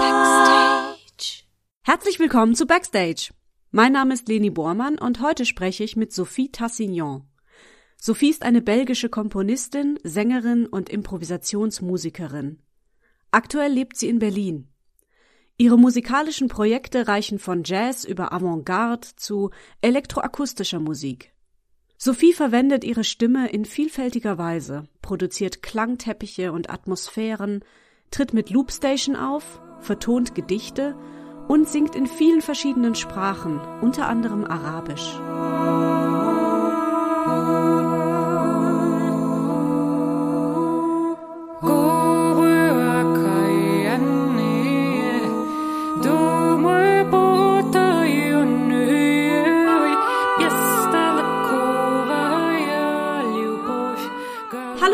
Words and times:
Backstage. 0.00 1.44
Herzlich 1.82 2.18
willkommen 2.18 2.54
zu 2.54 2.66
Backstage. 2.66 3.34
Mein 3.72 3.92
Name 3.92 4.14
ist 4.14 4.26
Leni 4.26 4.48
Bormann 4.48 4.98
und 4.98 5.20
heute 5.20 5.44
spreche 5.44 5.84
ich 5.84 5.96
mit 5.96 6.14
Sophie 6.14 6.50
Tassignon. 6.50 7.28
Sophie 8.00 8.30
ist 8.30 8.42
eine 8.42 8.62
belgische 8.62 9.10
Komponistin, 9.10 9.98
Sängerin 10.02 10.64
und 10.64 10.88
Improvisationsmusikerin. 10.88 12.62
Aktuell 13.30 13.72
lebt 13.72 13.98
sie 13.98 14.08
in 14.08 14.18
Berlin. 14.18 14.72
Ihre 15.58 15.76
musikalischen 15.76 16.48
Projekte 16.48 17.06
reichen 17.06 17.38
von 17.38 17.64
Jazz 17.64 18.04
über 18.04 18.32
Avantgarde 18.32 19.08
zu 19.16 19.50
elektroakustischer 19.82 20.80
Musik. 20.80 21.34
Sophie 22.00 22.32
verwendet 22.32 22.84
ihre 22.84 23.02
Stimme 23.02 23.50
in 23.50 23.64
vielfältiger 23.64 24.38
Weise, 24.38 24.84
produziert 25.02 25.62
Klangteppiche 25.62 26.52
und 26.52 26.70
Atmosphären, 26.70 27.64
tritt 28.12 28.32
mit 28.32 28.50
Loopstation 28.50 29.16
auf, 29.16 29.60
vertont 29.80 30.36
Gedichte 30.36 30.96
und 31.48 31.68
singt 31.68 31.96
in 31.96 32.06
vielen 32.06 32.40
verschiedenen 32.40 32.94
Sprachen, 32.94 33.58
unter 33.82 34.06
anderem 34.06 34.44
Arabisch. 34.44 35.18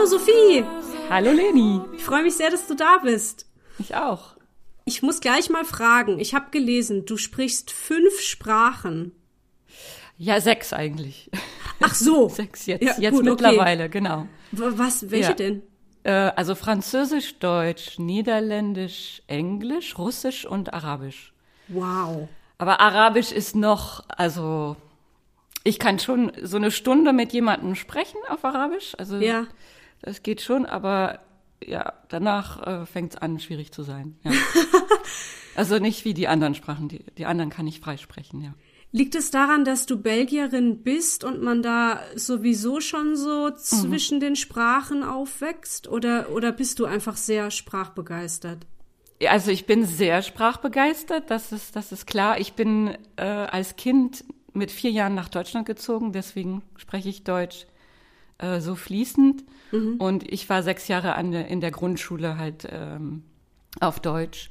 Hallo 0.07 0.19
Sophie! 0.19 0.63
Hallo 1.09 1.33
Leni. 1.33 1.81
Ich 1.97 2.03
freue 2.05 2.25
mich 2.25 2.35
sehr, 2.35 2.51
dass 2.51 2.67
du 2.67 2.75
da 2.75 2.99
bist. 3.03 3.47
Ich 3.79 3.95
auch. 3.95 4.37
Ich 4.85 5.01
muss 5.03 5.21
gleich 5.23 5.49
mal 5.49 5.65
fragen. 5.65 6.19
Ich 6.19 6.35
habe 6.35 6.51
gelesen, 6.51 7.07
du 7.07 7.17
sprichst 7.17 7.71
fünf 7.71 8.21
Sprachen. 8.21 9.13
Ja, 10.19 10.43
sechs 10.43 10.75
eigentlich. 10.75 11.31
Ach 11.81 11.95
so. 11.95 12.29
sechs 12.29 12.67
jetzt, 12.67 12.83
Ja, 12.83 12.93
jetzt 12.99 13.15
gut, 13.15 13.23
okay. 13.23 13.31
mittlerweile, 13.31 13.89
genau. 13.89 14.27
W- 14.53 14.73
Was, 14.77 15.11
welche 15.11 15.31
Ja. 15.31 15.35
denn? 15.37 15.63
Äh, 16.03 16.11
also 16.37 16.55
Französisch, 16.55 17.39
Deutsch, 17.39 17.99
Niederländisch, 17.99 19.23
Englisch, 19.27 19.97
Russisch 19.97 20.45
und 20.45 20.75
Arabisch. 20.75 21.33
Wow. 21.69 22.29
Aber 22.59 22.79
Arabisch 22.81 23.33
ist 23.33 23.57
noch, 23.57 24.05
also 24.11 24.77
ich 25.63 25.79
kann 25.79 25.99
schon 25.99 26.31
so 26.43 26.59
eine 26.59 26.71
Stunde 26.71 27.15
mit 27.15 27.33
jemandem 27.33 27.75
sprechen 27.75 28.19
auf 28.29 28.45
Arabisch. 28.45 28.95
Also 28.99 29.17
Ja. 29.17 29.47
Das 30.05 30.23
geht 30.23 30.43
schon, 30.43 30.67
aber 30.67 31.21
ja, 31.65 31.95
danach 32.09 32.67
äh, 32.67 32.87
fängt 32.87 33.15
es 33.15 33.21
an, 33.21 33.39
schwierig 33.39 33.73
zu 33.73 33.83
sein. 33.83 34.17
Ja. 34.23 34.33
also 35.57 35.79
nicht 35.79 36.05
wie 36.05 36.15
die 36.15 36.29
anderen 36.29 36.55
Sprachen. 36.55 36.89
Die, 36.89 37.05
die 37.17 37.25
anderen 37.27 37.51
kann 37.51 37.67
ich 37.67 37.81
frei 37.81 37.97
sprechen, 37.97 38.43
ja. 38.43 38.55
Liegt 38.93 39.17
es 39.17 39.33
daran, 39.33 39.65
dass 39.65 39.87
du 39.87 40.01
Belgierin 40.01 40.85
bist 40.85 41.25
und 41.25 41.43
man 41.43 41.63
da 41.63 42.01
sowieso 42.15 42.81
schon 42.81 43.17
so 43.17 43.51
zwischen 43.51 44.21
den 44.21 44.37
Sprachen 44.37 45.03
aufwächst? 45.03 45.89
Oder, 45.89 46.31
oder 46.31 46.53
bist 46.53 46.79
du 46.79 46.85
einfach 46.85 47.17
sehr 47.17 47.51
sprachbegeistert? 47.51 48.67
Also 49.27 49.51
ich 49.51 49.67
bin 49.67 49.85
sehr 49.85 50.23
sprachbegeistert, 50.23 51.29
das 51.29 51.51
ist, 51.51 51.75
das 51.75 51.91
ist 51.91 52.07
klar. 52.07 52.39
Ich 52.39 52.53
bin 52.53 52.97
äh, 53.17 53.25
als 53.25 53.75
Kind 53.75 54.25
mit 54.53 54.71
vier 54.71 54.93
Jahren 54.93 55.17
nach 55.17 55.29
Deutschland 55.29 55.67
gezogen, 55.67 56.13
deswegen 56.13 56.63
spreche 56.77 57.09
ich 57.09 57.25
Deutsch 57.25 57.67
äh, 58.39 58.61
so 58.61 58.75
fließend. 58.75 59.45
Und 59.99 60.31
ich 60.33 60.49
war 60.49 60.63
sechs 60.63 60.89
Jahre 60.89 61.15
an 61.15 61.33
der, 61.33 61.49
in 61.49 61.61
der 61.61 61.71
Grundschule 61.71 62.39
halt 62.39 62.69
ähm, 62.71 63.23
auf 63.81 64.01
Deutsch. 64.01 64.51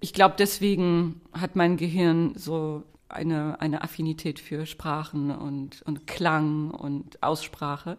Ich 0.00 0.12
glaube, 0.12 0.34
deswegen 0.38 1.20
hat 1.32 1.54
mein 1.54 1.76
Gehirn 1.76 2.34
so 2.36 2.82
eine, 3.08 3.60
eine 3.60 3.82
Affinität 3.82 4.40
für 4.40 4.66
Sprachen 4.66 5.30
und, 5.30 5.82
und 5.82 6.06
Klang 6.06 6.70
und 6.70 7.22
Aussprache. 7.22 7.98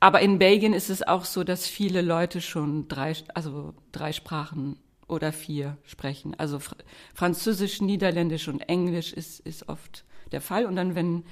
Aber 0.00 0.20
in 0.20 0.38
Belgien 0.38 0.72
ist 0.72 0.90
es 0.90 1.02
auch 1.02 1.24
so, 1.24 1.44
dass 1.44 1.66
viele 1.66 2.02
Leute 2.02 2.40
schon 2.40 2.88
drei, 2.88 3.14
also 3.34 3.74
drei 3.92 4.12
Sprachen 4.12 4.78
oder 5.08 5.32
vier 5.32 5.78
sprechen. 5.84 6.34
Also 6.38 6.58
Fr 6.58 6.76
Französisch, 7.14 7.80
Niederländisch 7.80 8.48
und 8.48 8.60
Englisch 8.68 9.12
ist, 9.12 9.40
ist 9.40 9.68
oft 9.68 10.04
der 10.32 10.40
Fall. 10.40 10.66
Und 10.66 10.76
dann, 10.76 10.94
wenn, 10.94 11.24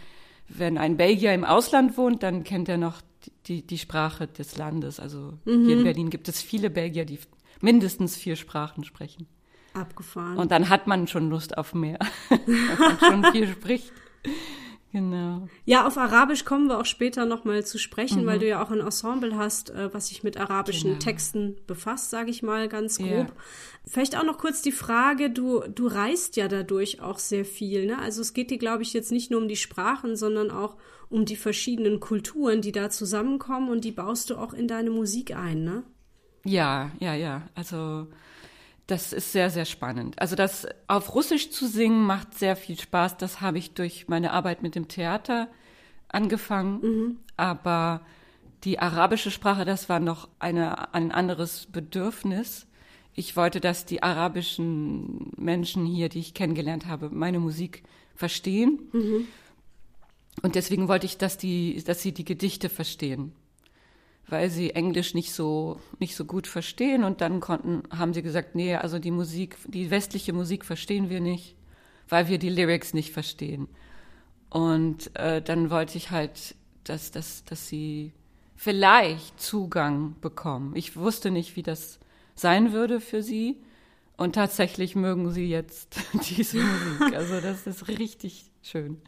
wenn 0.49 0.79
ein 0.79 0.97
Belgier 0.97 1.33
im 1.33 1.45
Ausland 1.45 1.97
wohnt, 1.97 2.23
dann 2.23 2.45
kennt 2.45 2.69
er 2.69 2.79
noch 2.79 3.01
die, 3.47 3.67
die, 3.67 3.79
Sprache 3.79 4.27
des 4.27 4.57
Landes. 4.57 5.01
Also 5.01 5.35
hier 5.45 5.79
in 5.79 5.85
Berlin 5.85 6.11
gibt 6.11 6.29
es 6.29 6.43
viele 6.43 6.71
Belgier, 6.71 7.05
die 7.05 7.19
mindestens 7.61 8.17
vier 8.17 8.37
Sprachen 8.37 8.85
sprechen. 8.85 9.27
Abgefahren. 9.73 10.39
Und 10.39 10.53
dann 10.53 10.69
hat 10.69 10.87
man 10.87 11.09
schon 11.09 11.31
Lust 11.31 11.57
auf 11.59 11.75
mehr, 11.75 11.99
wenn 12.29 12.79
man 12.79 12.99
schon 12.99 13.25
viel 13.33 13.49
spricht. 13.49 13.93
Genau. 14.95 15.49
Ja, 15.65 15.89
auf 15.89 15.99
Arabisch 15.99 16.45
kommen 16.45 16.69
wir 16.69 16.79
auch 16.79 16.85
später 16.85 17.27
nochmal 17.27 17.67
zu 17.67 17.79
sprechen, 17.79 18.27
weil 18.27 18.39
du 18.39 18.47
ja 18.47 18.63
auch 18.63 18.71
ein 18.71 18.79
Ensemble 18.79 19.37
hast, 19.37 19.71
äh, 19.71 19.93
was 19.93 20.07
sich 20.07 20.23
mit 20.23 20.37
arabischen 20.37 20.91
Genau. 20.91 21.01
Texten 21.01 21.57
befasst, 21.67 22.11
sage 22.11 22.31
ich 22.31 22.45
mal 22.45 22.69
ganz 22.69 22.99
grob. 22.99 23.09
Ja. 23.09 23.27
Vielleicht 23.85 24.17
auch 24.17 24.23
noch 24.23 24.39
kurz 24.39 24.63
die 24.63 24.71
Frage, 24.71 25.31
du, 25.31 25.63
du 25.63 25.89
reist 25.89 26.37
ja 26.37 26.47
dadurch 26.47 27.01
auch 27.01 27.19
sehr 27.19 27.45
viel, 27.45 27.87
ne? 27.87 27.99
Also 27.99 28.21
es 28.21 28.35
geht 28.35 28.53
dir, 28.53 28.59
glaube 28.59 28.85
ich, 28.85 28.93
jetzt 28.93 29.11
nicht 29.11 29.33
nur 29.33 29.41
um 29.41 29.49
die 29.49 29.57
Sprachen, 29.57 30.15
sondern 30.15 30.53
auch 30.53 30.77
um 31.11 31.25
die 31.25 31.35
verschiedenen 31.35 31.99
Kulturen, 31.99 32.61
die 32.61 32.71
da 32.71 32.89
zusammenkommen 32.89 33.71
und 33.71 33.85
die 33.85 33.91
baust 33.91 34.31
du 34.31 34.37
auch 34.37 34.53
in 34.53 34.69
deine 34.69 34.91
Musik 34.91 35.35
ein, 35.35 35.65
ne? 35.65 35.83
Ja, 36.45 36.93
ja, 37.01 37.15
ja. 37.15 37.49
Also 37.57 38.07
das 38.87 39.13
ist 39.13 39.33
sehr, 39.33 39.51
sehr 39.51 39.65
spannend. 39.65 40.19
Also 40.19 40.37
das 40.37 40.67
auf 40.89 41.15
Russisch 41.15 41.51
zu 41.51 41.67
singen 41.67 42.05
macht 42.05 42.35
sehr 42.35 42.55
viel 42.57 42.79
Spaß. 42.79 43.17
Das 43.17 43.41
habe 43.41 43.59
ich 43.59 43.73
durch 43.73 44.09
meine 44.09 44.33
Arbeit 44.33 44.63
mit 44.63 44.75
dem 44.75 44.89
Theater 44.89 45.49
angefangen. 46.09 47.19
Aber 47.37 48.03
die 48.65 48.79
arabische 48.79 49.31
Sprache, 49.31 49.65
das 49.65 49.89
war 49.89 50.01
noch 50.01 50.29
eine, 50.39 50.93
ein 50.95 51.13
anderes 51.13 51.67
Bedürfnis. 51.67 52.67
Ich 53.15 53.37
wollte, 53.37 53.61
dass 53.61 53.87
die 53.87 54.03
arabischen 54.03 55.33
Menschen 55.37 55.87
hier, 55.87 56.09
die 56.09 56.21
ich 56.21 56.35
kennengelernt 56.35 56.87
habe, 56.87 57.09
meine 57.11 57.41
Musik 57.41 57.85
verstehen. 58.15 58.81
Und 60.43 60.57
deswegen 60.57 60.89
wollte 60.89 61.07
ich, 61.07 61.17
dass 61.17 61.39
die, 61.39 61.83
dass 61.85 62.03
sie 62.03 62.13
die 62.13 62.25
Gedichte 62.25 62.69
verstehen 62.69 63.33
weil 64.29 64.51
sie 64.51 64.71
Englisch 64.71 65.15
nicht 65.15 65.33
so 65.33 65.81
nicht 65.99 66.17
so 66.17 66.25
gut 66.25 66.47
verstehen 66.47 67.05
und 67.05 67.21
dann 67.21 67.41
konnten 67.41 67.83
haben 67.91 68.15
sie 68.15 68.23
gesagt, 68.23 68.55
nee, 68.55 68.75
also 68.75 68.99
die 68.99 69.11
Musik, 69.11 69.57
die 69.67 69.91
westliche 69.91 70.33
Musik 70.33 70.65
verstehen 70.65 71.11
wir 71.11 71.21
nicht, 71.21 71.57
weil 72.09 72.29
wir 72.29 72.39
die 72.39 72.51
Lyrics 72.51 72.95
nicht 72.95 73.13
verstehen. 73.13 73.69
Und 74.51 75.15
äh, 75.17 75.43
dann 75.43 75.71
wollte 75.71 75.99
ich 75.99 76.11
halt, 76.11 76.55
dass 76.85 77.11
dass 77.11 77.45
dass 77.45 77.69
sie 77.69 78.13
vielleicht 78.57 79.41
Zugang 79.41 80.17
bekommen. 80.21 80.75
Ich 80.77 80.97
wusste 80.97 81.31
nicht, 81.31 81.57
wie 81.57 81.63
das 81.63 81.99
sein 82.35 82.73
würde 82.73 83.01
für 83.01 83.23
sie 83.23 83.59
und 84.17 84.35
tatsächlich 84.35 84.95
mögen 84.95 85.31
sie 85.31 85.49
jetzt 85.49 85.97
diese 86.31 86.59
Musik. 86.59 87.17
Also 87.17 87.41
das 87.41 87.67
ist 87.67 87.89
richtig 87.89 88.51
schön. 88.63 89.01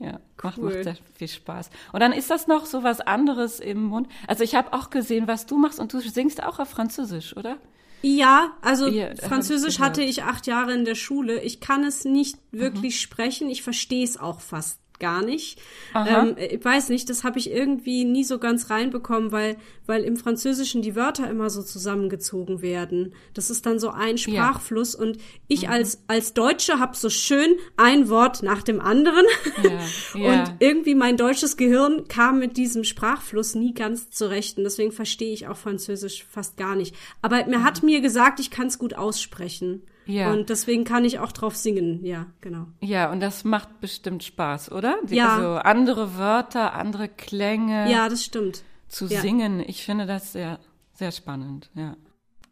Ja, 0.00 0.18
macht, 0.42 0.56
Cool. 0.58 0.72
macht 0.72 0.84
sehr 0.84 0.96
viel 1.14 1.28
Spaß. 1.28 1.70
Und 1.92 2.00
dann 2.00 2.12
ist 2.12 2.30
das 2.30 2.46
noch 2.46 2.64
so 2.66 2.82
was 2.82 3.00
anderes 3.00 3.60
im 3.60 3.84
Mund. 3.84 4.08
Also 4.26 4.42
ich 4.44 4.54
habe 4.54 4.72
auch 4.72 4.88
gesehen, 4.90 5.28
was 5.28 5.44
du 5.46 5.58
machst 5.58 5.78
und 5.78 5.92
du 5.92 6.00
singst 6.00 6.42
auch 6.42 6.58
auf 6.58 6.70
Französisch, 6.70 7.36
oder? 7.36 7.58
Ja, 8.02 8.52
also 8.62 8.86
Ja, 8.88 9.12
ich 9.12 9.20
Französisch 9.20 9.78
hatte 9.78 10.02
ich 10.02 10.22
acht 10.22 10.46
Jahre 10.46 10.72
in 10.72 10.86
der 10.86 10.94
Schule. 10.94 11.42
Ich 11.42 11.60
kann 11.60 11.84
es 11.84 12.06
nicht 12.06 12.38
wirklich 12.50 12.98
sprechen. 12.98 13.50
Ich 13.50 13.62
verstehe 13.62 14.02
es 14.04 14.16
auch 14.18 14.40
fast 14.40 14.80
gar 15.00 15.24
nicht. 15.24 15.58
Ähm, 15.94 16.36
ich 16.38 16.64
weiß 16.64 16.88
nicht, 16.90 17.10
das 17.10 17.24
habe 17.24 17.38
ich 17.38 17.50
irgendwie 17.50 18.04
nie 18.04 18.22
so 18.22 18.38
ganz 18.38 18.70
reinbekommen, 18.70 19.32
weil, 19.32 19.56
weil 19.86 20.04
im 20.04 20.16
Französischen 20.16 20.82
die 20.82 20.94
Wörter 20.94 21.28
immer 21.28 21.50
so 21.50 21.62
zusammengezogen 21.62 22.62
werden. 22.62 23.14
Das 23.34 23.50
ist 23.50 23.66
dann 23.66 23.78
so 23.80 23.90
ein 23.90 24.18
Sprachfluss 24.18 24.94
und 24.94 25.18
ich 25.48 25.62
Mhm. 25.62 25.70
als, 25.70 26.04
als 26.06 26.34
Deutsche 26.34 26.78
habe 26.78 26.96
so 26.96 27.10
schön 27.10 27.56
ein 27.76 28.08
Wort 28.08 28.42
nach 28.42 28.62
dem 28.62 28.80
anderen. 28.80 29.26
Ja, 29.64 29.70
ja. 30.20 30.42
Und 30.42 30.54
irgendwie 30.60 30.94
mein 30.94 31.16
deutsches 31.16 31.56
Gehirn 31.56 32.06
kam 32.06 32.38
mit 32.38 32.56
diesem 32.56 32.84
Sprachfluss 32.84 33.54
nie 33.54 33.74
ganz 33.74 34.10
zurecht. 34.10 34.58
Und 34.58 34.64
deswegen 34.64 34.92
verstehe 34.92 35.32
ich 35.32 35.48
auch 35.48 35.56
Französisch 35.56 36.24
fast 36.30 36.56
gar 36.56 36.76
nicht. 36.76 36.94
Aber 37.22 37.44
mir 37.46 37.64
hat 37.64 37.82
mir 37.82 38.00
gesagt, 38.00 38.38
ich 38.38 38.50
kann 38.50 38.66
es 38.68 38.78
gut 38.78 38.94
aussprechen. 38.94 39.82
Ja. 40.06 40.32
Und 40.32 40.50
deswegen 40.50 40.84
kann 40.84 41.04
ich 41.04 41.18
auch 41.18 41.32
drauf 41.32 41.54
singen. 41.56 42.04
Ja, 42.04 42.26
genau. 42.40 42.66
Ja, 42.80 43.10
und 43.12 43.20
das 43.20 43.44
macht 43.44 43.80
bestimmt 43.80 44.24
Spaß, 44.24 44.72
oder? 44.72 44.96
Die, 45.04 45.16
Ja. 45.16 45.36
Also 45.36 45.48
andere 45.56 46.18
Wörter, 46.18 46.74
andere 46.74 47.08
Klänge 47.08 47.90
Ja, 47.90 48.08
das 48.08 48.24
stimmt. 48.24 48.62
zu 48.88 49.06
ja. 49.06 49.20
singen. 49.20 49.60
Ich 49.60 49.84
finde 49.84 50.06
das 50.06 50.32
sehr, 50.32 50.58
sehr 50.94 51.12
spannend, 51.12 51.70
ja. 51.74 51.96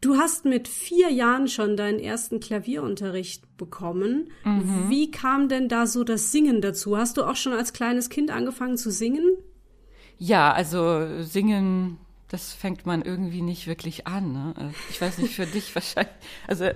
Du 0.00 0.16
hast 0.16 0.44
mit 0.44 0.68
vier 0.68 1.10
Jahren 1.10 1.48
schon 1.48 1.76
deinen 1.76 1.98
ersten 1.98 2.38
Klavierunterricht 2.38 3.56
bekommen. 3.56 4.30
Mhm. 4.44 4.84
Wie 4.88 5.10
kam 5.10 5.48
denn 5.48 5.68
da 5.68 5.88
so 5.88 6.04
das 6.04 6.30
Singen 6.30 6.60
dazu? 6.60 6.96
Hast 6.96 7.16
du 7.16 7.24
auch 7.24 7.34
schon 7.34 7.52
als 7.52 7.72
kleines 7.72 8.08
Kind 8.08 8.30
angefangen 8.30 8.76
zu 8.76 8.92
singen? 8.92 9.24
Ja, 10.16 10.52
also 10.52 11.22
singen 11.24 11.98
das 12.28 12.52
fängt 12.52 12.86
man 12.86 13.02
irgendwie 13.02 13.42
nicht 13.42 13.66
wirklich 13.66 14.06
an. 14.06 14.32
Ne? 14.32 14.54
Äh, 14.58 14.90
ich 14.90 15.00
weiß 15.00 15.18
nicht, 15.18 15.34
für 15.34 15.46
dich 15.54 15.74
wahrscheinlich. 15.74 16.12
Also 16.46 16.70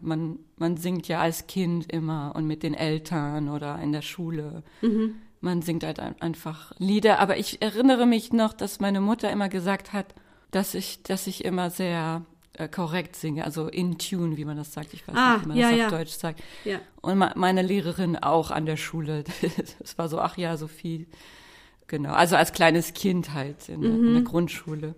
man, 0.00 0.38
man 0.56 0.76
singt 0.76 1.08
ja 1.08 1.20
als 1.20 1.46
Kind 1.46 1.90
immer 1.92 2.32
und 2.34 2.46
mit 2.46 2.62
den 2.62 2.74
Eltern 2.74 3.48
oder 3.48 3.78
in 3.80 3.92
der 3.92 4.02
Schule. 4.02 4.62
Mhm. 4.82 5.16
Man 5.40 5.62
singt 5.62 5.84
halt 5.84 6.00
einfach 6.00 6.72
Lieder. 6.78 7.18
Aber 7.20 7.38
ich 7.38 7.62
erinnere 7.62 8.06
mich 8.06 8.32
noch, 8.32 8.52
dass 8.52 8.80
meine 8.80 9.00
Mutter 9.00 9.30
immer 9.30 9.48
gesagt 9.48 9.92
hat, 9.92 10.14
dass 10.50 10.74
ich, 10.74 11.02
dass 11.02 11.26
ich 11.26 11.44
immer 11.44 11.70
sehr 11.70 12.26
äh, 12.54 12.68
korrekt 12.68 13.14
singe, 13.16 13.44
also 13.44 13.68
in 13.68 13.96
Tune, 13.98 14.36
wie 14.36 14.44
man 14.44 14.56
das 14.56 14.72
sagt. 14.72 14.92
Ich 14.92 15.06
weiß 15.06 15.16
ah, 15.16 15.34
nicht, 15.34 15.44
wie 15.44 15.48
man 15.48 15.56
ja, 15.56 15.70
das 15.70 15.78
ja. 15.78 15.86
auf 15.86 15.92
Deutsch 15.92 16.12
sagt. 16.12 16.42
Ja. 16.64 16.80
Und 17.00 17.18
meine 17.36 17.62
Lehrerin 17.62 18.16
auch 18.16 18.50
an 18.50 18.66
der 18.66 18.76
Schule. 18.76 19.24
Es 19.82 19.96
war 19.96 20.08
so, 20.08 20.18
ach 20.18 20.36
ja, 20.36 20.56
so 20.56 20.66
viel 20.66 21.06
Genau, 21.90 22.12
also 22.12 22.36
als 22.36 22.52
kleines 22.52 22.94
Kind 22.94 23.34
halt 23.34 23.68
in, 23.68 23.80
mhm. 23.80 24.06
in 24.06 24.14
der 24.14 24.22
Grundschule. 24.22 24.94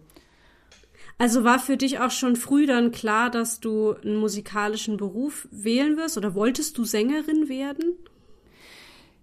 Also 1.17 1.43
war 1.43 1.59
für 1.59 1.79
dich 1.79 2.00
auch 2.00 2.11
schon 2.11 2.37
früh 2.37 2.67
dann 2.67 2.93
klar, 2.93 3.31
dass 3.31 3.61
du 3.61 3.94
einen 3.94 4.17
musikalischen 4.17 4.99
Beruf 4.99 5.49
wählen 5.50 5.97
wirst 5.97 6.19
oder 6.19 6.35
wolltest 6.35 6.77
du 6.77 6.85
Sängerin 6.85 7.49
werden? 7.49 7.94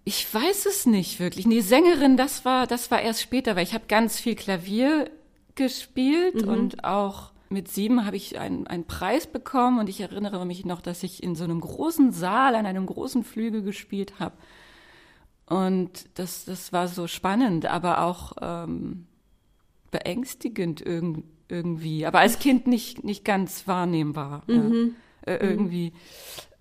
Ich 0.04 0.34
weiß 0.34 0.66
es 0.66 0.88
nicht 0.88 1.20
wirklich. 1.20 1.46
Nee, 1.46 1.62
Sängerin, 1.62 2.18
das 2.18 2.44
war, 2.44 2.66
das 2.66 2.90
war 2.90 3.04
erst 3.04 3.22
später, 3.22 3.56
weil 3.56 3.64
ich 3.64 3.76
habe 3.76 3.84
ganz 3.88 4.20
viel 4.20 4.34
Klavier 4.34 5.12
gespielt 5.54 6.46
mhm. 6.46 6.50
und 6.52 6.84
auch 6.86 7.34
mit 7.50 7.68
sieben 7.68 8.04
habe 8.04 8.16
ich 8.16 8.40
einen, 8.40 8.66
einen 8.66 8.86
Preis 8.86 9.28
bekommen 9.28 9.78
und 9.78 9.90
ich 9.90 10.02
erinnere 10.02 10.44
mich 10.44 10.66
noch, 10.66 10.82
dass 10.82 11.04
ich 11.04 11.22
in 11.22 11.36
so 11.36 11.44
einem 11.44 11.62
großen 11.62 12.14
Saal 12.14 12.56
an 12.56 12.66
einem 12.66 12.88
großen 12.88 13.24
Flügel 13.24 13.62
gespielt 13.62 14.14
habe. 14.20 14.34
Und 15.50 16.08
das, 16.14 16.46
das 16.46 16.72
war 16.72 16.88
so 16.88 17.08
spannend, 17.08 17.66
aber 17.66 18.04
auch 18.04 18.34
ähm, 18.40 19.08
beängstigend 19.90 20.82
irg 20.86 21.24
irgendwie. 21.48 22.06
Aber 22.06 22.20
als 22.20 22.38
Kind 22.38 22.68
nicht, 22.68 23.04
nicht 23.04 23.26
ganz 23.26 23.68
wahrnehmbar. 23.68 24.44
Mhm. 24.46 24.96
Ja. 25.26 25.34
Äh, 25.34 25.38
irgendwie. 25.38 25.90
Mhm. 25.90 25.98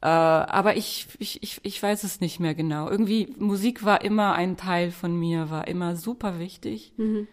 Äh, 0.00 0.06
aber 0.06 0.76
ich, 0.76 1.08
ich, 1.18 1.42
ich, 1.42 1.60
ich 1.62 1.82
weiß 1.82 2.02
es 2.04 2.20
nicht 2.22 2.40
mehr 2.40 2.54
genau. 2.54 2.88
Irgendwie, 2.88 3.34
Musik 3.38 3.84
war 3.84 4.02
immer 4.02 4.32
ein 4.32 4.56
Teil 4.56 4.90
von 4.90 5.14
mir, 5.14 5.50
war 5.50 5.68
immer 5.68 5.94
super 5.94 6.38
wichtig. 6.38 6.94
Mhm. 6.96 7.28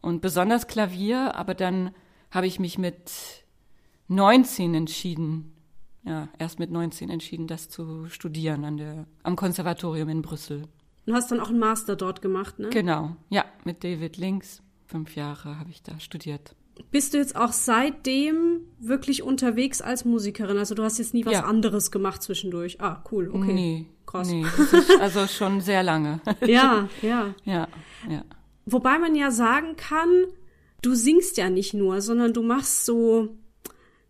Und 0.00 0.22
besonders 0.22 0.66
Klavier, 0.66 1.34
aber 1.34 1.54
dann 1.54 1.90
habe 2.30 2.46
ich 2.46 2.58
mich 2.58 2.78
mit 2.78 3.44
19 4.08 4.74
entschieden, 4.74 5.52
ja, 6.04 6.28
erst 6.38 6.58
mit 6.58 6.70
19 6.70 7.10
entschieden, 7.10 7.48
das 7.48 7.68
zu 7.68 8.06
studieren 8.06 8.64
an 8.64 8.76
der, 8.76 9.06
am 9.24 9.36
Konservatorium 9.36 10.08
in 10.08 10.22
Brüssel. 10.22 10.62
Und 11.06 11.14
hast 11.14 11.30
dann 11.30 11.40
auch 11.40 11.50
einen 11.50 11.58
Master 11.58 11.96
dort 11.96 12.20
gemacht, 12.20 12.58
ne? 12.58 12.68
Genau, 12.70 13.16
ja, 13.28 13.44
mit 13.64 13.84
David 13.84 14.16
Links. 14.16 14.62
Fünf 14.86 15.16
Jahre 15.16 15.58
habe 15.58 15.70
ich 15.70 15.82
da 15.82 15.98
studiert. 15.98 16.54
Bist 16.90 17.14
du 17.14 17.18
jetzt 17.18 17.36
auch 17.36 17.52
seitdem 17.52 18.60
wirklich 18.78 19.22
unterwegs 19.22 19.80
als 19.80 20.04
Musikerin? 20.04 20.58
Also 20.58 20.74
du 20.74 20.82
hast 20.82 20.98
jetzt 20.98 21.14
nie 21.14 21.24
was 21.24 21.32
ja. 21.32 21.44
anderes 21.44 21.90
gemacht 21.90 22.22
zwischendurch. 22.22 22.80
Ah, 22.80 23.02
cool, 23.10 23.30
okay. 23.32 23.52
Nee, 23.52 23.86
krass. 24.04 24.28
Nee, 24.28 24.44
das 24.56 24.72
ist 24.72 24.90
also 25.00 25.26
schon 25.26 25.60
sehr 25.60 25.82
lange. 25.82 26.20
ja, 26.44 26.88
ja. 27.02 27.34
Ja, 27.44 27.68
ja. 28.08 28.24
Wobei 28.66 28.98
man 28.98 29.14
ja 29.14 29.30
sagen 29.30 29.76
kann, 29.76 30.26
du 30.82 30.94
singst 30.94 31.36
ja 31.38 31.50
nicht 31.50 31.72
nur, 31.72 32.00
sondern 32.00 32.32
du 32.32 32.42
machst 32.42 32.84
so 32.84 33.36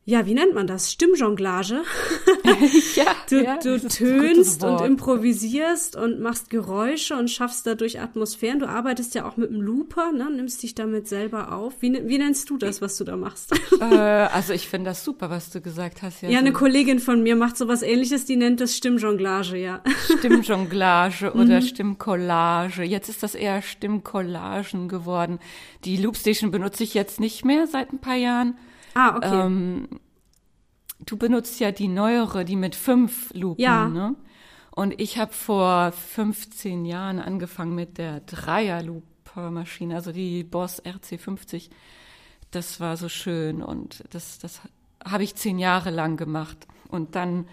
ja, 0.08 0.24
wie 0.24 0.34
nennt 0.34 0.54
man 0.54 0.68
das? 0.68 0.92
Stimmjonglage. 0.92 1.82
ja, 2.94 3.04
du, 3.28 3.44
ja, 3.44 3.58
du 3.58 3.80
tönst 3.88 4.64
und 4.64 4.80
improvisierst 4.80 5.96
und 5.96 6.20
machst 6.20 6.50
Geräusche 6.50 7.16
und 7.16 7.30
schaffst 7.30 7.66
dadurch 7.66 8.00
Atmosphären. 8.00 8.58
Du 8.58 8.68
arbeitest 8.68 9.14
ja 9.14 9.28
auch 9.28 9.36
mit 9.36 9.50
einem 9.50 9.60
Looper, 9.60 10.12
ne? 10.12 10.30
nimmst 10.30 10.62
dich 10.62 10.74
damit 10.74 11.08
selber 11.08 11.52
auf. 11.52 11.74
Wie, 11.80 12.08
wie 12.08 12.18
nennst 12.18 12.50
du 12.50 12.58
das, 12.58 12.80
was 12.80 12.96
du 12.96 13.04
da 13.04 13.16
machst? 13.16 13.52
äh, 13.80 13.84
also 13.84 14.52
ich 14.52 14.68
finde 14.68 14.90
das 14.90 15.04
super, 15.04 15.30
was 15.30 15.50
du 15.50 15.60
gesagt 15.60 16.02
hast. 16.02 16.22
Ja, 16.22 16.30
ja 16.30 16.38
eine 16.38 16.52
Kollegin 16.52 16.98
von 16.98 17.22
mir 17.22 17.36
macht 17.36 17.56
sowas 17.56 17.82
ähnliches, 17.82 18.24
die 18.24 18.36
nennt 18.36 18.60
das 18.60 18.76
Stimmjonglage, 18.76 19.56
ja. 19.56 19.82
Stimmjonglage 20.18 21.32
oder 21.32 21.60
mhm. 21.60 21.66
Stimmcollage. 21.66 22.82
Jetzt 22.82 23.08
ist 23.08 23.22
das 23.22 23.34
eher 23.34 23.62
Stimmcollagen 23.62 24.88
geworden. 24.88 25.38
Die 25.84 25.96
Loopstation 25.96 26.50
benutze 26.50 26.84
ich 26.84 26.94
jetzt 26.94 27.20
nicht 27.20 27.44
mehr 27.44 27.66
seit 27.66 27.92
ein 27.92 27.98
paar 27.98 28.16
Jahren. 28.16 28.56
Ah, 28.94 29.16
okay. 29.16 29.46
Ähm, 29.46 29.88
du 31.00 31.16
benutzt 31.16 31.60
ja 31.60 31.72
die 31.72 31.88
neuere, 31.88 32.44
die 32.44 32.56
mit 32.56 32.74
fünf 32.74 33.32
Lupen, 33.34 33.62
ja. 33.62 33.88
ne? 33.88 34.14
Und 34.70 35.00
ich 35.00 35.18
habe 35.18 35.32
vor 35.32 35.90
15 35.90 36.84
Jahren 36.84 37.18
angefangen 37.18 37.74
mit 37.74 37.96
der 37.96 38.20
Dreier-Loop-Maschine, 38.20 39.94
also 39.94 40.12
die 40.12 40.44
Boss 40.44 40.84
RC50. 40.84 41.70
Das 42.50 42.78
war 42.78 42.98
so 42.98 43.08
schön 43.08 43.62
und 43.62 44.04
das, 44.10 44.38
das 44.38 44.60
habe 45.02 45.24
ich 45.24 45.34
zehn 45.34 45.58
Jahre 45.58 45.90
lang 45.90 46.18
gemacht. 46.18 46.66
Und 46.88 47.14
dann 47.14 47.48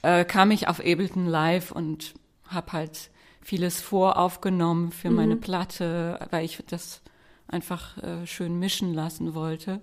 äh, 0.00 0.24
kam 0.24 0.50
ich 0.50 0.66
auf 0.66 0.80
Ableton 0.80 1.26
Live 1.26 1.70
und 1.70 2.14
habe 2.48 2.72
halt 2.72 3.10
vieles 3.42 3.82
voraufgenommen 3.82 4.90
für 4.90 5.10
mhm. 5.10 5.16
meine 5.16 5.36
Platte, 5.36 6.26
weil 6.30 6.46
ich 6.46 6.64
das 6.66 7.02
einfach 7.46 7.98
äh, 7.98 8.26
schön 8.26 8.58
mischen 8.58 8.94
lassen 8.94 9.34
wollte 9.34 9.82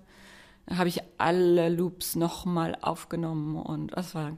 habe 0.70 0.88
ich 0.88 1.00
alle 1.18 1.68
Loops 1.68 2.16
nochmal 2.16 2.76
aufgenommen 2.80 3.56
und 3.56 3.88
das 3.96 4.14
war 4.14 4.36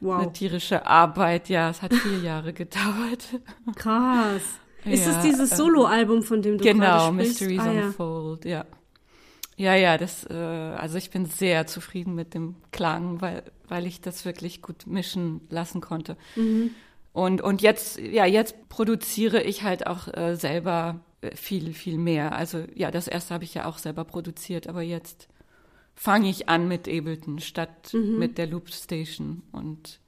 wow. 0.00 0.22
eine 0.22 0.32
tierische 0.32 0.86
Arbeit. 0.86 1.48
Ja, 1.48 1.70
es 1.70 1.82
hat 1.82 1.94
vier 1.94 2.18
Jahre 2.18 2.52
gedauert. 2.52 3.40
Krass. 3.76 4.42
Ist 4.84 5.06
ja, 5.06 5.12
das 5.12 5.22
dieses 5.22 5.50
ähm, 5.52 5.56
Soloalbum, 5.56 6.22
von 6.22 6.42
dem 6.42 6.58
du 6.58 6.64
genau, 6.64 6.84
gerade 6.84 7.14
sprichst? 7.14 7.38
Genau, 7.40 7.50
Mysteries 7.52 7.82
ah, 7.82 7.86
Unfold, 7.86 8.44
ja. 8.44 8.64
Ja, 9.56 9.74
ja, 9.74 9.98
das, 9.98 10.24
äh, 10.28 10.34
also 10.34 10.98
ich 10.98 11.10
bin 11.10 11.26
sehr 11.26 11.66
zufrieden 11.66 12.14
mit 12.14 12.34
dem 12.34 12.56
Klang, 12.72 13.20
weil, 13.20 13.44
weil 13.68 13.86
ich 13.86 14.00
das 14.00 14.24
wirklich 14.24 14.62
gut 14.62 14.86
mischen 14.86 15.42
lassen 15.50 15.80
konnte. 15.80 16.16
Mhm. 16.36 16.70
Und, 17.12 17.42
und 17.42 17.60
jetzt, 17.62 17.98
ja, 17.98 18.24
jetzt 18.24 18.68
produziere 18.68 19.42
ich 19.42 19.62
halt 19.62 19.86
auch 19.86 20.08
äh, 20.08 20.34
selber 20.34 21.00
äh, 21.20 21.36
viel, 21.36 21.74
viel 21.74 21.98
mehr. 21.98 22.32
Also 22.34 22.64
ja, 22.74 22.90
das 22.90 23.06
erste 23.06 23.34
habe 23.34 23.44
ich 23.44 23.54
ja 23.54 23.66
auch 23.66 23.78
selber 23.78 24.04
produziert, 24.04 24.66
aber 24.66 24.82
jetzt 24.82 25.28
fange 25.94 26.28
ich 26.28 26.48
an 26.48 26.68
mit 26.68 26.88
Ableton 26.88 27.38
statt 27.38 27.92
mhm. 27.92 28.18
mit 28.18 28.38
der 28.38 28.46
Loop 28.46 28.70
Station 28.70 29.42
und 29.52 30.00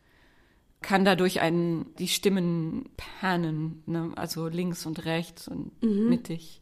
kann 0.83 1.05
dadurch 1.05 1.41
einen, 1.41 1.95
die 1.99 2.09
Stimmen 2.09 2.91
pannen, 3.21 3.83
ne? 3.87 4.13
also 4.17 4.49
links 4.49 4.85
und 4.85 5.07
rechts 5.07 5.49
und 5.49 5.71
mhm. 5.83 6.11
mittig, 6.11 6.61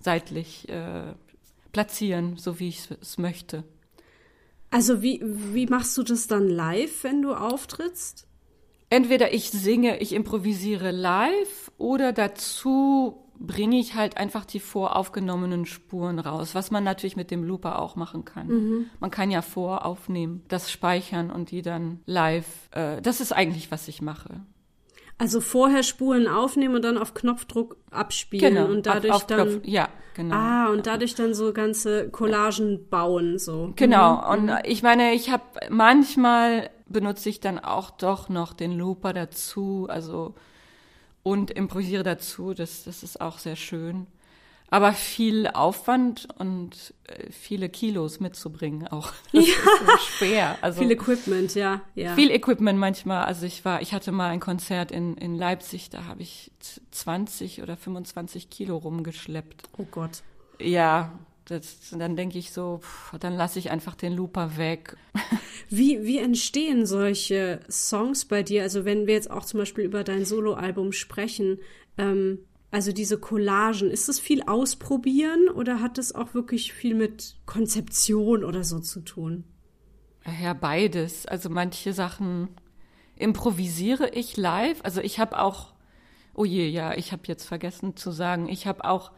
seitlich 0.00 0.68
äh, 0.68 1.14
platzieren, 1.72 2.36
so 2.36 2.60
wie 2.60 2.68
ich 2.68 2.90
es 3.00 3.16
möchte. 3.16 3.64
Also 4.70 5.00
wie, 5.00 5.22
wie 5.24 5.66
machst 5.66 5.96
du 5.96 6.02
das 6.02 6.26
dann 6.26 6.46
live, 6.48 7.04
wenn 7.04 7.22
du 7.22 7.32
auftrittst? 7.32 8.26
Entweder 8.90 9.32
ich 9.32 9.50
singe, 9.50 9.98
ich 9.98 10.12
improvisiere 10.12 10.90
live 10.90 11.70
oder 11.78 12.12
dazu 12.12 13.27
bringe 13.38 13.78
ich 13.78 13.94
halt 13.94 14.16
einfach 14.16 14.44
die 14.44 14.60
voraufgenommenen 14.60 15.66
Spuren 15.66 16.18
raus, 16.18 16.54
was 16.54 16.70
man 16.70 16.84
natürlich 16.84 17.16
mit 17.16 17.30
dem 17.30 17.44
Looper 17.44 17.80
auch 17.80 17.96
machen 17.96 18.24
kann. 18.24 18.48
Mhm. 18.48 18.86
Man 19.00 19.10
kann 19.10 19.30
ja 19.30 19.42
voraufnehmen, 19.42 20.42
das 20.48 20.70
speichern 20.70 21.30
und 21.30 21.50
die 21.50 21.62
dann 21.62 22.00
live. 22.06 22.68
Äh, 22.72 23.00
das 23.00 23.20
ist 23.20 23.32
eigentlich, 23.32 23.70
was 23.70 23.88
ich 23.88 24.02
mache. 24.02 24.40
Also 25.18 25.40
vorher 25.40 25.82
Spuren 25.82 26.28
aufnehmen 26.28 26.76
und 26.76 26.82
dann 26.82 26.96
auf 26.96 27.12
Knopfdruck 27.12 27.76
abspielen 27.90 28.54
genau, 28.54 28.66
und 28.66 28.86
dadurch 28.86 29.12
auf, 29.12 29.22
auf 29.22 29.26
dann 29.26 29.48
Knopf, 29.48 29.66
ja 29.66 29.88
genau 30.14 30.36
ah 30.36 30.68
und 30.68 30.86
dadurch 30.86 31.16
dann 31.16 31.34
so 31.34 31.52
ganze 31.52 32.08
Collagen 32.08 32.88
bauen 32.88 33.38
so 33.38 33.72
genau 33.74 34.16
mhm. 34.16 34.48
und 34.48 34.58
ich 34.64 34.84
meine 34.84 35.14
ich 35.14 35.30
habe 35.30 35.42
manchmal 35.70 36.70
benutze 36.86 37.28
ich 37.28 37.40
dann 37.40 37.58
auch 37.58 37.90
doch 37.90 38.28
noch 38.28 38.52
den 38.52 38.78
Looper 38.78 39.12
dazu 39.12 39.88
also 39.90 40.34
und 41.22 41.50
improvisiere 41.50 42.02
dazu. 42.02 42.54
Das, 42.54 42.84
das 42.84 43.02
ist 43.02 43.20
auch 43.20 43.38
sehr 43.38 43.56
schön. 43.56 44.06
Aber 44.70 44.92
viel 44.92 45.46
Aufwand 45.46 46.28
und 46.38 46.92
äh, 47.04 47.30
viele 47.30 47.70
Kilos 47.70 48.20
mitzubringen 48.20 48.86
auch. 48.86 49.12
Das 49.32 49.46
ja. 49.46 49.94
ist 49.94 50.04
schwer. 50.18 50.58
Also 50.60 50.80
viel 50.80 50.90
Equipment, 50.90 51.54
ja, 51.54 51.80
ja. 51.94 52.14
Viel 52.14 52.30
Equipment 52.30 52.78
manchmal. 52.78 53.24
Also 53.24 53.46
ich 53.46 53.64
war, 53.64 53.80
ich 53.80 53.94
hatte 53.94 54.12
mal 54.12 54.28
ein 54.28 54.40
Konzert 54.40 54.90
in, 54.90 55.16
in 55.16 55.36
Leipzig, 55.36 55.88
da 55.88 56.04
habe 56.04 56.22
ich 56.22 56.50
20 56.90 57.62
oder 57.62 57.76
25 57.76 58.50
Kilo 58.50 58.76
rumgeschleppt. 58.76 59.70
Oh 59.78 59.86
Gott. 59.90 60.22
Ja, 60.60 61.12
das, 61.46 61.78
dann 61.92 62.16
denke 62.16 62.38
ich 62.38 62.52
so, 62.52 62.80
pff, 62.82 63.18
dann 63.18 63.34
lasse 63.34 63.58
ich 63.58 63.70
einfach 63.70 63.94
den 63.94 64.12
Looper 64.12 64.58
weg. 64.58 64.96
Wie, 65.68 66.04
wie 66.04 66.18
entstehen 66.18 66.86
solche 66.86 67.60
Songs 67.70 68.24
bei 68.24 68.42
dir? 68.42 68.62
Also 68.62 68.84
wenn 68.84 69.06
wir 69.06 69.14
jetzt 69.14 69.30
auch 69.30 69.44
zum 69.44 69.58
Beispiel 69.58 69.84
über 69.84 70.04
dein 70.04 70.24
Soloalbum 70.24 70.92
sprechen, 70.92 71.58
ähm, 71.96 72.40
also 72.70 72.92
diese 72.92 73.18
Collagen, 73.18 73.90
ist 73.90 74.08
das 74.08 74.20
viel 74.20 74.42
ausprobieren 74.42 75.48
oder 75.48 75.80
hat 75.80 75.96
das 75.96 76.14
auch 76.14 76.34
wirklich 76.34 76.72
viel 76.72 76.94
mit 76.94 77.36
Konzeption 77.46 78.44
oder 78.44 78.62
so 78.62 78.78
zu 78.78 79.00
tun? 79.00 79.44
Ja, 80.42 80.52
beides. 80.52 81.24
Also 81.24 81.48
manche 81.48 81.92
Sachen 81.92 82.48
improvisiere 83.16 84.10
ich 84.10 84.36
live. 84.36 84.80
Also 84.82 85.00
ich 85.00 85.18
habe 85.18 85.38
auch, 85.40 85.72
oh 86.34 86.44
je, 86.44 86.68
ja, 86.68 86.94
ich 86.94 87.12
habe 87.12 87.22
jetzt 87.26 87.44
vergessen 87.44 87.96
zu 87.96 88.10
sagen, 88.10 88.48
ich 88.48 88.66
habe 88.66 88.84
auch 88.84 89.12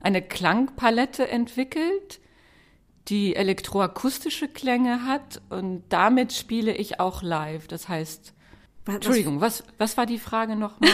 eine 0.00 0.20
Klangpalette 0.20 1.26
entwickelt, 1.26 2.20
die 3.08 3.36
elektroakustische 3.36 4.48
Klänge 4.48 5.04
hat 5.04 5.42
und 5.50 5.84
damit 5.90 6.32
spiele 6.32 6.74
ich 6.74 7.00
auch 7.00 7.22
live. 7.22 7.66
Das 7.68 7.88
heißt, 7.88 8.32
was, 8.86 8.94
Entschuldigung, 8.96 9.40
was, 9.40 9.64
was 9.78 9.96
war 9.96 10.06
die 10.06 10.18
Frage 10.18 10.56
nochmal? 10.56 10.90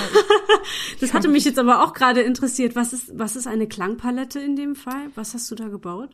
das 1.00 1.12
hatte 1.12 1.28
mich 1.28 1.44
jetzt 1.44 1.58
aber 1.58 1.84
auch 1.84 1.92
gerade 1.92 2.20
interessiert. 2.20 2.76
Was 2.76 2.92
ist, 2.92 3.18
was 3.18 3.34
ist 3.36 3.46
eine 3.46 3.66
Klangpalette 3.66 4.38
in 4.40 4.54
dem 4.54 4.76
Fall? 4.76 5.10
Was 5.14 5.34
hast 5.34 5.50
du 5.50 5.56
da 5.56 5.68
gebaut? 5.68 6.10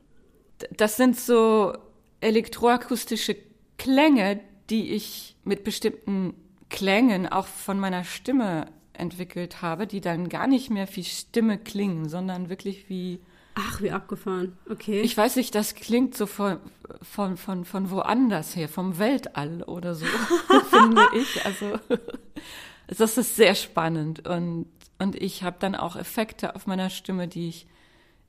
Das 0.74 0.96
sind 0.96 1.18
so 1.18 1.74
elektroakustische 2.20 3.36
Klänge, 3.76 4.40
die 4.70 4.92
ich 4.92 5.36
mit 5.44 5.64
bestimmten 5.64 6.34
Klängen 6.70 7.26
auch 7.26 7.46
von 7.46 7.78
meiner 7.78 8.04
Stimme 8.04 8.66
entwickelt 8.94 9.60
habe, 9.60 9.86
die 9.86 10.00
dann 10.00 10.30
gar 10.30 10.46
nicht 10.46 10.70
mehr 10.70 10.88
wie 10.94 11.04
Stimme 11.04 11.58
klingen, 11.58 12.08
sondern 12.08 12.48
wirklich 12.48 12.88
wie 12.88 13.20
Ach, 13.58 13.80
wie 13.80 13.90
abgefahren. 13.90 14.58
Okay. 14.68 15.00
Ich 15.00 15.16
weiß 15.16 15.36
nicht, 15.36 15.54
das 15.54 15.74
klingt 15.74 16.14
so 16.14 16.26
von, 16.26 16.58
von, 17.00 17.38
von, 17.38 17.64
von 17.64 17.90
woanders 17.90 18.54
her, 18.54 18.68
vom 18.68 18.98
Weltall 18.98 19.62
oder 19.62 19.94
so, 19.94 20.04
finde 20.70 21.02
ich. 21.14 21.46
Also, 21.46 21.78
das 22.86 23.16
ist 23.16 23.34
sehr 23.34 23.54
spannend. 23.54 24.28
Und, 24.28 24.66
und 24.98 25.16
ich 25.16 25.42
habe 25.42 25.56
dann 25.58 25.74
auch 25.74 25.96
Effekte 25.96 26.54
auf 26.54 26.66
meiner 26.66 26.90
Stimme, 26.90 27.28
die 27.28 27.48
ich, 27.48 27.66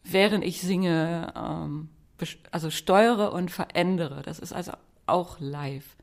während 0.06 0.46
ich 0.46 0.62
singe, 0.62 1.34
ähm, 1.36 1.90
also 2.52 2.70
steuere 2.70 3.34
und 3.34 3.52
verändere. 3.52 4.22
Das 4.22 4.40
ist 4.40 4.54
also 4.54 4.72
auch 5.08 5.42
live. 5.42 5.98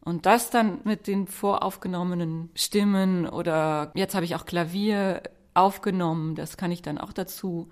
Und 0.00 0.24
das 0.24 0.48
dann 0.48 0.80
mit 0.84 1.06
den 1.06 1.26
voraufgenommenen 1.26 2.48
Stimmen 2.54 3.28
oder 3.28 3.92
jetzt 3.94 4.14
habe 4.14 4.24
ich 4.24 4.34
auch 4.36 4.46
Klavier 4.46 5.22
aufgenommen, 5.52 6.34
das 6.34 6.56
kann 6.56 6.72
ich 6.72 6.80
dann 6.80 6.96
auch 6.96 7.12
dazu 7.12 7.70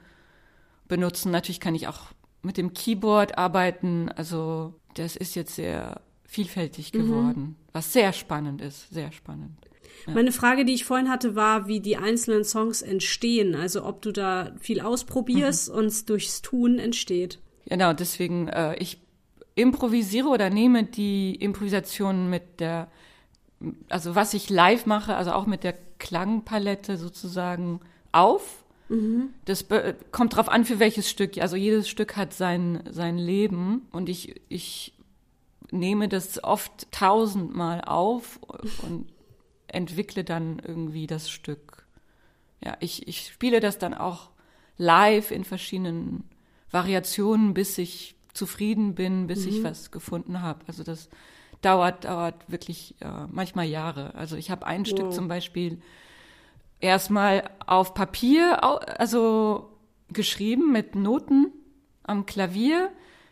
benutzen. 0.90 1.30
Natürlich 1.32 1.60
kann 1.60 1.74
ich 1.74 1.88
auch 1.88 2.08
mit 2.42 2.58
dem 2.58 2.74
Keyboard 2.74 3.38
arbeiten. 3.38 4.10
Also 4.10 4.74
das 4.94 5.16
ist 5.16 5.34
jetzt 5.34 5.54
sehr 5.54 6.02
vielfältig 6.24 6.92
mhm. 6.92 6.98
geworden, 6.98 7.40
mhm. 7.40 7.56
was 7.72 7.94
sehr 7.94 8.12
spannend 8.12 8.60
ist, 8.60 8.90
sehr 8.90 9.10
spannend. 9.12 9.56
Ja. 10.06 10.14
Meine 10.14 10.32
Frage, 10.32 10.64
die 10.64 10.74
ich 10.74 10.84
vorhin 10.84 11.08
hatte, 11.08 11.34
war, 11.34 11.66
wie 11.66 11.80
die 11.80 11.96
einzelnen 11.96 12.44
Songs 12.44 12.82
entstehen. 12.82 13.54
Also 13.54 13.84
ob 13.84 14.02
du 14.02 14.12
da 14.12 14.52
viel 14.60 14.80
ausprobierst 14.80 15.70
mhm. 15.70 15.74
und 15.78 15.84
es 15.86 16.04
durchs 16.04 16.42
Tun 16.42 16.78
entsteht. 16.78 17.38
Genau, 17.66 17.92
deswegen, 17.92 18.48
äh, 18.48 18.76
ich 18.76 19.00
improvisiere 19.54 20.28
oder 20.28 20.50
nehme 20.50 20.84
die 20.84 21.34
Improvisation 21.34 22.30
mit 22.30 22.60
der, 22.60 22.90
also 23.88 24.14
was 24.14 24.34
ich 24.34 24.48
live 24.48 24.86
mache, 24.86 25.16
also 25.16 25.32
auch 25.32 25.46
mit 25.46 25.64
der 25.64 25.74
Klangpalette 25.98 26.96
sozusagen 26.96 27.80
auf 28.12 28.64
Mhm. 28.90 29.30
Das 29.44 29.64
kommt 30.10 30.36
drauf 30.36 30.48
an, 30.48 30.64
für 30.64 30.78
welches 30.78 31.08
Stück. 31.08 31.38
Also 31.38 31.56
jedes 31.56 31.88
Stück 31.88 32.16
hat 32.16 32.34
sein, 32.34 32.82
sein 32.90 33.16
Leben 33.16 33.86
und 33.92 34.08
ich, 34.08 34.40
ich 34.48 34.92
nehme 35.70 36.08
das 36.08 36.42
oft 36.42 36.90
tausendmal 36.90 37.82
auf 37.82 38.40
und 38.82 39.06
entwickle 39.68 40.24
dann 40.24 40.58
irgendwie 40.58 41.06
das 41.06 41.30
Stück. 41.30 41.86
Ja, 42.62 42.76
ich, 42.80 43.06
ich 43.06 43.28
spiele 43.28 43.60
das 43.60 43.78
dann 43.78 43.94
auch 43.94 44.30
live 44.76 45.30
in 45.30 45.44
verschiedenen 45.44 46.24
Variationen, 46.72 47.54
bis 47.54 47.78
ich 47.78 48.16
zufrieden 48.34 48.94
bin, 48.96 49.28
bis 49.28 49.46
mhm. 49.46 49.48
ich 49.48 49.62
was 49.62 49.92
gefunden 49.92 50.42
habe. 50.42 50.60
Also 50.66 50.82
das 50.82 51.08
dauert, 51.62 52.04
dauert 52.04 52.50
wirklich 52.50 52.96
äh, 53.00 53.26
manchmal 53.30 53.66
Jahre. 53.66 54.14
Also 54.16 54.36
ich 54.36 54.50
habe 54.50 54.66
ein 54.66 54.80
wow. 54.80 54.88
Stück 54.88 55.12
zum 55.12 55.28
Beispiel 55.28 55.80
erstmal 56.80 57.48
auf 57.66 57.94
Papier, 57.94 58.62
also 58.62 59.70
geschrieben 60.08 60.72
mit 60.72 60.94
Noten 60.94 61.52
am 62.02 62.26
Klavier. 62.26 62.90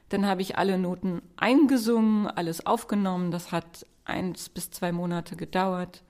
Dann 0.09 0.27
habe 0.27 0.43
ich 0.43 0.57
alle 0.57 0.79
Noten 0.79 1.23
eingesungen, 1.37 2.27
alles 2.27 2.65
aufgenommen. 2.65 3.31
Das 3.31 3.53
hat 3.53 3.87
eins 4.05 4.49
bis 4.49 4.71
zwei 4.71 4.93
Monate 4.93 5.37
gedauert. 5.37 6.03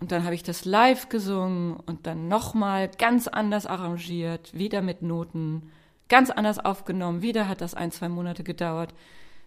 Und 0.00 0.12
dann 0.12 0.24
habe 0.24 0.34
ich 0.34 0.42
das 0.42 0.64
live 0.64 1.08
gesungen 1.08 1.76
und 1.76 2.06
dann 2.06 2.28
nochmal 2.28 2.90
ganz 2.90 3.28
anders 3.28 3.64
arrangiert, 3.64 4.52
wieder 4.52 4.82
mit 4.82 5.02
Noten, 5.02 5.70
ganz 6.08 6.30
anders 6.30 6.58
aufgenommen. 6.58 7.22
Wieder 7.22 7.48
hat 7.48 7.60
das 7.60 7.74
ein, 7.74 7.92
zwei 7.92 8.08
Monate 8.08 8.42
gedauert. 8.44 8.92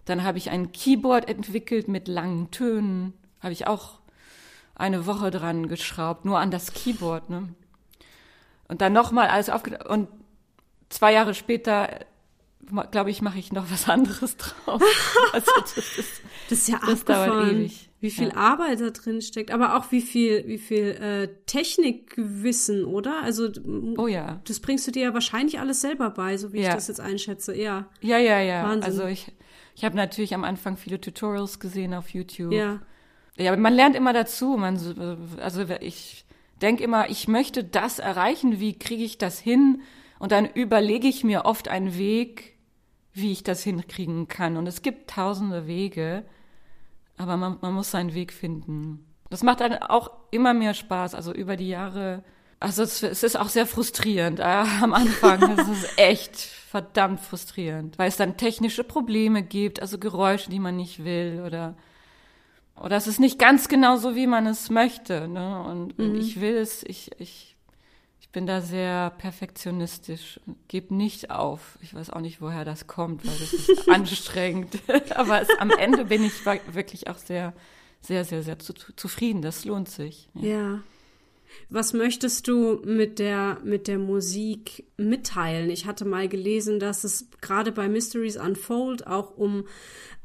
Dann 0.06 0.24
habe 0.24 0.38
ich 0.38 0.50
ein 0.50 0.72
Keyboard 0.72 1.28
entwickelt 1.28 1.90
mit 1.90 2.08
langen 2.08 2.50
Tönen, 2.50 3.14
habe 3.42 3.52
ich 3.54 3.68
auch 3.68 4.00
eine 4.78 5.06
Woche 5.06 5.32
dran 5.32 5.68
geschraubt, 5.68 6.26
nur 6.26 6.40
an 6.40 6.52
das 6.52 6.74
Keyboard, 6.74 7.30
ne? 7.30 7.50
Und 8.68 8.82
dann 8.82 8.94
nochmal 8.94 9.28
alles 9.28 9.50
aufge... 9.50 9.78
Und 9.88 10.08
zwei 10.90 11.14
Jahre 11.14 11.34
später, 11.34 12.06
glaube 12.92 13.10
ich, 13.10 13.22
mache 13.22 13.40
ich 13.40 13.52
noch 13.52 13.72
was 13.72 13.88
anderes 13.90 14.38
drauf. 14.38 14.82
Also 15.34 15.52
das, 15.62 15.78
ist, 15.78 16.22
das 16.50 16.60
ist 16.60 16.68
ja 16.68 16.80
das 16.86 17.06
dauert 17.06 17.52
ewig. 17.52 17.90
Wie 18.00 18.12
viel 18.12 18.28
ja. 18.28 18.36
Arbeit 18.36 18.80
da 18.80 18.92
drin 18.92 19.22
steckt, 19.24 19.50
aber 19.50 19.76
auch 19.76 19.92
wie 19.92 20.02
viel, 20.02 20.46
wie 20.46 20.60
viel 20.60 20.90
äh, 21.02 21.30
Technikwissen, 21.48 22.86
oder? 22.86 23.24
Also 23.24 23.50
oh 23.98 24.06
ja, 24.06 24.40
das 24.46 24.60
bringst 24.60 24.86
du 24.86 24.92
dir 24.92 25.04
ja 25.04 25.14
wahrscheinlich 25.16 25.60
alles 25.60 25.82
selber 25.82 26.12
bei, 26.12 26.38
so 26.38 26.54
wie 26.54 26.62
ja. 26.62 26.70
ich 26.70 26.76
das 26.76 26.90
jetzt 26.90 27.00
einschätze. 27.00 27.56
Ja, 27.56 27.90
ja, 28.02 28.20
ja, 28.20 28.40
ja. 28.40 28.64
Wahnsinn. 28.64 28.84
Also 28.84 29.06
ich, 29.06 29.32
ich 29.76 29.84
habe 29.84 29.96
natürlich 29.96 30.36
am 30.36 30.44
Anfang 30.44 30.78
viele 30.78 31.02
Tutorials 31.02 31.60
gesehen 31.60 31.96
auf 31.96 32.10
YouTube. 32.10 32.54
Ja. 32.54 32.82
Ja, 33.38 33.56
man 33.56 33.74
lernt 33.74 33.96
immer 33.96 34.14
dazu. 34.14 34.58
Man, 34.58 35.28
also 35.42 35.66
ich 35.80 36.26
denke 36.62 36.84
immer, 36.84 37.10
ich 37.10 37.28
möchte 37.28 37.64
das 37.64 38.00
erreichen. 38.00 38.60
Wie 38.60 38.78
kriege 38.78 39.04
ich 39.04 39.18
das 39.18 39.40
hin? 39.40 39.82
Und 40.20 40.32
dann 40.32 40.46
überlege 40.46 41.08
ich 41.08 41.24
mir 41.24 41.46
oft 41.46 41.68
einen 41.68 41.98
Weg, 41.98 42.58
wie 43.14 43.32
ich 43.32 43.44
das 43.44 43.64
hinkriegen 43.64 44.28
kann. 44.28 44.58
Und 44.58 44.68
es 44.68 44.82
gibt 44.82 45.10
tausende 45.10 45.68
Wege, 45.68 46.26
aber 47.18 47.38
man, 47.38 47.58
man 47.62 47.74
muss 47.74 47.92
seinen 47.92 48.14
Weg 48.14 48.34
finden. 48.34 49.06
Das 49.30 49.44
macht 49.44 49.60
dann 49.60 49.74
auch 49.78 50.12
immer 50.32 50.54
mehr 50.54 50.74
Spaß. 50.74 51.14
Also 51.14 51.34
über 51.34 51.56
die 51.56 51.68
Jahre. 51.68 52.24
Also 52.60 52.82
es, 52.82 53.04
es 53.04 53.22
ist 53.22 53.38
auch 53.38 53.50
sehr 53.50 53.68
frustrierend 53.68 54.40
äh, 54.40 54.44
am 54.44 54.94
Anfang. 54.94 55.58
Es 55.60 55.68
ist 55.68 56.00
echt 56.00 56.36
verdammt 56.36 57.20
frustrierend, 57.20 57.98
weil 57.98 58.10
es 58.10 58.18
dann 58.18 58.38
technische 58.38 58.84
Probleme 58.84 59.42
gibt, 59.44 59.82
also 59.82 59.98
Geräusche, 59.98 60.50
die 60.50 60.60
man 60.60 60.76
nicht 60.76 61.06
will 61.06 61.44
oder 61.46 61.76
oder 62.82 62.98
es 62.98 63.08
ist 63.08 63.20
nicht 63.20 63.40
ganz 63.40 63.68
genau 63.68 63.98
so, 63.98 64.16
wie 64.16 64.28
man 64.28 64.48
es 64.48 64.70
möchte. 64.70 65.28
Ne? 65.28 65.64
Und, 65.64 65.98
mhm. 65.98 66.16
ich 66.16 66.40
will 66.40 66.56
es, 66.56 66.84
ich, 66.84 67.12
ich, 67.20 67.56
ich 68.20 68.30
bin 68.30 68.46
da 68.46 68.62
sehr 68.62 69.10
perfektionistisch 69.12 70.40
und 70.46 70.58
gebe 70.68 70.94
nicht 70.94 71.32
auf. 71.32 71.78
Ich 71.82 71.94
weiß 71.94 72.12
auch 72.12 72.22
nicht, 72.22 72.42
woher 72.42 72.66
das 72.66 72.88
kommt, 72.88 73.26
weil 73.26 73.38
das 73.38 73.54
ist 73.54 73.90
anstrengend. 73.90 74.78
Aber 75.16 75.42
es, 75.42 75.50
am 75.60 75.72
Ende 75.72 76.06
bin 76.06 76.24
ich 76.24 76.46
wirklich 76.46 77.08
auch 77.08 77.18
sehr, 77.18 77.54
sehr, 78.02 78.26
sehr, 78.26 78.44
sehr 78.44 78.60
zu, 78.60 78.74
zufrieden. 78.74 79.42
Das 79.42 79.66
lohnt 79.66 79.90
sich. 79.90 80.30
ja. 80.36 80.50
ja. 80.50 80.80
Was 81.70 81.94
möchtest 81.94 82.48
du 82.48 82.82
mit 82.86 83.20
der, 83.20 83.60
mit 83.64 83.88
der 83.88 83.98
Musik 84.00 84.86
mitteilen? 84.98 85.70
Ich 85.70 85.86
hatte 85.86 86.06
mal 86.06 86.28
gelesen, 86.28 86.80
dass 86.80 87.04
es 87.04 87.30
gerade 87.42 87.72
bei 87.72 87.90
Mysteries 87.90 88.38
Unfold 88.38 89.06
auch 89.08 89.36
um 89.38 89.66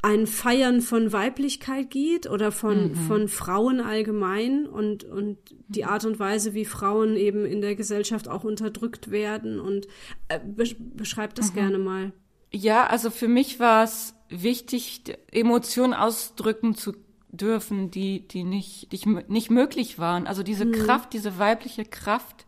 ein 0.02 0.26
Feiern 0.26 0.80
von 0.80 1.12
Weiblichkeit 1.12 1.90
geht 1.90 2.28
oder 2.28 2.50
von, 2.50 2.90
mhm. 2.90 2.94
von 2.94 3.28
Frauen 3.28 3.80
allgemein 3.80 4.66
und, 4.66 5.04
und 5.04 5.38
die 5.68 5.84
Art 5.84 6.04
und 6.04 6.18
Weise, 6.18 6.54
wie 6.54 6.64
Frauen 6.64 7.16
eben 7.16 7.46
in 7.46 7.60
der 7.60 7.76
Gesellschaft 7.76 8.28
auch 8.28 8.42
unterdrückt 8.42 9.12
werden. 9.12 9.60
Und 9.60 9.86
äh, 10.28 10.40
beschreib 10.44 11.36
das 11.36 11.50
mhm. 11.50 11.54
gerne 11.54 11.78
mal. 11.78 12.12
Ja, 12.52 12.86
also 12.86 13.10
für 13.10 13.28
mich 13.28 13.60
war 13.60 13.84
es 13.84 14.14
wichtig, 14.28 15.02
Emotionen 15.30 15.94
ausdrücken 15.94 16.74
zu 16.74 16.94
dürfen, 17.32 17.90
die, 17.90 18.26
die 18.28 18.44
nicht, 18.44 18.92
die 18.92 19.00
nicht 19.28 19.50
möglich 19.50 19.98
waren. 19.98 20.26
Also 20.26 20.42
diese 20.42 20.66
mhm. 20.66 20.72
Kraft, 20.72 21.12
diese 21.12 21.38
weibliche 21.38 21.84
Kraft, 21.84 22.46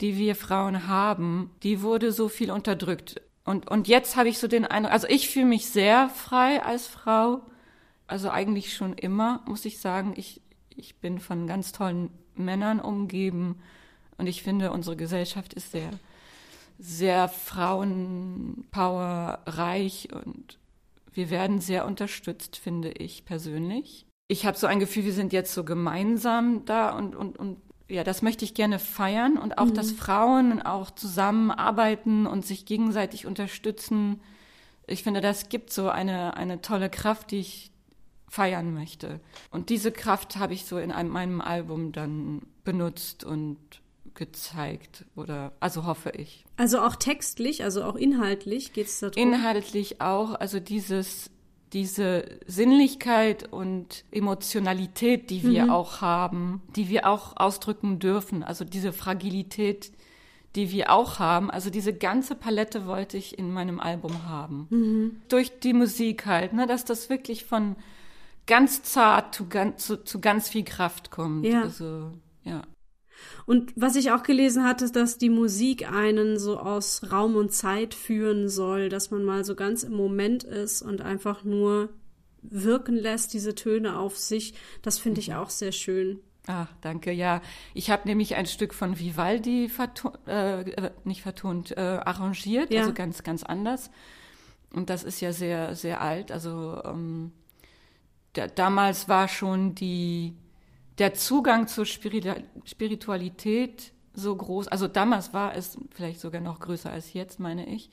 die 0.00 0.16
wir 0.16 0.36
Frauen 0.36 0.86
haben, 0.86 1.50
die 1.62 1.82
wurde 1.82 2.12
so 2.12 2.28
viel 2.28 2.50
unterdrückt. 2.50 3.20
Und, 3.44 3.70
und 3.70 3.88
jetzt 3.88 4.16
habe 4.16 4.28
ich 4.28 4.38
so 4.38 4.48
den 4.48 4.64
Eindruck, 4.64 4.92
also 4.92 5.06
ich 5.08 5.28
fühle 5.28 5.46
mich 5.46 5.66
sehr 5.66 6.08
frei 6.08 6.62
als 6.62 6.86
Frau. 6.86 7.42
Also 8.06 8.30
eigentlich 8.30 8.74
schon 8.74 8.94
immer, 8.94 9.42
muss 9.46 9.64
ich 9.64 9.80
sagen. 9.80 10.14
Ich, 10.16 10.40
ich 10.70 10.96
bin 10.96 11.18
von 11.18 11.46
ganz 11.46 11.72
tollen 11.72 12.10
Männern 12.34 12.80
umgeben. 12.80 13.60
Und 14.18 14.28
ich 14.28 14.42
finde, 14.42 14.72
unsere 14.72 14.96
Gesellschaft 14.96 15.54
ist 15.54 15.72
sehr, 15.72 15.90
sehr 16.78 17.28
frauenpowerreich 17.28 20.08
und 20.12 20.58
wir 21.16 21.30
werden 21.30 21.60
sehr 21.60 21.86
unterstützt, 21.86 22.56
finde 22.56 22.90
ich 22.90 23.24
persönlich. 23.24 24.06
Ich 24.28 24.44
habe 24.44 24.58
so 24.58 24.66
ein 24.66 24.80
Gefühl, 24.80 25.04
wir 25.04 25.12
sind 25.12 25.32
jetzt 25.32 25.54
so 25.54 25.64
gemeinsam 25.64 26.64
da 26.64 26.90
und, 26.90 27.14
und, 27.14 27.38
und 27.38 27.58
ja, 27.88 28.04
das 28.04 28.22
möchte 28.22 28.44
ich 28.44 28.54
gerne 28.54 28.78
feiern 28.78 29.38
und 29.38 29.58
auch, 29.58 29.66
mhm. 29.66 29.74
dass 29.74 29.92
Frauen 29.92 30.60
auch 30.60 30.90
zusammenarbeiten 30.90 32.26
und 32.26 32.44
sich 32.44 32.66
gegenseitig 32.66 33.26
unterstützen. 33.26 34.20
Ich 34.86 35.02
finde, 35.02 35.20
das 35.20 35.48
gibt 35.48 35.72
so 35.72 35.88
eine, 35.88 36.36
eine 36.36 36.60
tolle 36.60 36.90
Kraft, 36.90 37.30
die 37.30 37.38
ich 37.38 37.70
feiern 38.28 38.74
möchte. 38.74 39.20
Und 39.50 39.70
diese 39.70 39.92
Kraft 39.92 40.36
habe 40.36 40.52
ich 40.52 40.64
so 40.64 40.78
in 40.78 40.90
einem, 40.90 41.10
meinem 41.10 41.40
Album 41.40 41.92
dann 41.92 42.42
benutzt 42.64 43.22
und 43.22 43.58
gezeigt 44.16 45.04
oder 45.14 45.52
also 45.60 45.86
hoffe 45.86 46.10
ich. 46.10 46.44
Also 46.56 46.80
auch 46.80 46.96
textlich, 46.96 47.62
also 47.62 47.84
auch 47.84 47.94
inhaltlich 47.94 48.72
geht 48.72 48.86
es 48.86 48.98
darum. 48.98 49.16
Inhaltlich 49.16 50.00
auch, 50.00 50.34
also 50.34 50.58
dieses 50.58 51.30
diese 51.72 52.38
Sinnlichkeit 52.46 53.52
und 53.52 54.04
Emotionalität, 54.12 55.30
die 55.30 55.42
wir 55.42 55.64
mhm. 55.64 55.70
auch 55.70 56.00
haben, 56.00 56.62
die 56.76 56.88
wir 56.88 57.06
auch 57.06 57.36
ausdrücken 57.36 57.98
dürfen, 57.98 58.42
also 58.42 58.64
diese 58.64 58.92
Fragilität, 58.92 59.92
die 60.54 60.70
wir 60.70 60.90
auch 60.90 61.18
haben, 61.18 61.50
also 61.50 61.68
diese 61.68 61.92
ganze 61.92 62.34
Palette 62.34 62.86
wollte 62.86 63.18
ich 63.18 63.38
in 63.38 63.52
meinem 63.52 63.80
Album 63.80 64.26
haben. 64.28 64.66
Mhm. 64.70 65.16
Durch 65.28 65.58
die 65.60 65.74
Musik 65.74 66.24
halt, 66.24 66.52
ne, 66.52 66.66
dass 66.66 66.84
das 66.84 67.10
wirklich 67.10 67.44
von 67.44 67.76
ganz 68.46 68.82
zart 68.82 69.34
zu 69.34 69.48
ganz, 69.48 69.86
zu, 69.86 70.02
zu 70.02 70.20
ganz 70.20 70.48
viel 70.48 70.64
Kraft 70.64 71.10
kommt. 71.10 71.44
Ja. 71.44 71.62
Also, 71.62 72.12
ja. 72.44 72.62
Und 73.46 73.72
was 73.76 73.96
ich 73.96 74.12
auch 74.12 74.22
gelesen 74.22 74.64
hatte, 74.64 74.84
ist, 74.84 74.96
dass 74.96 75.18
die 75.18 75.30
Musik 75.30 75.90
einen 75.90 76.38
so 76.38 76.58
aus 76.58 77.10
Raum 77.10 77.36
und 77.36 77.52
Zeit 77.52 77.94
führen 77.94 78.48
soll, 78.48 78.88
dass 78.88 79.10
man 79.10 79.24
mal 79.24 79.44
so 79.44 79.54
ganz 79.54 79.82
im 79.82 79.94
Moment 79.94 80.44
ist 80.44 80.82
und 80.82 81.00
einfach 81.00 81.44
nur 81.44 81.90
wirken 82.42 82.96
lässt, 82.96 83.32
diese 83.34 83.54
Töne 83.54 83.98
auf 83.98 84.16
sich. 84.16 84.54
Das 84.82 84.98
finde 84.98 85.20
ich 85.20 85.34
auch 85.34 85.50
sehr 85.50 85.72
schön. 85.72 86.20
Ach, 86.46 86.68
danke. 86.80 87.10
Ja, 87.10 87.42
ich 87.74 87.90
habe 87.90 88.06
nämlich 88.06 88.36
ein 88.36 88.46
Stück 88.46 88.72
von 88.72 88.98
Vivaldi 88.98 89.68
vertont, 89.68 90.16
äh, 90.28 90.60
äh, 90.60 90.90
nicht 91.04 91.22
vertont, 91.22 91.76
äh, 91.76 91.80
arrangiert, 91.80 92.70
ja. 92.70 92.82
also 92.82 92.94
ganz, 92.94 93.24
ganz 93.24 93.42
anders. 93.42 93.90
Und 94.72 94.90
das 94.90 95.02
ist 95.02 95.20
ja 95.20 95.32
sehr, 95.32 95.74
sehr 95.74 96.00
alt. 96.00 96.30
Also 96.30 96.80
ähm, 96.84 97.32
der, 98.36 98.48
damals 98.48 99.08
war 99.08 99.26
schon 99.26 99.74
die 99.74 100.34
der 100.98 101.14
Zugang 101.14 101.68
zur 101.68 101.86
Spiritualität 101.86 103.92
so 104.14 104.34
groß, 104.34 104.68
also 104.68 104.88
damals 104.88 105.34
war 105.34 105.54
es 105.54 105.76
vielleicht 105.90 106.20
sogar 106.20 106.40
noch 106.40 106.60
größer 106.60 106.90
als 106.90 107.12
jetzt, 107.12 107.38
meine 107.38 107.68
ich. 107.68 107.90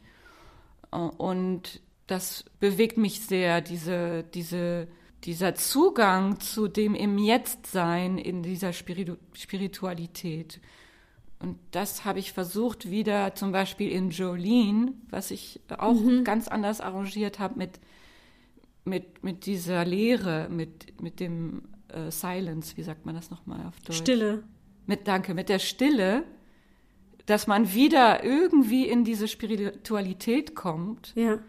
Äh, 0.91 0.98
und 0.98 1.81
das 2.07 2.45
bewegt 2.60 2.98
mich 2.98 3.22
sehr, 3.22 3.62
diese, 3.62 4.24
diese, 4.24 4.88
dieser 5.24 5.55
Zugang 5.55 6.39
zu 6.39 6.67
dem 6.67 6.95
im 6.95 7.17
Jetzt-Sein 7.17 8.17
in 8.17 8.43
dieser 8.43 8.74
Spiritu 8.74 9.15
Spiritualität. 9.33 10.60
Und 11.39 11.60
das 11.72 12.05
habe 12.05 12.19
ich 12.19 12.31
versucht 12.31 12.89
wieder 12.89 13.36
zum 13.36 13.51
Beispiel 13.51 13.91
in 13.91 14.12
Jolene, 14.12 14.93
was 15.10 15.29
ich 15.29 15.60
auch 15.77 15.93
mhm. 15.93 16.24
ganz 16.24 16.48
anders 16.48 16.79
arrangiert 16.79 17.39
habe 17.39 17.57
mit, 17.57 17.79
mit, 18.86 19.24
mit 19.24 19.45
dieser 19.45 19.83
Lehre, 19.83 20.48
mit, 20.50 21.01
mit 21.01 21.19
dem 21.19 21.63
äh, 21.94 22.12
Silence, 22.12 22.78
wie 22.78 22.84
sagt 22.84 23.06
man 23.06 23.16
das 23.16 23.30
nochmal 23.32 23.66
auf 23.66 23.80
Deutsch? 23.82 23.98
Stille. 23.98 24.44
Mit, 24.86 25.08
danke, 25.08 25.34
mit 25.34 25.50
der 25.50 25.60
Stille, 25.60 26.24
dass 27.26 27.48
man 27.48 27.74
wieder 27.74 28.24
irgendwie 28.24 28.88
in 28.88 29.04
diese 29.04 29.28
Spiritualität 29.28 30.56
kommt. 30.56 31.14
Ja. 31.16 31.40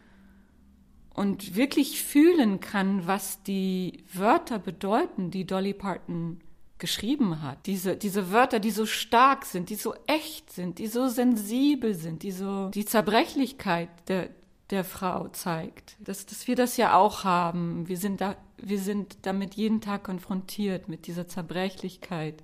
Und 1.15 1.55
wirklich 1.55 2.03
fühlen 2.03 2.61
kann, 2.61 3.07
was 3.07 3.43
die 3.43 4.05
Wörter 4.13 4.59
bedeuten, 4.59 5.31
die 5.31 5.47
Dolly 5.47 5.73
Parton 5.73 6.41
geschrieben 6.79 7.41
hat. 7.41 7.67
Diese, 7.67 7.97
diese 7.97 8.33
Wörter, 8.33 8.59
die 8.59 8.73
so 8.73 8.85
stark 8.85 9.45
sind, 9.45 9.71
die 9.71 9.77
so 9.77 9.95
echt 10.07 10.53
sind, 10.53 10.79
die 10.79 10.87
so 10.89 11.09
sensibel 11.09 11.95
sind, 11.95 12.23
die 12.23 12.33
so 12.33 12.69
die 12.69 12.85
Zerbrechlichkeit 12.85 13.89
der, 14.09 14.31
der 14.71 14.85
Frau 14.85 15.29
zeigt. 15.29 15.97
Dass, 16.01 16.27
dass 16.27 16.49
wir 16.49 16.57
das 16.57 16.77
ja 16.77 16.97
auch 16.97 17.23
haben. 17.25 17.89
Wir 17.89 17.97
sind, 17.97 18.21
da, 18.21 18.37
wir 18.69 18.79
sind 18.79 19.19
damit 19.23 19.55
jeden 19.55 19.81
Tag 19.81 20.05
konfrontiert, 20.05 20.89
mit 20.89 21.07
dieser 21.07 21.29
Zerbrechlichkeit. 21.29 22.43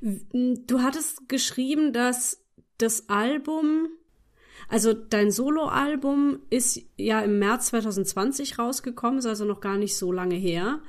Du 0.00 0.80
hattest 0.80 1.28
geschrieben, 1.28 1.92
dass 1.92 2.42
das 2.78 3.08
Album, 3.08 3.88
also 4.68 4.92
dein 4.92 5.30
Soloalbum 5.30 6.40
ist 6.50 6.80
ja 6.96 7.20
im 7.20 7.38
März 7.38 7.66
2020 7.66 8.58
rausgekommen, 8.58 9.18
ist 9.18 9.26
also 9.26 9.44
noch 9.44 9.60
gar 9.60 9.76
nicht 9.76 9.96
so 9.96 10.12
lange 10.12 10.36
her. 10.36 10.80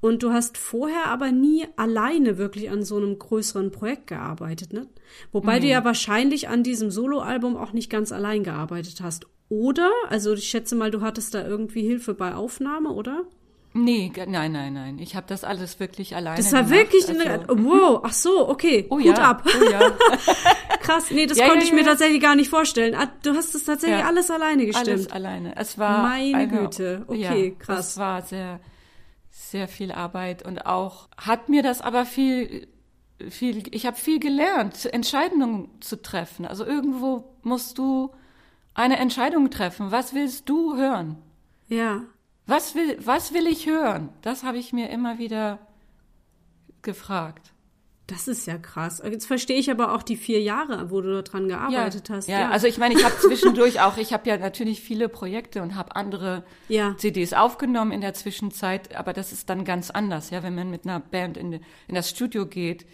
Und 0.00 0.22
du 0.22 0.32
hast 0.32 0.56
vorher 0.58 1.06
aber 1.06 1.32
nie 1.32 1.66
alleine 1.76 2.38
wirklich 2.38 2.70
an 2.70 2.84
so 2.84 2.96
einem 2.98 3.18
größeren 3.18 3.72
Projekt 3.72 4.06
gearbeitet, 4.06 4.72
ne? 4.72 4.86
Wobei 5.32 5.56
mhm. 5.58 5.62
du 5.62 5.68
ja 5.68 5.84
wahrscheinlich 5.84 6.48
an 6.48 6.62
diesem 6.62 6.92
Soloalbum 6.92 7.56
auch 7.56 7.72
nicht 7.72 7.90
ganz 7.90 8.12
allein 8.12 8.44
gearbeitet 8.44 9.00
hast. 9.00 9.26
Oder? 9.48 9.90
Also 10.08 10.34
ich 10.34 10.48
schätze 10.48 10.76
mal, 10.76 10.90
du 10.90 11.00
hattest 11.00 11.34
da 11.34 11.44
irgendwie 11.46 11.82
Hilfe 11.82 12.14
bei 12.14 12.34
Aufnahme, 12.34 12.90
oder? 12.90 13.24
Nee, 13.74 14.10
nein, 14.26 14.52
nein, 14.52 14.72
nein. 14.72 14.98
Ich 14.98 15.14
habe 15.14 15.26
das 15.28 15.44
alles 15.44 15.78
wirklich 15.78 16.16
alleine 16.16 16.36
Das 16.36 16.52
war 16.52 16.64
gemacht. 16.64 16.78
wirklich 16.78 17.08
also, 17.08 17.20
eine, 17.20 17.64
wow, 17.64 18.00
ach 18.02 18.12
so, 18.12 18.48
okay, 18.48 18.86
oh, 18.88 18.96
Hut 18.96 19.04
ja, 19.04 19.14
ab. 19.14 19.44
Oh, 19.46 19.70
ja. 19.70 19.80
Krass, 20.80 21.10
nee, 21.10 21.26
das 21.26 21.38
ja, 21.38 21.48
konnte 21.48 21.64
ich 21.64 21.72
mir 21.72 21.84
tatsächlich 21.84 22.20
gar 22.20 22.34
nicht 22.34 22.48
vorstellen. 22.48 22.94
Ah, 22.94 23.10
du 23.22 23.34
hast 23.34 23.54
es 23.54 23.64
tatsächlich 23.64 24.04
alles 24.04 24.30
alleine 24.30 24.64
gestimmt. 24.64 24.88
Alles 24.88 25.10
alleine. 25.10 25.56
Es 25.56 25.78
war 25.78 26.02
meine 26.02 26.36
eine, 26.36 26.48
Güte. 26.48 27.04
Okay, 27.06 27.56
krass. 27.58 27.90
Es 27.90 27.98
war 27.98 28.22
sehr 28.22 28.60
sehr 29.30 29.68
viel 29.68 29.92
Arbeit 29.92 30.44
und 30.44 30.66
auch 30.66 31.08
hat 31.16 31.48
mir 31.48 31.62
das 31.62 31.80
aber 31.80 32.04
viel 32.04 32.68
viel 33.28 33.62
ich 33.70 33.86
habe 33.86 33.96
viel 33.96 34.18
gelernt, 34.18 34.86
Entscheidungen 34.86 35.70
zu 35.80 36.00
treffen. 36.00 36.46
Also 36.46 36.64
irgendwo 36.64 37.36
musst 37.42 37.78
du 37.78 38.10
eine 38.74 38.98
Entscheidung 38.98 39.50
treffen. 39.50 39.90
Was 39.90 40.14
willst 40.14 40.48
du 40.48 40.76
hören? 40.76 41.16
Ja. 41.68 42.02
Was 42.48 42.74
will, 42.74 42.96
was 42.98 43.34
will 43.34 43.46
ich 43.46 43.66
hören? 43.66 44.08
Das 44.22 44.42
habe 44.42 44.56
ich 44.56 44.72
mir 44.72 44.88
immer 44.88 45.18
wieder 45.18 45.58
gefragt. 46.80 47.52
Das 48.06 48.26
ist 48.26 48.46
ja 48.46 48.56
krass. 48.56 49.02
Jetzt 49.04 49.26
verstehe 49.26 49.58
ich 49.58 49.70
aber 49.70 49.94
auch 49.94 50.02
die 50.02 50.16
vier 50.16 50.40
Jahre, 50.40 50.90
wo 50.90 51.02
du 51.02 51.22
daran 51.22 51.46
gearbeitet 51.46 52.08
ja, 52.08 52.14
hast. 52.14 52.26
Ja, 52.26 52.40
ja, 52.40 52.48
also 52.48 52.66
ich 52.66 52.78
meine, 52.78 52.94
ich 52.94 53.04
habe 53.04 53.14
zwischendurch 53.18 53.82
auch, 53.82 53.98
ich 53.98 54.14
habe 54.14 54.26
ja 54.30 54.38
natürlich 54.38 54.80
viele 54.80 55.10
Projekte 55.10 55.60
und 55.60 55.74
habe 55.74 55.94
andere 55.94 56.42
ja. 56.68 56.96
CDs 56.96 57.34
aufgenommen 57.34 57.92
in 57.92 58.00
der 58.00 58.14
Zwischenzeit, 58.14 58.96
aber 58.96 59.12
das 59.12 59.30
ist 59.30 59.50
dann 59.50 59.66
ganz 59.66 59.90
anders, 59.90 60.30
ja, 60.30 60.42
wenn 60.42 60.54
man 60.54 60.70
mit 60.70 60.86
einer 60.86 61.00
Band 61.00 61.36
in, 61.36 61.52
in 61.52 61.94
das 61.94 62.08
Studio 62.08 62.46
geht 62.46 62.86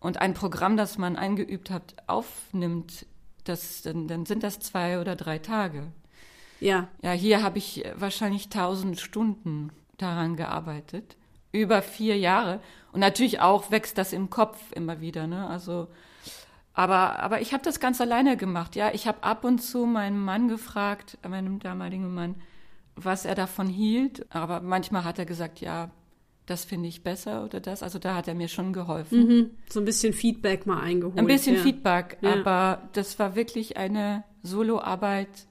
und 0.00 0.22
ein 0.22 0.32
Programm, 0.32 0.78
das 0.78 0.96
man 0.96 1.16
eingeübt 1.16 1.70
hat, 1.70 1.94
aufnimmt, 2.06 3.04
das, 3.44 3.82
dann, 3.82 4.08
dann 4.08 4.24
sind 4.24 4.42
das 4.42 4.60
zwei 4.60 4.98
oder 4.98 5.14
drei 5.14 5.38
Tage. 5.40 5.92
Ja. 6.64 6.88
Ja, 7.02 7.12
hier 7.12 7.42
habe 7.42 7.58
ich 7.58 7.84
wahrscheinlich 7.94 8.48
tausend 8.48 8.98
Stunden 8.98 9.70
daran 9.98 10.34
gearbeitet. 10.34 11.16
Über 11.52 11.82
vier 11.82 12.16
Jahre. 12.16 12.60
Und 12.90 13.00
natürlich 13.00 13.40
auch 13.40 13.70
wächst 13.70 13.98
das 13.98 14.12
im 14.14 14.30
Kopf 14.30 14.72
immer 14.72 15.00
wieder, 15.00 15.26
ne? 15.26 15.46
Also, 15.46 15.88
aber, 16.72 17.20
aber 17.20 17.42
ich 17.42 17.52
habe 17.52 17.62
das 17.62 17.80
ganz 17.80 18.00
alleine 18.00 18.38
gemacht, 18.38 18.76
ja. 18.76 18.92
Ich 18.94 19.06
habe 19.06 19.22
ab 19.22 19.44
und 19.44 19.58
zu 19.58 19.84
meinen 19.84 20.18
Mann 20.18 20.48
gefragt, 20.48 21.18
meinem 21.28 21.60
damaligen 21.60 22.12
Mann, 22.14 22.36
was 22.96 23.26
er 23.26 23.34
davon 23.34 23.68
hielt. 23.68 24.26
Aber 24.34 24.60
manchmal 24.62 25.04
hat 25.04 25.18
er 25.18 25.26
gesagt, 25.26 25.60
ja, 25.60 25.90
das 26.46 26.64
finde 26.64 26.88
ich 26.88 27.02
besser 27.04 27.44
oder 27.44 27.60
das. 27.60 27.82
Also 27.82 27.98
da 27.98 28.16
hat 28.16 28.26
er 28.26 28.34
mir 28.34 28.48
schon 28.48 28.72
geholfen. 28.72 29.26
Mhm. 29.26 29.50
So 29.68 29.80
ein 29.80 29.84
bisschen 29.84 30.14
Feedback 30.14 30.66
mal 30.66 30.80
eingeholt. 30.80 31.18
Ein 31.18 31.26
bisschen 31.26 31.56
ja. 31.56 31.62
Feedback, 31.62 32.16
ja. 32.22 32.32
aber 32.34 32.88
das 32.94 33.18
war 33.18 33.36
wirklich 33.36 33.76
eine 33.76 34.24
Soloarbeit 34.42 35.46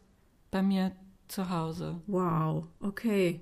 bei 0.50 0.62
mir 0.62 0.92
zu 1.28 1.50
Hause. 1.50 2.02
Wow, 2.08 2.66
okay. 2.80 3.42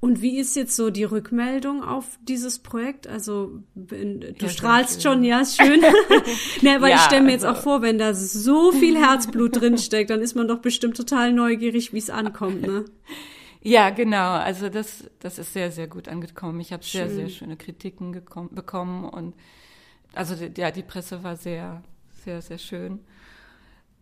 Und 0.00 0.22
wie 0.22 0.38
ist 0.38 0.56
jetzt 0.56 0.76
so 0.76 0.90
die 0.90 1.04
Rückmeldung 1.04 1.82
auf 1.82 2.18
dieses 2.22 2.58
Projekt? 2.58 3.06
Also 3.06 3.62
du 3.74 4.34
ja, 4.38 4.48
strahlst 4.48 5.02
schon, 5.02 5.24
ja, 5.24 5.40
ist 5.40 5.56
schön. 5.56 5.80
ne, 6.62 6.80
weil 6.80 6.90
ja, 6.90 6.96
ich 6.96 7.02
stelle 7.02 7.22
mir 7.22 7.32
also. 7.32 7.46
jetzt 7.46 7.56
auch 7.58 7.62
vor, 7.62 7.82
wenn 7.82 7.98
da 7.98 8.14
so 8.14 8.72
viel 8.72 8.98
Herzblut 8.98 9.60
drinsteckt, 9.60 10.10
dann 10.10 10.20
ist 10.20 10.34
man 10.34 10.48
doch 10.48 10.58
bestimmt 10.58 10.96
total 10.96 11.32
neugierig, 11.32 11.92
wie 11.92 11.98
es 11.98 12.10
ankommt, 12.10 12.62
ne? 12.62 12.84
Ja, 13.62 13.90
genau. 13.90 14.32
Also 14.32 14.68
das, 14.68 15.10
das 15.18 15.38
ist 15.38 15.52
sehr, 15.52 15.72
sehr 15.72 15.88
gut 15.88 16.08
angekommen. 16.08 16.60
Ich 16.60 16.72
habe 16.72 16.84
sehr, 16.84 17.10
sehr 17.10 17.28
schöne 17.28 17.56
Kritiken 17.56 18.12
gekommen, 18.12 18.50
bekommen 18.54 19.04
und 19.04 19.34
also 20.14 20.34
ja, 20.56 20.70
die 20.70 20.82
Presse 20.84 21.24
war 21.24 21.36
sehr, 21.36 21.82
sehr, 22.24 22.42
sehr 22.42 22.58
schön. 22.58 23.00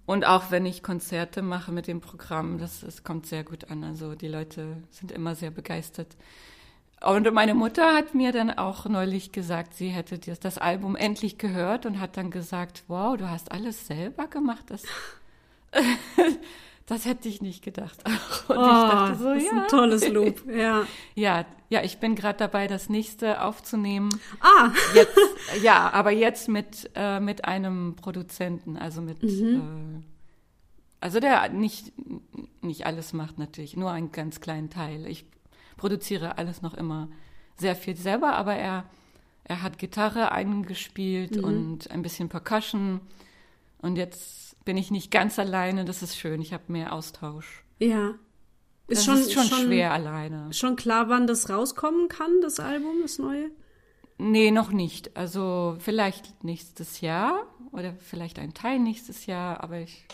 Und 0.07 0.27
auch 0.27 0.51
wenn 0.51 0.67
ich 0.67 0.83
Konzerte 0.83 1.41
mache 1.41 1.73
mit 1.73 1.87
dem 1.87 2.01
Programm, 2.01 2.59
das, 2.59 2.81
das 2.81 3.05
kommt 3.05 3.27
sehr 3.27 3.43
gut 3.43 3.71
an. 3.71 3.85
Also 3.85 4.15
die 4.15 4.29
Leute 4.29 4.77
sind 4.91 5.11
immer 5.11 5.35
sehr 5.35 5.51
begeistert. 5.51 6.17
Und 7.03 7.31
meine 7.33 7.55
Mutter 7.55 7.95
hat 7.95 8.15
mir 8.15 8.33
dann 8.33 8.51
auch 8.51 8.87
neulich 8.87 9.33
gesagt, 9.33 9.75
sie 9.75 9.89
hätte 9.89 10.19
das, 10.19 10.41
das 10.41 10.59
Album 10.59 10.97
endlich 10.97 11.39
gehört 11.39 11.87
und 11.87 12.01
hat 12.01 12.17
dann 12.17 12.31
gesagt, 12.31 12.85
wow, 12.89 13.17
du 13.17 13.29
hast 13.29 13.53
alles 13.53 13.87
selber 13.87 14.27
gemacht. 14.27 14.65
Das 14.69 14.83
das 16.87 17.07
hätte 17.07 17.29
ich 17.29 17.41
nicht 17.41 17.65
gedacht. 17.65 18.03
Und 18.49 18.57
oh, 18.57 18.61
ich 18.61 18.91
dachte 18.91 19.19
so, 19.19 19.35
das 19.35 19.43
ist 19.43 19.51
ja. 19.51 19.63
ein 19.63 19.69
tolles 19.69 20.09
Lob, 20.09 20.47
ja. 20.55 20.87
ja, 21.15 21.47
ja, 21.71 21.83
ich 21.83 21.99
bin 21.99 22.15
gerade 22.15 22.39
dabei, 22.39 22.67
das 22.67 22.89
nächste 22.89 23.43
aufzunehmen. 23.43 24.11
Ah. 24.41 24.71
Jetzt, 24.95 25.19
ja, 25.63 25.91
aber 25.93 26.11
jetzt 26.11 26.49
mit, 26.49 26.91
äh, 26.95 27.21
mit 27.21 27.47
einem 27.47 27.97
Produzenten, 27.97 28.77
also 28.77 29.01
mit, 29.01 29.23
mhm. 29.23 30.03
äh, 30.03 31.05
also 31.05 31.21
der 31.21 31.49
nicht, 31.49 31.93
nicht 32.61 32.87
alles 32.87 33.13
macht 33.13 33.39
natürlich, 33.39 33.77
nur 33.77 33.91
einen 33.91 34.13
ganz 34.13 34.41
kleinen 34.41 34.71
Teil. 34.71 35.07
Ich 35.07 35.25
produziere 35.77 36.39
alles 36.39 36.63
noch 36.63 36.75
immer 36.75 37.09
sehr 37.57 37.77
viel 37.77 37.97
selber, 37.97 38.35
aber 38.35 38.55
er, 38.55 38.85
Er 39.45 39.63
hat 39.63 39.79
Gitarre 39.79 40.33
eingespielt 40.33 41.37
mhm. 41.37 41.45
und 41.45 41.91
ein 41.91 42.03
bisschen 42.03 42.29
Percussion. 42.29 43.01
Und 43.79 43.97
jetzt 43.97 44.44
bin 44.65 44.77
ich 44.77 44.91
nicht 44.91 45.11
ganz 45.11 45.39
alleine. 45.39 45.85
Das 45.85 46.03
ist 46.03 46.17
schön. 46.17 46.41
Ich 46.41 46.53
habe 46.53 46.65
mehr 46.69 46.93
Austausch. 46.93 47.65
Ja. 47.79 48.15
Ist 48.87 48.99
das 48.99 49.05
schon, 49.05 49.19
ist 49.19 49.33
schon, 49.33 49.45
schon 49.45 49.67
schwer 49.67 49.93
alleine. 49.93 50.53
Schon 50.53 50.77
klar, 50.77 51.09
wann 51.09 51.27
das 51.27 51.49
rauskommen 51.49 52.09
kann, 52.09 52.41
das 52.43 52.61
Album, 52.61 53.01
das 53.03 53.19
neue? 53.19 53.51
Nee, 54.19 54.51
noch 54.51 54.71
nicht. 54.71 55.17
Also 55.17 55.77
vielleicht 55.81 56.45
nächstes 56.45 57.01
Jahr 57.01 57.47
oder 57.73 57.95
vielleicht 57.95 58.39
ein 58.39 58.55
Teil 58.55 58.79
nächstes 58.79 59.27
Jahr, 59.27 59.63
aber 59.63 59.79
ich, 59.79 60.05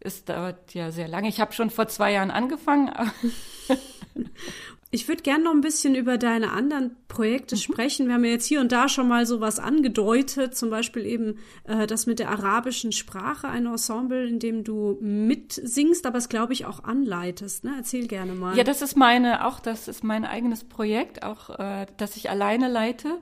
es 0.00 0.24
dauert 0.24 0.74
ja 0.74 0.90
sehr 0.90 1.08
lange. 1.08 1.28
Ich 1.28 1.40
habe 1.40 1.52
schon 1.52 1.70
vor 1.70 1.88
zwei 1.88 2.12
Jahren 2.12 2.30
angefangen. 2.30 2.90
Ich 4.92 5.06
würde 5.06 5.22
gerne 5.22 5.44
noch 5.44 5.52
ein 5.52 5.60
bisschen 5.60 5.94
über 5.94 6.18
deine 6.18 6.50
anderen 6.50 6.96
Projekte 7.06 7.54
mhm. 7.54 7.60
sprechen. 7.60 8.06
Wir 8.08 8.14
haben 8.14 8.24
ja 8.24 8.32
jetzt 8.32 8.46
hier 8.46 8.60
und 8.60 8.72
da 8.72 8.88
schon 8.88 9.06
mal 9.06 9.24
sowas 9.24 9.60
angedeutet, 9.60 10.56
zum 10.56 10.68
Beispiel 10.70 11.06
eben 11.06 11.38
äh, 11.64 11.86
das 11.86 12.06
mit 12.06 12.18
der 12.18 12.28
arabischen 12.30 12.90
Sprache, 12.90 13.48
ein 13.48 13.66
Ensemble, 13.66 14.26
in 14.26 14.40
dem 14.40 14.64
du 14.64 14.98
mitsingst, 15.00 16.06
aber 16.06 16.18
es 16.18 16.28
glaube 16.28 16.54
ich 16.54 16.66
auch 16.66 16.82
anleitest. 16.82 17.62
Ne? 17.62 17.74
Erzähl 17.76 18.08
gerne 18.08 18.32
mal. 18.32 18.56
Ja, 18.56 18.64
das 18.64 18.82
ist 18.82 18.96
meine, 18.96 19.46
auch 19.46 19.60
das 19.60 19.86
ist 19.86 20.02
mein 20.02 20.24
eigenes 20.24 20.64
Projekt, 20.64 21.22
auch 21.22 21.50
äh, 21.50 21.86
das 21.96 22.16
ich 22.16 22.28
alleine 22.28 22.68
leite. 22.68 23.18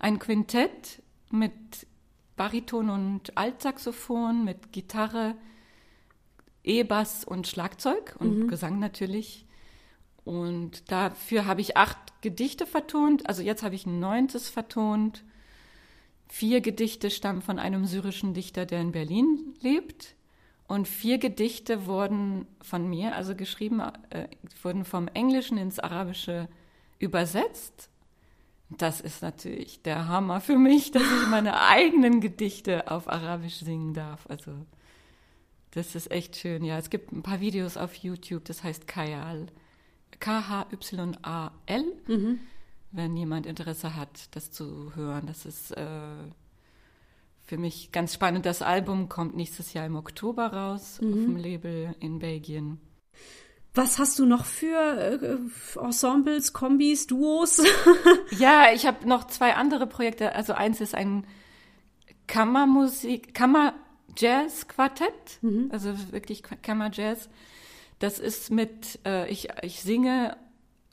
Ein 0.00 0.18
Quintett 0.18 1.02
mit 1.30 1.52
Bariton 2.34 2.90
und 2.90 3.36
Altsaxophon, 3.36 4.44
mit 4.44 4.72
Gitarre, 4.72 5.36
E-Bass 6.64 7.24
und 7.24 7.46
Schlagzeug 7.46 8.16
und 8.18 8.40
mhm. 8.40 8.48
Gesang 8.48 8.80
natürlich 8.80 9.46
und 10.24 10.90
dafür 10.90 11.46
habe 11.46 11.60
ich 11.60 11.76
acht 11.76 11.98
Gedichte 12.22 12.66
vertont. 12.66 13.28
Also 13.28 13.42
jetzt 13.42 13.62
habe 13.62 13.74
ich 13.74 13.86
ein 13.86 13.98
neuntes 14.00 14.48
vertont. 14.48 15.24
Vier 16.28 16.60
Gedichte 16.60 17.10
stammen 17.10 17.42
von 17.42 17.58
einem 17.58 17.86
syrischen 17.86 18.32
Dichter, 18.32 18.64
der 18.64 18.80
in 18.80 18.92
Berlin 18.92 19.54
lebt. 19.60 20.14
Und 20.68 20.88
vier 20.88 21.18
Gedichte 21.18 21.86
wurden 21.86 22.46
von 22.62 22.88
mir, 22.88 23.14
also 23.16 23.34
geschrieben, 23.34 23.80
äh, 24.10 24.28
wurden 24.62 24.84
vom 24.84 25.08
Englischen 25.08 25.58
ins 25.58 25.78
Arabische 25.78 26.48
übersetzt. 26.98 27.90
Das 28.70 29.00
ist 29.00 29.20
natürlich 29.20 29.82
der 29.82 30.08
Hammer 30.08 30.40
für 30.40 30.56
mich, 30.56 30.92
dass 30.92 31.02
ich 31.02 31.28
meine 31.28 31.60
eigenen 31.60 32.20
Gedichte 32.20 32.90
auf 32.90 33.08
Arabisch 33.08 33.56
singen 33.56 33.92
darf. 33.92 34.26
Also 34.30 34.52
das 35.72 35.94
ist 35.94 36.10
echt 36.10 36.36
schön. 36.36 36.64
Ja, 36.64 36.78
es 36.78 36.88
gibt 36.88 37.12
ein 37.12 37.22
paar 37.22 37.40
Videos 37.40 37.76
auf 37.76 37.94
YouTube, 37.96 38.44
das 38.46 38.62
heißt 38.62 38.86
Kayal. 38.86 39.48
K-H-Y-A-L. 40.20 41.84
Mhm. 42.06 42.40
Wenn 42.90 43.16
jemand 43.16 43.46
Interesse 43.46 43.96
hat, 43.96 44.34
das 44.36 44.50
zu 44.50 44.94
hören. 44.94 45.26
Das 45.26 45.46
ist 45.46 45.70
äh, 45.72 45.86
für 47.44 47.58
mich 47.58 47.92
ganz 47.92 48.14
spannend. 48.14 48.46
Das 48.46 48.62
Album 48.62 49.08
kommt 49.08 49.34
nächstes 49.34 49.72
Jahr 49.72 49.86
im 49.86 49.96
Oktober 49.96 50.52
raus 50.52 51.00
mhm. 51.00 51.12
auf 51.12 51.20
dem 51.20 51.36
Label 51.36 51.94
in 52.00 52.18
Belgien. 52.18 52.80
Was 53.74 53.98
hast 53.98 54.18
du 54.18 54.26
noch 54.26 54.44
für 54.44 54.78
äh, 54.78 55.38
Ensembles, 55.78 56.52
Kombis, 56.52 57.06
Duos? 57.06 57.62
ja, 58.38 58.66
ich 58.74 58.84
habe 58.86 59.08
noch 59.08 59.28
zwei 59.28 59.54
andere 59.54 59.86
Projekte. 59.86 60.34
Also 60.34 60.52
eins 60.52 60.82
ist 60.82 60.94
ein 60.94 61.26
Kammermusik, 62.26 63.32
Kammer-Jazz-Quartett, 63.34 65.38
mhm. 65.40 65.70
also 65.72 65.94
wirklich 66.12 66.42
Kammer-Jazz. 66.42 67.30
Das 68.02 68.18
ist 68.18 68.50
mit, 68.50 68.98
äh, 69.06 69.30
ich, 69.30 69.46
ich 69.62 69.80
singe 69.80 70.36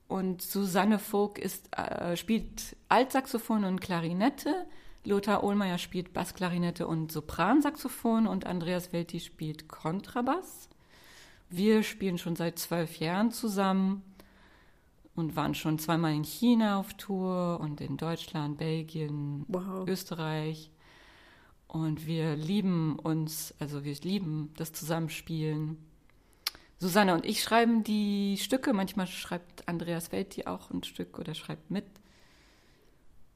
und 0.07 0.43
Susanne 0.43 0.99
Vogt 0.99 1.39
ist, 1.39 1.75
äh, 1.75 2.15
spielt 2.15 2.75
Altsaxophon 2.87 3.63
und 3.63 3.81
Klarinette. 3.81 4.67
Lothar 5.05 5.43
Ohlmeier 5.43 5.79
spielt 5.79 6.13
Bassklarinette 6.13 6.85
und 6.85 7.11
Sopransaxophon 7.11 8.27
und 8.27 8.45
Andreas 8.45 8.93
Welti 8.93 9.19
spielt 9.21 9.67
Kontrabass. 9.67 10.69
Wir 11.49 11.81
spielen 11.81 12.19
schon 12.19 12.35
seit 12.35 12.59
zwölf 12.59 12.99
Jahren 12.99 13.31
zusammen 13.31 14.03
und 15.15 15.35
waren 15.35 15.55
schon 15.55 15.79
zweimal 15.79 16.13
in 16.13 16.23
China 16.23 16.79
auf 16.79 16.93
Tour 16.93 17.59
und 17.59 17.81
in 17.81 17.97
Deutschland, 17.97 18.59
Belgien, 18.59 19.45
wow. 19.47 19.87
Österreich. 19.87 20.69
Und 21.67 22.05
wir 22.05 22.35
lieben 22.35 22.99
uns, 22.99 23.55
also 23.57 23.83
wir 23.83 23.95
lieben 23.95 24.53
das 24.57 24.73
Zusammenspielen. 24.73 25.88
Susanne 26.79 27.13
und 27.13 27.25
ich 27.25 27.43
schreiben 27.43 27.83
die 27.83 28.37
Stücke. 28.37 28.73
Manchmal 28.73 29.07
schreibt 29.07 29.67
Andreas 29.67 30.11
Welti 30.11 30.45
auch 30.45 30.71
ein 30.71 30.83
Stück 30.83 31.19
oder 31.19 31.35
schreibt 31.35 31.69
mit. 31.69 31.85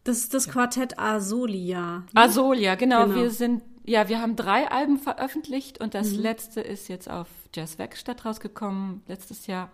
Das 0.06 0.18
ist 0.18 0.34
das 0.34 0.46
ja. 0.46 0.54
Quartett 0.54 0.98
Asolia. 0.98 2.00
Ne? 2.00 2.06
Asolia, 2.16 2.76
genau. 2.76 3.06
genau. 3.06 3.16
Wir 3.16 3.32
sind, 3.32 3.64
ja, 3.86 4.08
wir 4.08 4.22
haben 4.22 4.36
drei 4.36 4.70
Alben 4.70 4.98
veröffentlicht 4.98 5.80
und 5.82 5.94
das 5.94 6.12
mhm. 6.12 6.20
letzte 6.20 6.62
ist 6.62 6.88
jetzt 6.88 7.10
auf 7.10 7.28
Jazzwerkstatt 7.54 8.26
rausgekommen, 8.26 9.02
letztes 9.08 9.48
Jahr. 9.48 9.72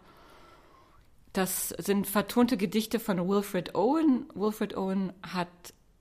Das 1.33 1.69
sind 1.69 2.07
vertonte 2.07 2.57
Gedichte 2.57 2.99
von 2.99 3.27
Wilfred 3.27 3.75
Owen. 3.75 4.25
Wilfred 4.33 4.75
Owen 4.75 5.13
hat 5.21 5.47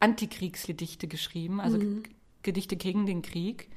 Antikriegsgedichte 0.01 1.07
geschrieben, 1.07 1.61
also 1.61 1.79
mhm. 1.79 2.03
Gedichte 2.43 2.77
gegen 2.77 3.05
den 3.05 3.21
Krieg. 3.21 3.69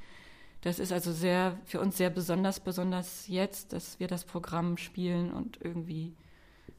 Das 0.62 0.78
ist 0.78 0.92
also 0.92 1.12
sehr 1.12 1.58
für 1.64 1.80
uns 1.80 1.96
sehr 1.96 2.08
besonders, 2.08 2.60
besonders 2.60 3.28
jetzt, 3.28 3.72
dass 3.72 3.98
wir 4.00 4.06
das 4.06 4.24
Programm 4.24 4.76
spielen 4.76 5.32
und 5.32 5.58
irgendwie 5.60 6.14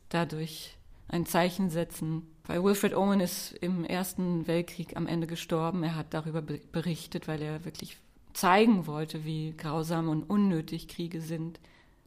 dadurch 0.09 0.77
ein 1.09 1.25
Zeichen 1.25 1.69
setzen. 1.69 2.23
Weil 2.45 2.63
Wilfred 2.63 2.95
Owen 2.95 3.19
ist 3.19 3.51
im 3.53 3.83
Ersten 3.83 4.47
Weltkrieg 4.47 4.95
am 4.95 5.05
Ende 5.05 5.27
gestorben. 5.27 5.83
Er 5.83 5.95
hat 5.95 6.13
darüber 6.13 6.41
berichtet, 6.41 7.27
weil 7.27 7.41
er 7.41 7.65
wirklich 7.65 7.97
zeigen 8.33 8.87
wollte, 8.87 9.25
wie 9.25 9.53
grausam 9.55 10.09
und 10.09 10.23
unnötig 10.23 10.87
Kriege 10.87 11.21
sind, 11.21 11.59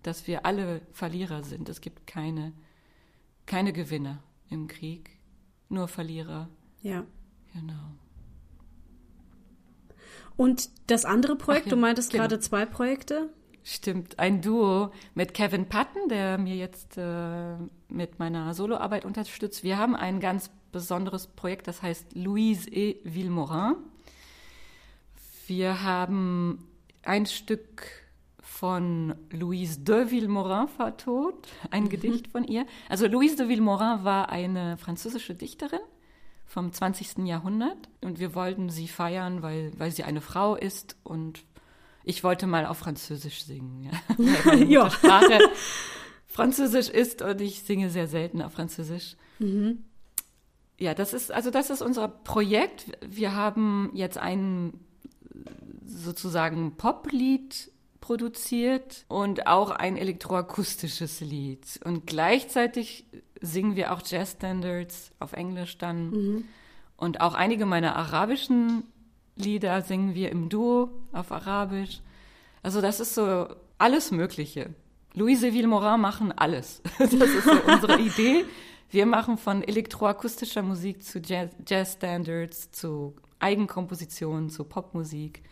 dass 0.03 0.27
wir 0.27 0.47
alle 0.47 0.81
Verlierer 0.93 1.43
sind. 1.43 1.69
Es 1.69 1.81
gibt 1.81 2.07
keine, 2.07 2.53
keine 3.45 3.73
Gewinner 3.73 4.23
im 4.51 4.67
Krieg, 4.67 5.11
nur 5.69 5.89
Verlierer. 5.89 6.49
Ja. 6.83 7.05
Genau. 7.53 7.93
Und 10.37 10.69
das 10.87 11.05
andere 11.05 11.37
Projekt, 11.37 11.67
ja, 11.67 11.71
du 11.71 11.77
meintest 11.77 12.11
genau. 12.11 12.23
gerade 12.23 12.41
zwei 12.41 12.67
Projekte? 12.67 13.31
Stimmt, 13.65 14.19
ein 14.19 14.43
Duo 14.43 14.93
mit 15.15 15.35
Kevin 15.35 15.67
Patton, 15.67 16.09
der 16.09 16.39
mir 16.39 16.55
jetzt 16.55 16.97
äh, 16.99 17.57
mit 17.89 18.19
meiner 18.19 18.55
Soloarbeit 18.55 19.05
unterstützt. 19.05 19.65
Wir 19.65 19.77
haben 19.77 19.97
ein 19.97 20.21
ganz 20.21 20.51
besonderes 20.71 21.27
Projekt, 21.27 21.67
das 21.67 21.83
heißt 21.83 22.15
Louise 22.15 22.71
et 22.71 23.01
Villemorin. 23.03 23.75
Wir 25.49 25.83
haben 25.83 26.69
ein 27.03 27.27
Stück 27.27 27.89
von 28.41 29.15
Louise 29.31 29.81
de 29.81 30.11
Villemorin 30.11 30.69
vertont, 30.69 31.49
ein 31.71 31.85
mhm. 31.85 31.89
Gedicht 31.89 32.29
von 32.29 32.45
ihr. 32.45 32.67
Also 32.89 33.07
Louise 33.07 33.37
de 33.37 33.49
Villemorin 33.49 34.05
war 34.05 34.29
eine 34.29 34.77
französische 34.77 35.35
Dichterin 35.35 35.81
vom 36.47 36.73
20. 36.73 37.27
Jahrhundert 37.27 37.89
und 38.01 38.19
wir 38.19 38.35
wollten 38.35 38.71
sie 38.71 38.89
feiern, 38.89 39.43
weil, 39.43 39.73
weil 39.77 39.91
sie 39.91 40.05
eine 40.05 40.21
Frau 40.21 40.55
ist 40.55 40.97
und 41.03 41.45
ich 42.05 42.23
wollte 42.23 42.47
mal 42.47 42.67
auf 42.67 42.79
Französisch 42.79 43.45
singen. 43.45 43.91
Ja. 44.19 44.55
ja. 44.55 44.91
Sprache 44.91 45.39
Französisch 46.27 46.89
ist 46.89 47.23
und 47.23 47.41
ich 47.41 47.63
singe 47.63 47.91
sehr 47.91 48.07
selten 48.07 48.43
auf 48.43 48.53
Französisch. 48.53 49.17
Mhm. 49.39 49.85
Ja, 50.79 50.95
das 50.95 51.15
ist, 51.15 51.33
also 51.33 51.51
das 51.51 51.71
ist 51.71 51.83
unser 51.83 52.09
Projekt. 52.09 52.87
Wir 53.05 53.35
haben 53.35 53.91
jetzt 53.95 54.19
ein 54.19 54.75
sozusagen 55.87 56.77
Poplied 56.77 57.73
produziert 58.01 59.05
und 59.09 59.47
auch 59.47 59.71
ein 59.71 59.97
elektroakustisches 59.97 61.21
Lied. 61.21 61.81
Und 61.85 62.07
gleichzeitig 62.07 63.07
singen 63.41 63.77
wir 63.77 63.93
auch 63.93 64.03
Jazz-Standards 64.05 65.13
auf 65.19 65.33
Englisch 65.33 65.79
dann. 65.79 66.11
Mhm. 66.11 66.45
Und 66.97 67.21
auch 67.21 67.35
einige 67.35 67.67
meiner 67.67 67.97
arabischen 67.97 68.85
Lieder 69.37 69.83
singen 69.83 70.15
wir 70.15 70.31
im 70.31 70.49
Duo 70.49 70.91
auf 71.13 71.31
Arabisch. 71.31 72.01
Also 72.63 72.81
das 72.81 73.01
ist 73.01 73.15
so 73.15 73.49
alles 73.79 74.11
Mögliche. 74.11 74.71
Louise 75.15 75.53
Villemorin 75.53 76.01
machen 76.01 76.33
alles. 76.33 76.83
Das 76.99 77.13
ist 77.13 77.45
so 77.45 77.53
unsere 77.67 78.01
Idee. 78.01 78.45
Wir 78.91 79.07
machen 79.07 79.37
von 79.37 79.63
elektroakustischer 79.63 80.63
Musik 80.63 81.03
zu 81.03 81.21
Jazz-Standards, 81.21 82.71
zu 82.71 83.17
Eigenkompositionen, 83.39 84.49
zu 84.49 84.65
Popmusik. 84.65 85.43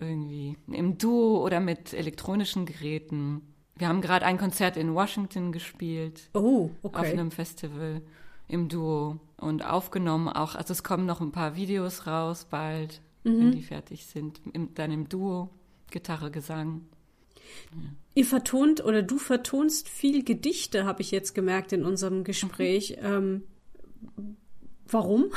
Irgendwie 0.00 0.56
im 0.66 0.98
Duo 0.98 1.44
oder 1.44 1.60
mit 1.60 1.92
elektronischen 1.92 2.66
Geräten. 2.66 3.42
Wir 3.78 3.88
haben 3.88 4.00
gerade 4.00 4.26
ein 4.26 4.38
Konzert 4.38 4.76
in 4.76 4.94
Washington 4.94 5.52
gespielt. 5.52 6.30
Oh, 6.34 6.70
okay. 6.82 6.98
Auf 6.98 7.06
einem 7.06 7.30
Festival 7.30 8.02
im 8.48 8.68
Duo 8.68 9.20
und 9.36 9.64
aufgenommen 9.64 10.28
auch. 10.28 10.54
Also 10.54 10.72
es 10.72 10.82
kommen 10.82 11.06
noch 11.06 11.20
ein 11.20 11.32
paar 11.32 11.54
Videos 11.54 12.06
raus 12.06 12.46
bald, 12.50 13.00
mhm. 13.24 13.38
wenn 13.38 13.52
die 13.52 13.62
fertig 13.62 14.06
sind. 14.06 14.40
Im, 14.52 14.74
dann 14.74 14.90
im 14.90 15.08
Duo, 15.08 15.50
Gitarre, 15.90 16.30
Gesang. 16.30 16.82
Ja. 17.72 17.90
Ihr 18.14 18.26
vertont 18.26 18.84
oder 18.84 19.02
du 19.02 19.18
vertonst 19.18 19.88
viel 19.88 20.24
Gedichte, 20.24 20.84
habe 20.84 21.02
ich 21.02 21.12
jetzt 21.12 21.34
gemerkt 21.34 21.72
in 21.72 21.84
unserem 21.84 22.24
Gespräch. 22.24 22.98
Mhm. 23.00 23.06
Ähm, 23.06 23.42
Warum? 24.90 25.30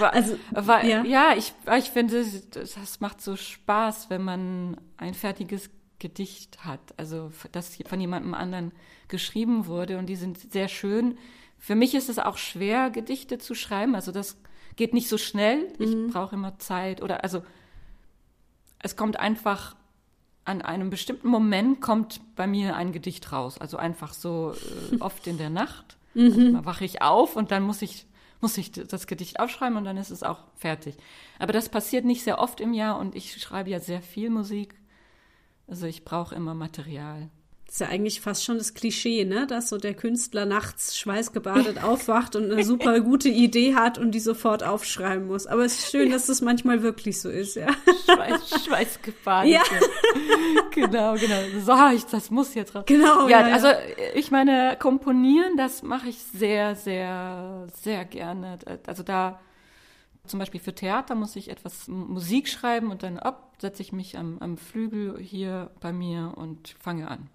Also, 0.00 0.36
aber, 0.52 0.84
ja. 0.84 1.04
ja, 1.04 1.34
ich, 1.36 1.52
ich 1.78 1.90
finde, 1.90 2.24
das 2.50 3.00
macht 3.00 3.20
so 3.20 3.34
Spaß, 3.34 4.10
wenn 4.10 4.22
man 4.22 4.76
ein 4.96 5.14
fertiges 5.14 5.70
Gedicht 5.98 6.64
hat, 6.64 6.80
also 6.96 7.30
das 7.52 7.78
von 7.86 8.00
jemandem 8.00 8.34
anderen 8.34 8.72
geschrieben 9.08 9.66
wurde 9.66 9.98
und 9.98 10.06
die 10.06 10.16
sind 10.16 10.52
sehr 10.52 10.68
schön. 10.68 11.16
Für 11.58 11.74
mich 11.74 11.94
ist 11.94 12.08
es 12.08 12.18
auch 12.18 12.36
schwer, 12.36 12.90
Gedichte 12.90 13.38
zu 13.38 13.54
schreiben, 13.54 13.94
also 13.94 14.12
das 14.12 14.36
geht 14.76 14.92
nicht 14.92 15.08
so 15.08 15.18
schnell. 15.18 15.72
Ich 15.78 15.94
mhm. 15.94 16.10
brauche 16.10 16.34
immer 16.34 16.58
Zeit 16.58 17.02
oder 17.02 17.22
also 17.22 17.42
es 18.78 18.96
kommt 18.96 19.18
einfach 19.18 19.74
an 20.44 20.62
einem 20.62 20.90
bestimmten 20.90 21.28
Moment 21.28 21.80
kommt 21.80 22.20
bei 22.36 22.46
mir 22.46 22.76
ein 22.76 22.92
Gedicht 22.92 23.32
raus, 23.32 23.58
also 23.58 23.78
einfach 23.78 24.12
so 24.12 24.52
äh, 24.92 24.96
oft 25.00 25.26
in 25.26 25.38
der 25.38 25.50
Nacht. 25.50 25.96
Mhm. 26.16 26.30
Manchmal 26.30 26.64
wache 26.64 26.84
ich 26.86 27.02
auf 27.02 27.36
und 27.36 27.50
dann 27.50 27.62
muss 27.62 27.82
ich 27.82 28.06
muss 28.40 28.56
ich 28.56 28.72
das 28.72 29.06
Gedicht 29.06 29.38
aufschreiben 29.38 29.76
und 29.76 29.84
dann 29.84 29.98
ist 29.98 30.10
es 30.10 30.22
auch 30.22 30.44
fertig. 30.54 30.96
Aber 31.38 31.52
das 31.52 31.68
passiert 31.68 32.06
nicht 32.06 32.22
sehr 32.22 32.38
oft 32.38 32.60
im 32.60 32.72
Jahr 32.72 32.98
und 32.98 33.14
ich 33.14 33.38
schreibe 33.38 33.68
ja 33.68 33.80
sehr 33.80 34.00
viel 34.00 34.30
Musik. 34.30 34.74
Also 35.68 35.86
ich 35.86 36.04
brauche 36.04 36.34
immer 36.34 36.54
Material. 36.54 37.28
Das 37.66 37.74
ist 37.74 37.80
ja 37.80 37.88
eigentlich 37.88 38.20
fast 38.20 38.44
schon 38.44 38.58
das 38.58 38.74
Klischee, 38.74 39.24
ne? 39.24 39.48
Dass 39.48 39.68
so 39.68 39.76
der 39.76 39.94
Künstler 39.94 40.46
nachts 40.46 40.96
schweißgebadet 40.96 41.82
aufwacht 41.82 42.36
und 42.36 42.52
eine 42.52 42.62
super 42.62 43.00
gute 43.00 43.28
Idee 43.28 43.74
hat 43.74 43.98
und 43.98 44.12
die 44.12 44.20
sofort 44.20 44.62
aufschreiben 44.62 45.26
muss. 45.26 45.48
Aber 45.48 45.64
es 45.64 45.80
ist 45.80 45.90
schön, 45.90 46.10
dass 46.12 46.26
das 46.26 46.40
manchmal 46.42 46.84
wirklich 46.84 47.20
so 47.20 47.28
ist, 47.28 47.56
ja. 47.56 47.66
Schweiß, 48.04 48.64
schweißgebadet. 48.64 49.50
Ja. 49.50 49.62
genau, 50.70 51.14
genau. 51.14 51.40
So, 51.64 51.96
ich, 51.96 52.06
das 52.06 52.30
muss 52.30 52.54
jetzt 52.54 52.72
raus. 52.76 52.84
Genau. 52.86 53.28
Ja, 53.28 53.48
ja, 53.48 53.54
also 53.54 53.68
ich 54.14 54.30
meine, 54.30 54.76
komponieren, 54.78 55.56
das 55.56 55.82
mache 55.82 56.08
ich 56.08 56.18
sehr, 56.18 56.76
sehr, 56.76 57.66
sehr 57.82 58.04
gerne. 58.04 58.58
Also 58.86 59.02
da 59.02 59.40
zum 60.26 60.38
Beispiel 60.38 60.60
für 60.60 60.74
Theater 60.74 61.14
muss 61.14 61.36
ich 61.36 61.50
etwas 61.50 61.88
Musik 61.88 62.48
schreiben 62.48 62.90
und 62.90 63.02
dann 63.02 63.18
ab 63.18 63.54
setze 63.58 63.82
ich 63.82 63.92
mich 63.92 64.18
am, 64.18 64.38
am 64.38 64.58
Flügel 64.58 65.18
hier 65.18 65.70
bei 65.80 65.92
mir 65.92 66.34
und 66.36 66.74
fange 66.78 67.08
an. 67.08 67.30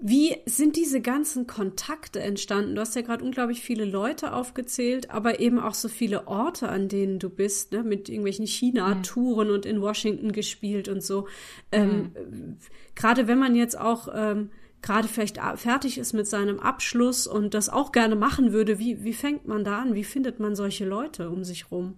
Wie 0.00 0.36
sind 0.46 0.76
diese 0.76 1.00
ganzen 1.00 1.48
Kontakte 1.48 2.20
entstanden? 2.20 2.76
Du 2.76 2.80
hast 2.80 2.94
ja 2.94 3.02
gerade 3.02 3.24
unglaublich 3.24 3.62
viele 3.62 3.84
Leute 3.84 4.32
aufgezählt, 4.32 5.10
aber 5.10 5.40
eben 5.40 5.58
auch 5.58 5.74
so 5.74 5.88
viele 5.88 6.28
Orte, 6.28 6.68
an 6.68 6.88
denen 6.88 7.18
du 7.18 7.28
bist, 7.28 7.72
ne? 7.72 7.82
mit 7.82 8.08
irgendwelchen 8.08 8.46
China-Touren 8.46 9.48
mhm. 9.48 9.54
und 9.54 9.66
in 9.66 9.80
Washington 9.80 10.30
gespielt 10.30 10.88
und 10.88 11.02
so. 11.02 11.26
Ähm, 11.72 12.12
mhm. 12.14 12.56
gerade 12.94 13.26
wenn 13.26 13.40
man 13.40 13.56
jetzt 13.56 13.76
auch 13.76 14.08
ähm, 14.14 14.50
gerade 14.82 15.08
vielleicht 15.08 15.38
fertig 15.56 15.98
ist 15.98 16.12
mit 16.12 16.26
seinem 16.26 16.60
Abschluss 16.60 17.26
und 17.26 17.54
das 17.54 17.68
auch 17.68 17.92
gerne 17.92 18.16
machen 18.16 18.52
würde, 18.52 18.78
wie, 18.78 19.04
wie 19.04 19.12
fängt 19.12 19.46
man 19.46 19.64
da 19.64 19.80
an? 19.80 19.94
Wie 19.94 20.04
findet 20.04 20.40
man 20.40 20.54
solche 20.54 20.84
Leute 20.84 21.30
um 21.30 21.44
sich 21.44 21.70
rum? 21.70 21.96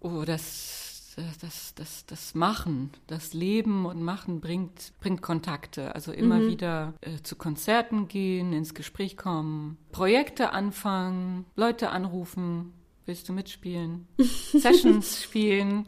Oh, 0.00 0.24
das, 0.26 1.14
das, 1.40 1.74
das, 1.74 2.06
das 2.06 2.34
Machen, 2.34 2.90
das 3.06 3.34
Leben 3.34 3.86
und 3.86 4.02
Machen 4.02 4.40
bringt, 4.40 4.92
bringt 5.00 5.22
Kontakte. 5.22 5.94
Also 5.94 6.12
immer 6.12 6.38
mhm. 6.38 6.48
wieder 6.48 6.94
äh, 7.00 7.22
zu 7.22 7.36
Konzerten 7.36 8.08
gehen, 8.08 8.52
ins 8.52 8.74
Gespräch 8.74 9.16
kommen, 9.16 9.78
Projekte 9.92 10.50
anfangen, 10.50 11.46
Leute 11.54 11.90
anrufen, 11.90 12.72
willst 13.06 13.28
du 13.28 13.32
mitspielen, 13.32 14.08
Sessions 14.18 15.22
spielen. 15.22 15.86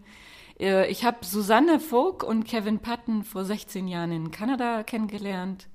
Äh, 0.59 0.90
ich 0.90 1.05
habe 1.05 1.25
Susanne 1.25 1.81
Vogt 1.81 2.25
und 2.25 2.45
Kevin 2.45 2.79
Patton 2.79 3.25
vor 3.25 3.45
16 3.45 3.88
Jahren 3.88 4.12
in 4.12 4.31
Kanada 4.31 4.83
kennengelernt, 4.83 5.69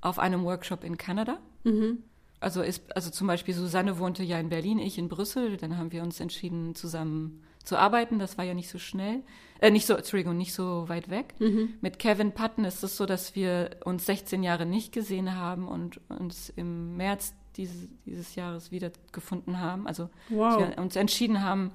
auf 0.00 0.18
einem 0.18 0.44
Workshop 0.44 0.84
in 0.84 0.98
Kanada. 0.98 1.38
Mhm. 1.64 2.02
Also, 2.40 2.60
ist, 2.60 2.94
also 2.94 3.10
zum 3.10 3.26
Beispiel 3.26 3.54
Susanne 3.54 3.98
wohnte 3.98 4.22
ja 4.22 4.38
in 4.38 4.50
Berlin, 4.50 4.78
ich 4.78 4.98
in 4.98 5.08
Brüssel. 5.08 5.56
Dann 5.56 5.78
haben 5.78 5.92
wir 5.92 6.02
uns 6.02 6.20
entschieden, 6.20 6.74
zusammen 6.74 7.42
zu 7.64 7.78
arbeiten. 7.78 8.18
Das 8.18 8.36
war 8.36 8.44
ja 8.44 8.54
nicht 8.54 8.68
so 8.68 8.78
schnell, 8.78 9.22
äh, 9.60 9.70
nicht 9.70 9.86
so, 9.86 9.94
Entschuldigung, 9.94 10.36
nicht 10.36 10.52
so 10.52 10.88
weit 10.88 11.08
weg. 11.08 11.34
Mhm. 11.38 11.74
Mit 11.80 11.98
Kevin 11.98 12.32
Patton 12.32 12.64
ist 12.64 12.84
es 12.84 12.96
so, 12.96 13.06
dass 13.06 13.34
wir 13.34 13.70
uns 13.84 14.06
16 14.06 14.42
Jahre 14.42 14.66
nicht 14.66 14.92
gesehen 14.92 15.36
haben 15.36 15.66
und 15.66 16.00
uns 16.10 16.50
im 16.50 16.96
März 16.96 17.34
dieses, 17.56 17.88
dieses 18.04 18.34
Jahres 18.34 18.70
wiedergefunden 18.70 19.60
haben. 19.60 19.86
Also 19.86 20.10
wow. 20.28 20.58
wir 20.58 20.78
uns 20.78 20.96
entschieden 20.96 21.42
haben, 21.42 21.72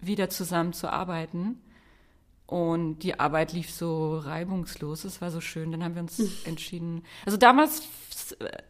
wieder 0.00 0.28
zusammen 0.28 0.72
zu 0.72 0.92
arbeiten. 0.92 1.60
Und 2.46 3.00
die 3.00 3.18
Arbeit 3.18 3.52
lief 3.52 3.72
so 3.72 4.18
reibungslos, 4.18 5.04
es 5.04 5.20
war 5.20 5.30
so 5.30 5.40
schön. 5.40 5.72
Dann 5.72 5.82
haben 5.82 5.94
wir 5.94 6.02
uns 6.02 6.20
entschieden. 6.44 7.02
Also 7.24 7.36
damals 7.36 7.82
äh, 8.38 8.62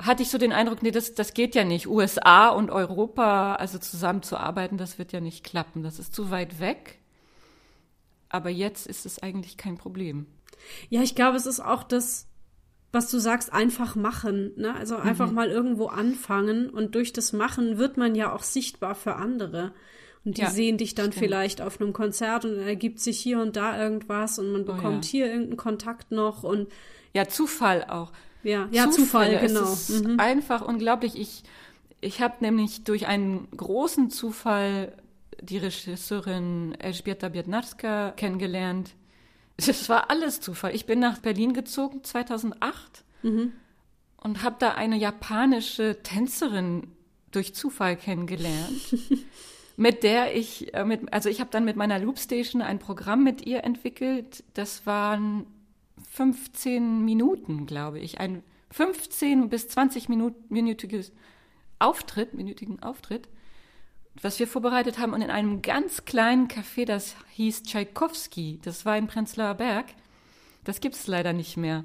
hatte 0.00 0.22
ich 0.22 0.30
so 0.30 0.38
den 0.38 0.52
Eindruck, 0.52 0.82
nee, 0.82 0.90
das, 0.90 1.14
das 1.14 1.34
geht 1.34 1.54
ja 1.54 1.64
nicht. 1.64 1.86
USA 1.86 2.48
und 2.48 2.70
Europa, 2.70 3.54
also 3.54 3.78
zusammen 3.78 4.22
zu 4.22 4.36
arbeiten, 4.36 4.76
das 4.76 4.98
wird 4.98 5.12
ja 5.12 5.20
nicht 5.20 5.44
klappen. 5.44 5.82
Das 5.82 5.98
ist 5.98 6.14
zu 6.14 6.30
weit 6.30 6.58
weg. 6.58 6.98
Aber 8.28 8.50
jetzt 8.50 8.86
ist 8.86 9.06
es 9.06 9.22
eigentlich 9.22 9.56
kein 9.56 9.76
Problem. 9.76 10.26
Ja, 10.88 11.02
ich 11.02 11.14
glaube, 11.14 11.36
es 11.36 11.46
ist 11.46 11.60
auch 11.60 11.82
das, 11.84 12.26
was 12.92 13.10
du 13.10 13.18
sagst, 13.18 13.52
einfach 13.52 13.94
machen. 13.94 14.52
Ne? 14.56 14.74
Also 14.74 14.96
einfach 14.96 15.28
mhm. 15.28 15.34
mal 15.34 15.48
irgendwo 15.48 15.86
anfangen 15.86 16.70
und 16.70 16.94
durch 16.94 17.12
das 17.12 17.32
Machen 17.32 17.78
wird 17.78 17.96
man 17.96 18.14
ja 18.14 18.32
auch 18.32 18.42
sichtbar 18.42 18.94
für 18.94 19.16
andere. 19.16 19.72
Und 20.24 20.36
die 20.36 20.42
ja, 20.42 20.50
sehen 20.50 20.76
dich 20.76 20.94
dann 20.94 21.12
stimmt. 21.12 21.24
vielleicht 21.24 21.62
auf 21.62 21.80
einem 21.80 21.92
Konzert 21.92 22.44
und 22.44 22.58
ergibt 22.58 23.00
sich 23.00 23.18
hier 23.18 23.40
und 23.40 23.56
da 23.56 23.80
irgendwas 23.82 24.38
und 24.38 24.52
man 24.52 24.64
bekommt 24.66 25.04
oh, 25.04 25.06
ja. 25.06 25.10
hier 25.10 25.26
irgendeinen 25.26 25.56
Kontakt 25.56 26.10
noch 26.10 26.42
und 26.42 26.68
ja, 27.14 27.26
Zufall 27.26 27.84
auch. 27.84 28.12
Ja, 28.42 28.68
ja 28.70 28.90
Zufall, 28.90 29.38
genau. 29.38 29.62
Es 29.62 29.90
ist 29.90 30.04
mhm. 30.04 30.20
einfach 30.20 30.62
unglaublich. 30.62 31.16
Ich, 31.16 31.42
ich 32.00 32.20
habe 32.20 32.36
nämlich 32.40 32.84
durch 32.84 33.06
einen 33.06 33.48
großen 33.56 34.10
Zufall 34.10 34.92
die 35.40 35.58
Regisseurin 35.58 36.74
Elżbieta 36.78 37.28
Biednarska 37.28 38.12
kennengelernt. 38.12 38.94
Es 39.56 39.88
war 39.88 40.10
alles 40.10 40.40
Zufall. 40.40 40.74
Ich 40.74 40.86
bin 40.86 41.00
nach 41.00 41.18
Berlin 41.18 41.52
gezogen 41.52 42.02
2008 42.04 43.04
mhm. 43.22 43.52
und 44.18 44.42
habe 44.42 44.56
da 44.58 44.72
eine 44.72 44.96
japanische 44.96 46.02
Tänzerin 46.02 46.88
durch 47.30 47.54
Zufall 47.54 47.96
kennengelernt. 47.96 48.96
mit 49.80 50.02
der 50.02 50.36
ich, 50.36 50.74
äh, 50.74 50.84
mit, 50.84 51.10
also 51.10 51.30
ich 51.30 51.40
habe 51.40 51.48
dann 51.50 51.64
mit 51.64 51.74
meiner 51.74 51.98
Loopstation 51.98 52.60
ein 52.60 52.78
Programm 52.78 53.24
mit 53.24 53.46
ihr 53.46 53.64
entwickelt. 53.64 54.44
Das 54.52 54.84
waren 54.84 55.46
15 56.10 57.02
Minuten, 57.02 57.64
glaube 57.64 57.98
ich. 57.98 58.20
Ein 58.20 58.42
15 58.72 59.48
bis 59.48 59.68
20 59.68 60.10
minütiges 60.10 61.12
Auftritt, 61.78 62.34
minütigen 62.34 62.82
Auftritt, 62.82 63.30
was 64.20 64.38
wir 64.38 64.46
vorbereitet 64.46 64.98
haben 64.98 65.14
und 65.14 65.22
in 65.22 65.30
einem 65.30 65.62
ganz 65.62 66.04
kleinen 66.04 66.48
Café, 66.48 66.84
das 66.84 67.16
hieß 67.30 67.62
Tchaikovsky. 67.62 68.58
Das 68.62 68.84
war 68.84 68.98
in 68.98 69.06
Prenzlauer 69.06 69.54
Berg. 69.54 69.86
Das 70.62 70.82
gibt 70.82 70.94
es 70.94 71.06
leider 71.06 71.32
nicht 71.32 71.56
mehr 71.56 71.84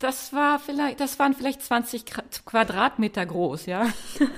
das 0.00 0.32
war 0.32 0.58
vielleicht, 0.58 0.98
das 0.98 1.18
waren 1.18 1.34
vielleicht 1.34 1.62
20 1.62 2.06
Quadratmeter 2.46 3.24
groß, 3.24 3.66
ja. 3.66 3.86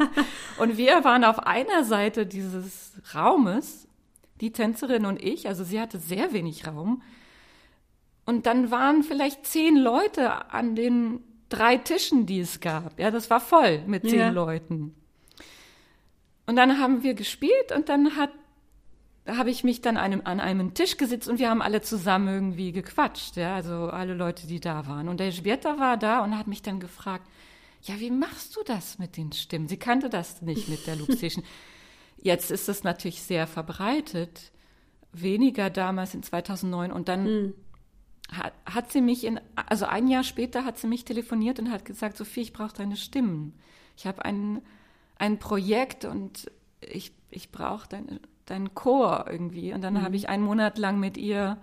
und 0.59 0.77
wir 0.77 1.05
waren 1.05 1.25
auf 1.25 1.39
einer 1.39 1.85
Seite 1.85 2.27
dieses 2.27 3.01
Raumes, 3.15 3.87
die 4.41 4.53
Tänzerin 4.53 5.07
und 5.07 5.23
ich, 5.23 5.47
also 5.47 5.63
sie 5.63 5.81
hatte 5.81 5.99
sehr 5.99 6.33
wenig 6.33 6.67
Raum. 6.67 7.01
Und 8.25 8.47
dann 8.47 8.73
waren 8.73 9.05
vielleicht 9.05 9.47
zehn 9.47 9.77
Leute 9.77 10.51
an 10.53 10.75
den 10.75 11.21
drei 11.49 11.77
Tischen, 11.77 12.27
die 12.27 12.41
es 12.41 12.59
gab. 12.59 12.99
Ja, 12.99 13.13
das 13.13 13.31
war 13.31 13.41
voll 13.41 13.83
mit 13.87 14.03
zehn 14.03 14.19
ja. 14.19 14.31
Leuten. 14.31 14.97
Und 16.47 16.57
dann 16.57 16.81
haben 16.81 17.05
wir 17.05 17.15
gespielt 17.15 17.71
und 17.75 17.89
dann 17.89 18.17
hat 18.17 18.31
da 19.25 19.37
habe 19.37 19.51
ich 19.51 19.63
mich 19.63 19.81
dann 19.81 19.97
einem, 19.97 20.23
an 20.25 20.41
einem 20.41 20.75
Tisch 20.75 20.97
gesetzt 20.97 21.29
und 21.29 21.39
wir 21.39 21.49
haben 21.49 21.63
alle 21.63 21.81
zusammen 21.81 22.29
irgendwie 22.29 22.73
gequatscht, 22.73 23.37
ja, 23.37 23.55
also 23.55 23.89
alle 23.89 24.15
Leute, 24.15 24.47
die 24.47 24.59
da 24.59 24.87
waren. 24.89 25.09
Und 25.09 25.21
der 25.21 25.31
Schwerter 25.31 25.79
war 25.79 25.97
da 25.97 26.25
und 26.25 26.37
hat 26.37 26.49
mich 26.49 26.63
dann 26.63 26.81
gefragt, 26.81 27.29
ja, 27.83 27.99
wie 28.01 28.11
machst 28.11 28.57
du 28.57 28.61
das 28.65 28.99
mit 28.99 29.17
den 29.17 29.33
Stimmen? 29.33 29.69
Sie 29.69 29.77
kannte 29.77 30.09
das 30.09 30.43
nicht 30.43 30.69
mit 30.69 30.87
der 30.87 30.97
Loopstation. 30.97 31.45
Jetzt 32.21 32.51
ist 32.51 32.69
es 32.69 32.85
natürlich 32.85 33.23
sehr 33.23 33.47
verbreitet, 33.47 34.53
weniger 35.13 35.71
damals 35.71 36.15
in 36.15 36.23
2009 36.23 36.93
und 36.93 37.09
dann 37.09 37.25
mhm. 37.25 37.55
hat, 38.31 38.53
hat 38.65 38.93
sie 38.93 39.01
mich 39.01 39.25
in, 39.25 39.41
also 39.55 39.87
ein 39.87 40.09
Jahr 40.09 40.25
später 40.25 40.65
hat 40.65 40.79
sie 40.79 40.87
mich 40.87 41.05
telefoniert 41.05 41.59
und 41.59 41.71
hat 41.71 41.85
gesagt, 41.85 42.17
Sophie, 42.17 42.43
ich 42.43 42.53
brauche 42.53 42.75
deine 42.75 42.97
Stimmen. 42.97 43.55
Ich 43.97 44.07
habe 44.07 44.25
ein, 44.25 44.63
ein 45.19 45.39
Projekt 45.39 46.05
und 46.05 46.51
ich, 46.81 47.13
ich 47.31 47.51
brauche 47.51 47.89
deine 47.89 48.21
dein 48.47 48.75
Chor 48.75 49.27
irgendwie. 49.29 49.73
Und 49.73 49.83
dann 49.83 49.95
mhm. 49.95 50.03
habe 50.03 50.17
ich 50.17 50.29
einen 50.29 50.45
Monat 50.45 50.79
lang 50.79 50.99
mit 50.99 51.17
ihr 51.17 51.59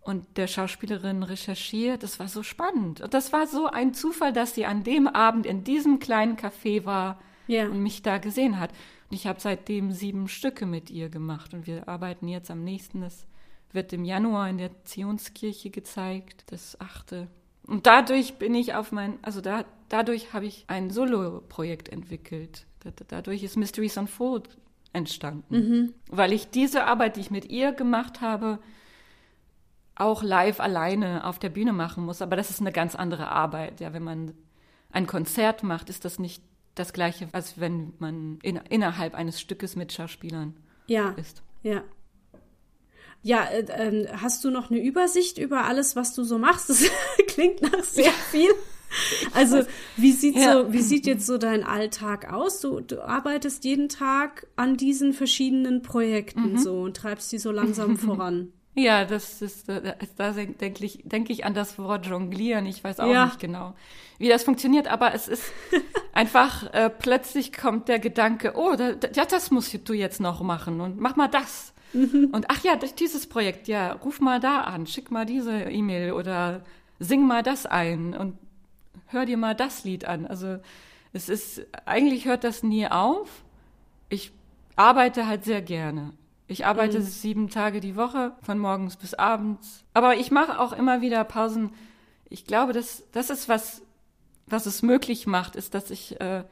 und 0.00 0.24
der 0.36 0.46
Schauspielerin 0.46 1.22
recherchiert. 1.22 2.02
Das 2.02 2.18
war 2.18 2.28
so 2.28 2.42
spannend. 2.42 3.00
Und 3.00 3.14
das 3.14 3.32
war 3.32 3.46
so 3.46 3.66
ein 3.66 3.94
Zufall, 3.94 4.32
dass 4.32 4.54
sie 4.54 4.66
an 4.66 4.84
dem 4.84 5.06
Abend 5.06 5.46
in 5.46 5.64
diesem 5.64 5.98
kleinen 5.98 6.36
Café 6.36 6.84
war 6.84 7.20
ja. 7.46 7.66
und 7.66 7.82
mich 7.82 8.02
da 8.02 8.18
gesehen 8.18 8.58
hat. 8.58 8.70
Und 9.10 9.16
ich 9.16 9.26
habe 9.26 9.40
seitdem 9.40 9.92
sieben 9.92 10.28
Stücke 10.28 10.66
mit 10.66 10.90
ihr 10.90 11.08
gemacht. 11.08 11.54
Und 11.54 11.66
wir 11.66 11.88
arbeiten 11.88 12.28
jetzt 12.28 12.50
am 12.50 12.64
nächsten. 12.64 13.00
Das 13.00 13.26
wird 13.72 13.92
im 13.92 14.04
Januar 14.04 14.48
in 14.48 14.58
der 14.58 14.84
Zionskirche 14.84 15.70
gezeigt, 15.70 16.44
das 16.52 16.80
achte. 16.80 17.28
Und 17.66 17.86
dadurch 17.86 18.34
bin 18.34 18.54
ich 18.54 18.74
auf 18.74 18.92
mein, 18.92 19.18
also 19.20 19.42
da, 19.42 19.66
dadurch 19.90 20.32
habe 20.32 20.46
ich 20.46 20.64
ein 20.68 20.88
Solo-Projekt 20.88 21.90
entwickelt 21.90 22.66
Dadurch 23.08 23.42
ist 23.42 23.56
Mysteries 23.56 23.96
Unfold 23.96 24.56
entstanden. 24.92 25.56
Mhm. 25.56 25.94
Weil 26.08 26.32
ich 26.32 26.50
diese 26.50 26.84
Arbeit, 26.84 27.16
die 27.16 27.20
ich 27.20 27.30
mit 27.30 27.50
ihr 27.50 27.72
gemacht 27.72 28.20
habe, 28.20 28.58
auch 29.94 30.22
live 30.22 30.60
alleine 30.60 31.24
auf 31.24 31.38
der 31.38 31.50
Bühne 31.50 31.72
machen 31.72 32.04
muss. 32.04 32.22
Aber 32.22 32.36
das 32.36 32.50
ist 32.50 32.60
eine 32.60 32.72
ganz 32.72 32.94
andere 32.94 33.28
Arbeit. 33.28 33.80
Ja, 33.80 33.92
wenn 33.92 34.04
man 34.04 34.34
ein 34.90 35.06
Konzert 35.06 35.62
macht, 35.62 35.90
ist 35.90 36.04
das 36.04 36.18
nicht 36.18 36.42
das 36.74 36.92
Gleiche, 36.92 37.28
als 37.32 37.58
wenn 37.58 37.92
man 37.98 38.38
in, 38.42 38.56
innerhalb 38.56 39.14
eines 39.14 39.40
Stückes 39.40 39.76
mit 39.76 39.92
Schauspielern 39.92 40.54
ja, 40.86 41.10
ist. 41.10 41.42
Ja. 41.62 41.82
Ja, 43.22 43.44
äh, 43.44 43.60
äh, 43.62 44.08
hast 44.12 44.44
du 44.44 44.50
noch 44.50 44.70
eine 44.70 44.80
Übersicht 44.80 45.38
über 45.38 45.64
alles, 45.64 45.96
was 45.96 46.14
du 46.14 46.22
so 46.22 46.38
machst? 46.38 46.70
Das 46.70 46.84
klingt 47.26 47.60
nach 47.62 47.82
sehr 47.82 48.04
ja. 48.04 48.10
viel. 48.30 48.50
Also, 49.34 49.62
wie 49.96 50.12
sieht 50.12 50.36
ja. 50.36 50.52
so, 50.52 50.72
wie 50.72 50.80
sieht 50.80 51.06
jetzt 51.06 51.26
so 51.26 51.38
dein 51.38 51.64
Alltag 51.64 52.32
aus? 52.32 52.60
Du, 52.60 52.80
du 52.80 53.02
arbeitest 53.02 53.64
jeden 53.64 53.88
Tag 53.88 54.46
an 54.56 54.76
diesen 54.76 55.12
verschiedenen 55.12 55.82
Projekten 55.82 56.52
mhm. 56.52 56.58
so 56.58 56.80
und 56.82 56.96
treibst 56.96 57.30
die 57.32 57.38
so 57.38 57.52
langsam 57.52 57.96
voran. 57.98 58.52
Ja, 58.74 59.04
das 59.04 59.42
ist, 59.42 59.68
äh, 59.68 59.94
da 60.16 60.30
denke 60.32 60.84
ich, 60.84 61.00
denke 61.04 61.32
ich 61.32 61.44
an 61.44 61.52
das 61.52 61.78
Wort 61.78 62.06
jonglieren. 62.06 62.64
Ich 62.66 62.84
weiß 62.84 63.00
auch 63.00 63.12
ja. 63.12 63.26
nicht 63.26 63.40
genau, 63.40 63.74
wie 64.18 64.28
das 64.28 64.44
funktioniert, 64.44 64.86
aber 64.86 65.14
es 65.14 65.26
ist 65.26 65.44
einfach, 66.12 66.72
äh, 66.72 66.88
plötzlich 66.88 67.52
kommt 67.52 67.88
der 67.88 67.98
Gedanke, 67.98 68.52
oh, 68.56 68.76
da, 68.76 68.90
ja, 69.14 69.24
das 69.24 69.50
musst 69.50 69.88
du 69.88 69.92
jetzt 69.92 70.20
noch 70.20 70.42
machen 70.42 70.80
und 70.80 71.00
mach 71.00 71.16
mal 71.16 71.28
das. 71.28 71.74
Mhm. 71.92 72.28
Und 72.32 72.46
ach 72.50 72.62
ja, 72.62 72.76
dieses 72.76 73.26
Projekt, 73.26 73.66
ja, 73.66 73.92
ruf 73.92 74.20
mal 74.20 74.38
da 74.38 74.60
an, 74.60 74.86
schick 74.86 75.10
mal 75.10 75.26
diese 75.26 75.62
E-Mail 75.62 76.12
oder 76.12 76.62
sing 77.00 77.26
mal 77.26 77.42
das 77.42 77.66
ein 77.66 78.14
und 78.14 78.36
hör 79.08 79.26
dir 79.26 79.36
mal 79.36 79.54
das 79.54 79.84
Lied 79.84 80.04
an. 80.04 80.26
Also 80.26 80.58
es 81.12 81.28
ist, 81.28 81.66
eigentlich 81.86 82.26
hört 82.26 82.44
das 82.44 82.62
nie 82.62 82.86
auf. 82.86 83.42
Ich 84.08 84.32
arbeite 84.76 85.26
halt 85.26 85.44
sehr 85.44 85.62
gerne. 85.62 86.12
Ich 86.46 86.64
arbeite 86.64 87.00
mhm. 87.00 87.04
sieben 87.04 87.50
Tage 87.50 87.80
die 87.80 87.96
Woche, 87.96 88.32
von 88.42 88.58
morgens 88.58 88.96
bis 88.96 89.14
abends. 89.14 89.84
Aber 89.92 90.16
ich 90.16 90.30
mache 90.30 90.58
auch 90.58 90.72
immer 90.72 91.02
wieder 91.02 91.22
Pausen. 91.24 91.72
Ich 92.30 92.46
glaube, 92.46 92.72
dass 92.72 93.04
das 93.12 93.28
ist 93.28 93.48
was, 93.48 93.82
was 94.46 94.66
es 94.66 94.82
möglich 94.82 95.26
macht, 95.26 95.56
ist, 95.56 95.74
dass 95.74 95.90
ich 95.90 96.20
äh, 96.20 96.44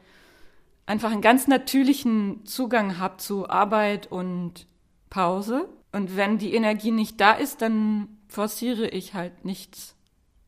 einfach 0.85 1.11
einen 1.11 1.21
ganz 1.21 1.47
natürlichen 1.47 2.45
Zugang 2.45 2.99
habe 2.99 3.17
zu 3.17 3.49
Arbeit 3.49 4.11
und 4.11 4.67
Pause. 5.09 5.67
Und 5.91 6.15
wenn 6.15 6.37
die 6.37 6.53
Energie 6.53 6.91
nicht 6.91 7.19
da 7.19 7.33
ist, 7.33 7.61
dann 7.61 8.07
forciere 8.27 8.87
ich 8.87 9.13
halt 9.13 9.45
nichts. 9.45 9.95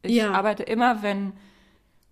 Ich 0.03 0.15
ja. 0.15 0.31
arbeite 0.31 0.63
immer, 0.63 1.01
wenn, 1.01 1.33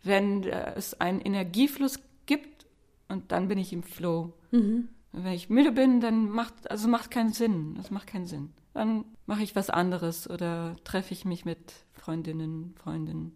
wenn 0.07 0.43
äh, 0.43 0.73
es 0.75 0.99
einen 0.99 1.21
Energiefluss 1.21 1.99
gibt 2.25 2.65
und 3.07 3.31
dann 3.31 3.47
bin 3.47 3.57
ich 3.57 3.73
im 3.73 3.83
Flow. 3.83 4.33
Mhm. 4.51 4.89
Wenn 5.11 5.33
ich 5.33 5.49
müde 5.49 5.71
bin, 5.71 5.99
dann 6.01 6.29
macht, 6.29 6.69
also 6.69 6.87
macht 6.87 7.11
keinen 7.11 7.33
Sinn. 7.33 7.75
Das 7.75 7.91
macht 7.91 8.07
keinen 8.07 8.27
Sinn. 8.27 8.51
Dann 8.73 9.05
mache 9.25 9.43
ich 9.43 9.55
was 9.55 9.69
anderes 9.69 10.29
oder 10.29 10.75
treffe 10.83 11.13
ich 11.13 11.25
mich 11.25 11.45
mit 11.45 11.73
Freundinnen, 11.93 12.75
Freunden. 12.77 13.35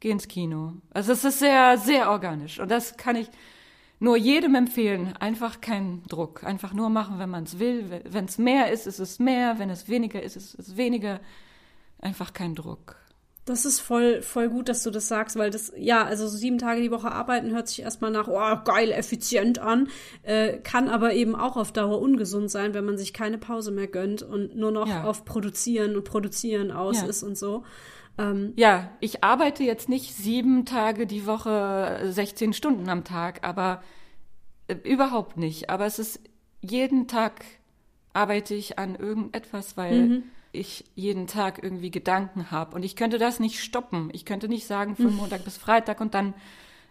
Gehe 0.00 0.12
ins 0.12 0.28
Kino. 0.28 0.74
Also 0.90 1.12
es 1.12 1.24
ist 1.24 1.38
sehr, 1.38 1.78
sehr 1.78 2.10
organisch. 2.10 2.58
Und 2.58 2.70
das 2.70 2.96
kann 2.96 3.16
ich 3.16 3.28
nur 4.00 4.16
jedem 4.16 4.54
empfehlen. 4.56 5.16
Einfach 5.16 5.60
keinen 5.60 6.02
Druck. 6.08 6.44
Einfach 6.44 6.74
nur 6.74 6.90
machen, 6.90 7.18
wenn 7.18 7.30
man 7.30 7.44
es 7.44 7.58
will. 7.58 8.02
Wenn 8.04 8.24
es 8.24 8.36
mehr 8.36 8.70
ist, 8.72 8.86
ist 8.86 8.98
es 8.98 9.18
mehr. 9.20 9.58
Wenn 9.58 9.70
es 9.70 9.88
weniger 9.88 10.20
ist, 10.20 10.36
ist 10.36 10.58
es 10.58 10.76
weniger. 10.76 11.20
Einfach 12.00 12.32
kein 12.32 12.54
Druck. 12.54 12.96
Das 13.44 13.64
ist 13.64 13.80
voll, 13.80 14.22
voll 14.22 14.48
gut, 14.48 14.68
dass 14.68 14.84
du 14.84 14.90
das 14.90 15.08
sagst, 15.08 15.36
weil 15.36 15.50
das, 15.50 15.72
ja, 15.76 16.04
also 16.04 16.28
so 16.28 16.36
sieben 16.36 16.58
Tage 16.58 16.80
die 16.80 16.92
Woche 16.92 17.10
arbeiten 17.10 17.50
hört 17.50 17.66
sich 17.66 17.82
erstmal 17.82 18.12
nach, 18.12 18.28
oh, 18.28 18.62
geil, 18.64 18.92
effizient 18.92 19.58
an, 19.58 19.88
äh, 20.22 20.58
kann 20.58 20.88
aber 20.88 21.12
eben 21.14 21.34
auch 21.34 21.56
auf 21.56 21.72
Dauer 21.72 22.00
ungesund 22.00 22.52
sein, 22.52 22.72
wenn 22.72 22.84
man 22.84 22.98
sich 22.98 23.12
keine 23.12 23.38
Pause 23.38 23.72
mehr 23.72 23.88
gönnt 23.88 24.22
und 24.22 24.54
nur 24.54 24.70
noch 24.70 24.86
ja. 24.86 25.02
auf 25.02 25.24
Produzieren 25.24 25.96
und 25.96 26.04
Produzieren 26.04 26.70
aus 26.70 27.00
ja. 27.00 27.08
ist 27.08 27.24
und 27.24 27.36
so. 27.36 27.64
Ähm, 28.16 28.52
ja, 28.54 28.92
ich 29.00 29.24
arbeite 29.24 29.64
jetzt 29.64 29.88
nicht 29.88 30.14
sieben 30.14 30.64
Tage 30.64 31.06
die 31.06 31.26
Woche, 31.26 31.98
16 32.10 32.52
Stunden 32.52 32.88
am 32.88 33.02
Tag, 33.02 33.40
aber 33.42 33.82
äh, 34.68 34.76
überhaupt 34.84 35.36
nicht. 35.36 35.68
Aber 35.68 35.86
es 35.86 35.98
ist 35.98 36.20
jeden 36.60 37.08
Tag 37.08 37.44
arbeite 38.12 38.54
ich 38.54 38.78
an 38.78 38.94
irgendetwas, 38.94 39.76
weil 39.76 40.08
mhm 40.08 40.22
ich 40.52 40.84
jeden 40.94 41.26
Tag 41.26 41.62
irgendwie 41.62 41.90
Gedanken 41.90 42.50
habe. 42.50 42.76
Und 42.76 42.84
ich 42.84 42.96
könnte 42.96 43.18
das 43.18 43.40
nicht 43.40 43.60
stoppen. 43.60 44.10
Ich 44.12 44.24
könnte 44.24 44.48
nicht 44.48 44.66
sagen 44.66 44.96
von. 44.96 45.14
Montag 45.16 45.44
bis 45.44 45.56
Freitag 45.56 46.00
und 46.00 46.14
dann 46.14 46.34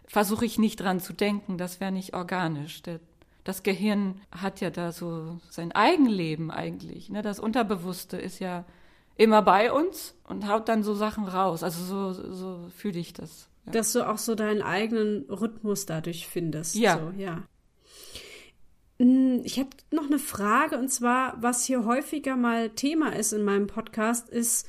versuche 0.06 0.44
ich 0.44 0.58
nicht 0.58 0.80
dran 0.80 1.00
zu 1.00 1.12
denken. 1.12 1.58
Das 1.58 1.80
wäre 1.80 1.92
nicht 1.92 2.14
organisch. 2.14 2.82
Das 3.44 3.62
Gehirn 3.62 4.20
hat 4.30 4.60
ja 4.60 4.70
da 4.70 4.92
so 4.92 5.40
sein 5.48 5.72
Eigenleben 5.72 6.50
eigentlich. 6.50 7.08
Ne? 7.08 7.22
Das 7.22 7.40
Unterbewusste 7.40 8.16
ist 8.16 8.38
ja 8.38 8.64
immer 9.16 9.42
bei 9.42 9.72
uns 9.72 10.14
und 10.24 10.48
haut 10.48 10.68
dann 10.68 10.82
so 10.82 10.94
Sachen 10.94 11.26
raus. 11.26 11.62
Also 11.62 11.84
so, 11.84 12.12
so 12.12 12.68
fühle 12.76 12.98
ich 12.98 13.12
das. 13.12 13.48
Ja. 13.66 13.72
Dass 13.72 13.92
du 13.92 14.08
auch 14.08 14.18
so 14.18 14.34
deinen 14.34 14.62
eigenen 14.62 15.24
Rhythmus 15.30 15.86
dadurch 15.86 16.26
findest. 16.26 16.74
Ja. 16.74 16.98
So, 16.98 17.12
ja. 17.16 17.42
Hm, 19.02 19.40
ich 19.42 19.56
hätte 19.56 19.76
noch 19.90 20.06
eine 20.06 20.20
Frage 20.20 20.78
und 20.78 20.88
zwar, 20.88 21.42
was 21.42 21.64
hier 21.64 21.84
häufiger 21.84 22.36
mal 22.36 22.70
Thema 22.70 23.08
ist 23.16 23.32
in 23.32 23.42
meinem 23.42 23.66
Podcast, 23.66 24.28
ist, 24.28 24.68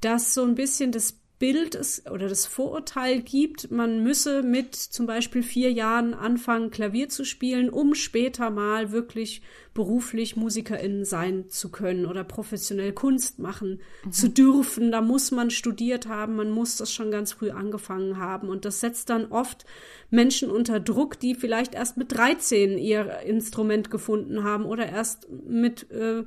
dass 0.00 0.34
so 0.34 0.44
ein 0.44 0.54
bisschen 0.54 0.92
das 0.92 1.14
Bild 1.42 1.74
ist 1.74 2.08
oder 2.08 2.28
das 2.28 2.46
Vorurteil 2.46 3.20
gibt, 3.20 3.72
man 3.72 4.04
müsse 4.04 4.44
mit 4.44 4.76
zum 4.76 5.06
Beispiel 5.06 5.42
vier 5.42 5.72
Jahren 5.72 6.14
anfangen, 6.14 6.70
Klavier 6.70 7.08
zu 7.08 7.24
spielen, 7.24 7.68
um 7.68 7.96
später 7.96 8.50
mal 8.50 8.92
wirklich 8.92 9.42
beruflich 9.74 10.36
Musikerin 10.36 11.04
sein 11.04 11.48
zu 11.48 11.72
können 11.72 12.06
oder 12.06 12.22
professionell 12.22 12.92
Kunst 12.92 13.40
machen 13.40 13.80
mhm. 14.04 14.12
zu 14.12 14.28
dürfen. 14.28 14.92
Da 14.92 15.00
muss 15.00 15.32
man 15.32 15.50
studiert 15.50 16.06
haben, 16.06 16.36
man 16.36 16.52
muss 16.52 16.76
das 16.76 16.92
schon 16.92 17.10
ganz 17.10 17.32
früh 17.32 17.50
angefangen 17.50 18.18
haben. 18.18 18.48
Und 18.48 18.64
das 18.64 18.78
setzt 18.78 19.10
dann 19.10 19.32
oft 19.32 19.64
Menschen 20.10 20.48
unter 20.48 20.78
Druck, 20.78 21.18
die 21.18 21.34
vielleicht 21.34 21.74
erst 21.74 21.96
mit 21.96 22.12
13 22.12 22.78
ihr 22.78 23.18
Instrument 23.26 23.90
gefunden 23.90 24.44
haben 24.44 24.64
oder 24.64 24.86
erst 24.86 25.28
mit 25.28 25.90
äh, 25.90 26.22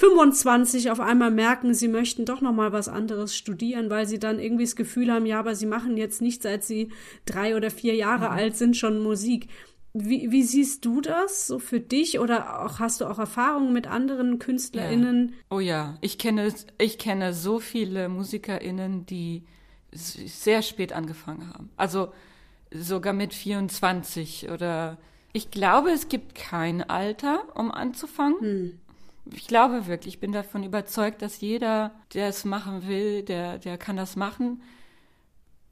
25 0.00 0.90
auf 0.90 0.98
einmal 0.98 1.30
merken, 1.30 1.74
sie 1.74 1.86
möchten 1.86 2.24
doch 2.24 2.40
noch 2.40 2.54
mal 2.54 2.72
was 2.72 2.88
anderes 2.88 3.36
studieren, 3.36 3.90
weil 3.90 4.06
sie 4.06 4.18
dann 4.18 4.38
irgendwie 4.38 4.64
das 4.64 4.74
Gefühl 4.74 5.12
haben, 5.12 5.26
ja, 5.26 5.38
aber 5.38 5.54
sie 5.54 5.66
machen 5.66 5.98
jetzt 5.98 6.22
nicht, 6.22 6.42
seit 6.42 6.64
sie 6.64 6.88
drei 7.26 7.54
oder 7.54 7.70
vier 7.70 7.94
Jahre 7.94 8.30
mhm. 8.30 8.32
alt 8.32 8.56
sind, 8.56 8.78
schon 8.78 9.02
Musik. 9.02 9.48
Wie, 9.92 10.30
wie 10.30 10.42
siehst 10.42 10.86
du 10.86 11.02
das 11.02 11.46
so 11.46 11.58
für 11.58 11.80
dich 11.80 12.18
oder 12.18 12.64
auch 12.64 12.78
hast 12.78 13.02
du 13.02 13.04
auch 13.04 13.18
Erfahrungen 13.18 13.74
mit 13.74 13.88
anderen 13.88 14.38
KünstlerInnen? 14.38 15.28
Ja. 15.28 15.34
Oh 15.50 15.60
ja, 15.60 15.98
ich 16.00 16.16
kenne, 16.16 16.50
ich 16.78 16.96
kenne 16.96 17.34
so 17.34 17.60
viele 17.60 18.08
MusikerInnen, 18.08 19.04
die 19.04 19.44
sehr 19.92 20.62
spät 20.62 20.94
angefangen 20.94 21.52
haben. 21.52 21.68
Also 21.76 22.10
sogar 22.72 23.12
mit 23.12 23.34
24 23.34 24.48
oder 24.50 24.96
ich 25.34 25.50
glaube, 25.50 25.90
es 25.90 26.08
gibt 26.08 26.34
kein 26.34 26.88
Alter, 26.88 27.42
um 27.54 27.70
anzufangen. 27.70 28.40
Hm 28.40 28.79
ich 29.32 29.46
glaube 29.46 29.86
wirklich, 29.86 30.14
ich 30.14 30.20
bin 30.20 30.32
davon 30.32 30.64
überzeugt, 30.64 31.22
dass 31.22 31.40
jeder, 31.40 31.92
der 32.14 32.28
es 32.28 32.44
machen 32.44 32.86
will, 32.86 33.22
der, 33.22 33.58
der 33.58 33.78
kann 33.78 33.96
das 33.96 34.16
machen. 34.16 34.62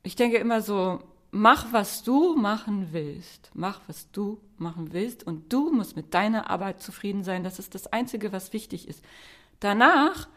Ich 0.02 0.16
denke 0.16 0.38
immer 0.38 0.60
so, 0.60 1.02
mach, 1.30 1.72
was 1.72 2.02
du 2.02 2.36
machen 2.36 2.88
willst. 2.92 3.50
Mach, 3.54 3.80
was 3.86 4.10
du 4.10 4.40
machen 4.56 4.92
willst. 4.92 5.26
Und 5.26 5.52
du 5.52 5.70
musst 5.70 5.96
mit 5.96 6.14
deiner 6.14 6.50
Arbeit 6.50 6.82
zufrieden 6.82 7.24
sein. 7.24 7.44
Das 7.44 7.58
ist 7.58 7.74
das 7.74 7.86
Einzige, 7.88 8.32
was 8.32 8.52
wichtig 8.52 8.88
ist. 8.88 9.04
Danach 9.60 10.28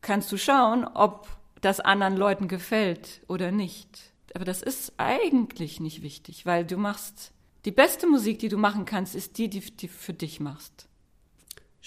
kannst 0.00 0.30
du 0.32 0.36
schauen, 0.36 0.84
ob 0.84 1.28
das 1.60 1.80
anderen 1.80 2.16
Leuten 2.16 2.48
gefällt 2.48 3.22
oder 3.28 3.50
nicht. 3.50 4.12
Aber 4.34 4.44
das 4.44 4.62
ist 4.62 4.92
eigentlich 4.98 5.80
nicht 5.80 6.02
wichtig, 6.02 6.46
weil 6.46 6.64
du 6.64 6.76
machst, 6.76 7.32
die 7.64 7.70
beste 7.70 8.06
Musik, 8.06 8.38
die 8.38 8.48
du 8.48 8.58
machen 8.58 8.84
kannst, 8.84 9.14
ist 9.14 9.38
die, 9.38 9.48
die, 9.48 9.60
die 9.60 9.88
für 9.88 10.12
dich 10.12 10.40
machst. 10.40 10.86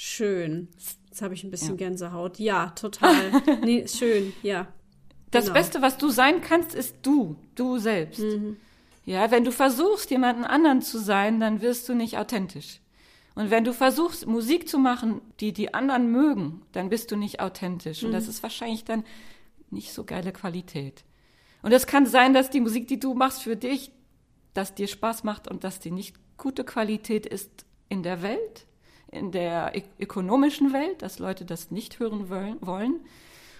Schön. 0.01 0.69
Jetzt 1.09 1.21
habe 1.21 1.33
ich 1.33 1.43
ein 1.43 1.51
bisschen 1.51 1.77
ja. 1.77 1.87
Gänsehaut. 1.87 2.39
Ja, 2.39 2.69
total. 2.69 3.13
nee, 3.65 3.85
schön, 3.85 4.31
ja. 4.43 4.69
Das 5.29 5.47
genau. 5.47 5.55
Beste, 5.55 5.81
was 5.81 5.97
du 5.97 6.07
sein 6.07 6.39
kannst, 6.39 6.73
ist 6.73 6.95
du, 7.01 7.35
du 7.55 7.79
selbst. 7.79 8.21
Mhm. 8.21 8.55
Ja, 9.03 9.29
wenn 9.29 9.43
du 9.43 9.51
versuchst, 9.51 10.09
jemanden 10.09 10.45
anderen 10.45 10.81
zu 10.81 10.99
sein, 10.99 11.41
dann 11.41 11.59
wirst 11.59 11.89
du 11.89 11.95
nicht 11.95 12.17
authentisch. 12.17 12.79
Und 13.35 13.51
wenn 13.51 13.65
du 13.65 13.73
versuchst, 13.73 14.25
Musik 14.25 14.69
zu 14.69 14.79
machen, 14.79 15.19
die 15.41 15.51
die 15.51 15.73
anderen 15.73 16.09
mögen, 16.13 16.61
dann 16.71 16.87
bist 16.87 17.11
du 17.11 17.17
nicht 17.17 17.41
authentisch. 17.41 18.01
Und 18.01 18.13
das 18.13 18.23
mhm. 18.23 18.29
ist 18.29 18.41
wahrscheinlich 18.43 18.85
dann 18.85 19.03
nicht 19.69 19.91
so 19.91 20.05
geile 20.05 20.31
Qualität. 20.31 21.03
Und 21.61 21.73
es 21.73 21.87
kann 21.87 22.05
sein, 22.05 22.33
dass 22.33 22.49
die 22.49 22.61
Musik, 22.61 22.87
die 22.87 23.01
du 23.01 23.15
machst 23.15 23.43
für 23.43 23.57
dich, 23.57 23.91
dass 24.53 24.73
dir 24.73 24.87
Spaß 24.87 25.25
macht 25.25 25.49
und 25.49 25.65
dass 25.65 25.81
die 25.81 25.91
nicht 25.91 26.15
gute 26.37 26.63
Qualität 26.63 27.25
ist 27.25 27.65
in 27.89 28.01
der 28.01 28.21
Welt 28.21 28.65
in 29.11 29.31
der 29.31 29.73
ökonomischen 29.99 30.73
Welt, 30.73 31.01
dass 31.01 31.19
Leute 31.19 31.45
das 31.45 31.71
nicht 31.71 31.99
hören 31.99 32.29
wollen. 32.29 32.99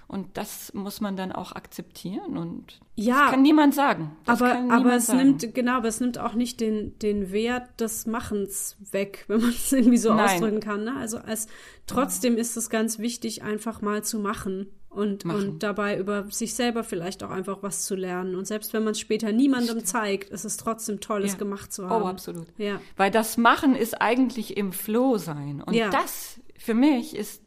Und 0.08 0.38
das 0.38 0.74
muss 0.74 1.02
man 1.02 1.16
dann 1.16 1.32
auch 1.32 1.52
akzeptieren 1.52 2.36
und 2.36 2.80
ja, 2.96 3.26
das 3.26 3.32
kann 3.32 3.44
niemand 3.44 3.76
sagen. 3.76 4.18
Das 4.26 4.42
aber, 4.42 4.54
kann 4.54 4.72
aber 4.72 4.96
es 4.96 5.06
sagen. 5.06 5.20
nimmt, 5.20 5.54
genau, 5.54 5.74
aber 5.74 5.88
es 5.88 6.00
nimmt 6.00 6.18
auch 6.18 6.34
nicht 6.34 6.60
den, 6.60 6.98
den 6.98 7.32
Wert 7.32 7.80
des 7.80 8.08
Machens 8.08 8.76
weg, 8.90 9.26
wenn 9.28 9.42
man 9.42 9.52
es 9.52 9.72
irgendwie 9.72 10.00
so 10.00 10.12
Nein. 10.12 10.26
ausdrücken 10.26 10.62
kann. 10.62 10.84
Ne? 10.84 10.96
Also 10.98 11.20
als 11.20 11.48
trotzdem 11.86 12.38
ist 12.38 12.58
es 12.58 12.72
ganz 12.72 12.98
wichtig, 12.98 13.44
einfach 13.44 13.84
mal 13.84 14.04
zu 14.04 14.18
machen 14.18 14.66
und, 14.90 15.24
Machen. 15.26 15.50
und 15.52 15.64
dabei 15.64 15.98
über 16.00 16.30
sich 16.32 16.54
selber 16.56 16.84
vielleicht 16.84 17.24
auch 17.24 17.30
einfach 17.30 17.62
was 17.62 17.86
zu 17.86 17.96
lernen. 17.96 18.36
Und 18.36 18.46
selbst 18.48 18.74
wenn 18.74 18.84
man 18.84 18.92
es 18.92 19.00
später 19.00 19.32
niemandem 19.32 19.86
zeigt, 19.86 20.30
ist 20.30 20.46
es 20.46 20.58
trotzdem 20.58 21.00
toll, 21.00 21.24
es 21.24 21.34
Ja. 21.34 21.38
gemacht 21.38 21.72
zu 21.72 21.88
haben. 21.90 22.04
Oh, 22.04 22.08
absolut. 22.08 22.48
Ja. 22.58 22.82
Weil 22.98 23.12
das 23.12 23.38
Machen 23.38 23.76
ist 23.76 24.02
eigentlich 24.02 24.58
im 24.58 24.72
Flow 24.74 25.18
sein. 25.18 25.62
Und 25.62 25.74
Ja. 25.76 25.90
das 25.90 26.40
für 26.58 26.74
mich 26.74 27.16
ist 27.16 27.44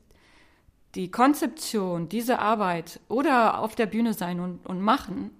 die 0.94 1.10
Konzeption, 1.10 2.08
diese 2.08 2.38
Arbeit 2.38 3.00
oder 3.08 3.58
auf 3.58 3.74
der 3.74 3.86
Bühne 3.86 4.12
sein 4.14 4.40
und, 4.40 4.64
und 4.66 4.80
machen, 4.80 5.30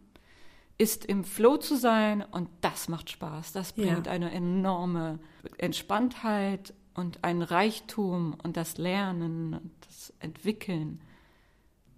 ist 0.78 1.04
im 1.04 1.22
Flow 1.24 1.58
zu 1.58 1.76
sein 1.76 2.24
und 2.32 2.48
das 2.62 2.88
macht 2.88 3.10
Spaß. 3.10 3.52
Das 3.52 3.74
Ja. 3.76 3.84
bringt 3.92 4.08
eine 4.08 4.32
enorme 4.32 5.20
Entspanntheit 5.58 6.74
und 6.94 7.22
ein 7.22 7.42
Reichtum 7.42 8.34
und 8.42 8.56
das 8.56 8.78
Lernen 8.78 9.54
und 9.54 9.70
das 9.86 10.12
Entwickeln. 10.20 11.00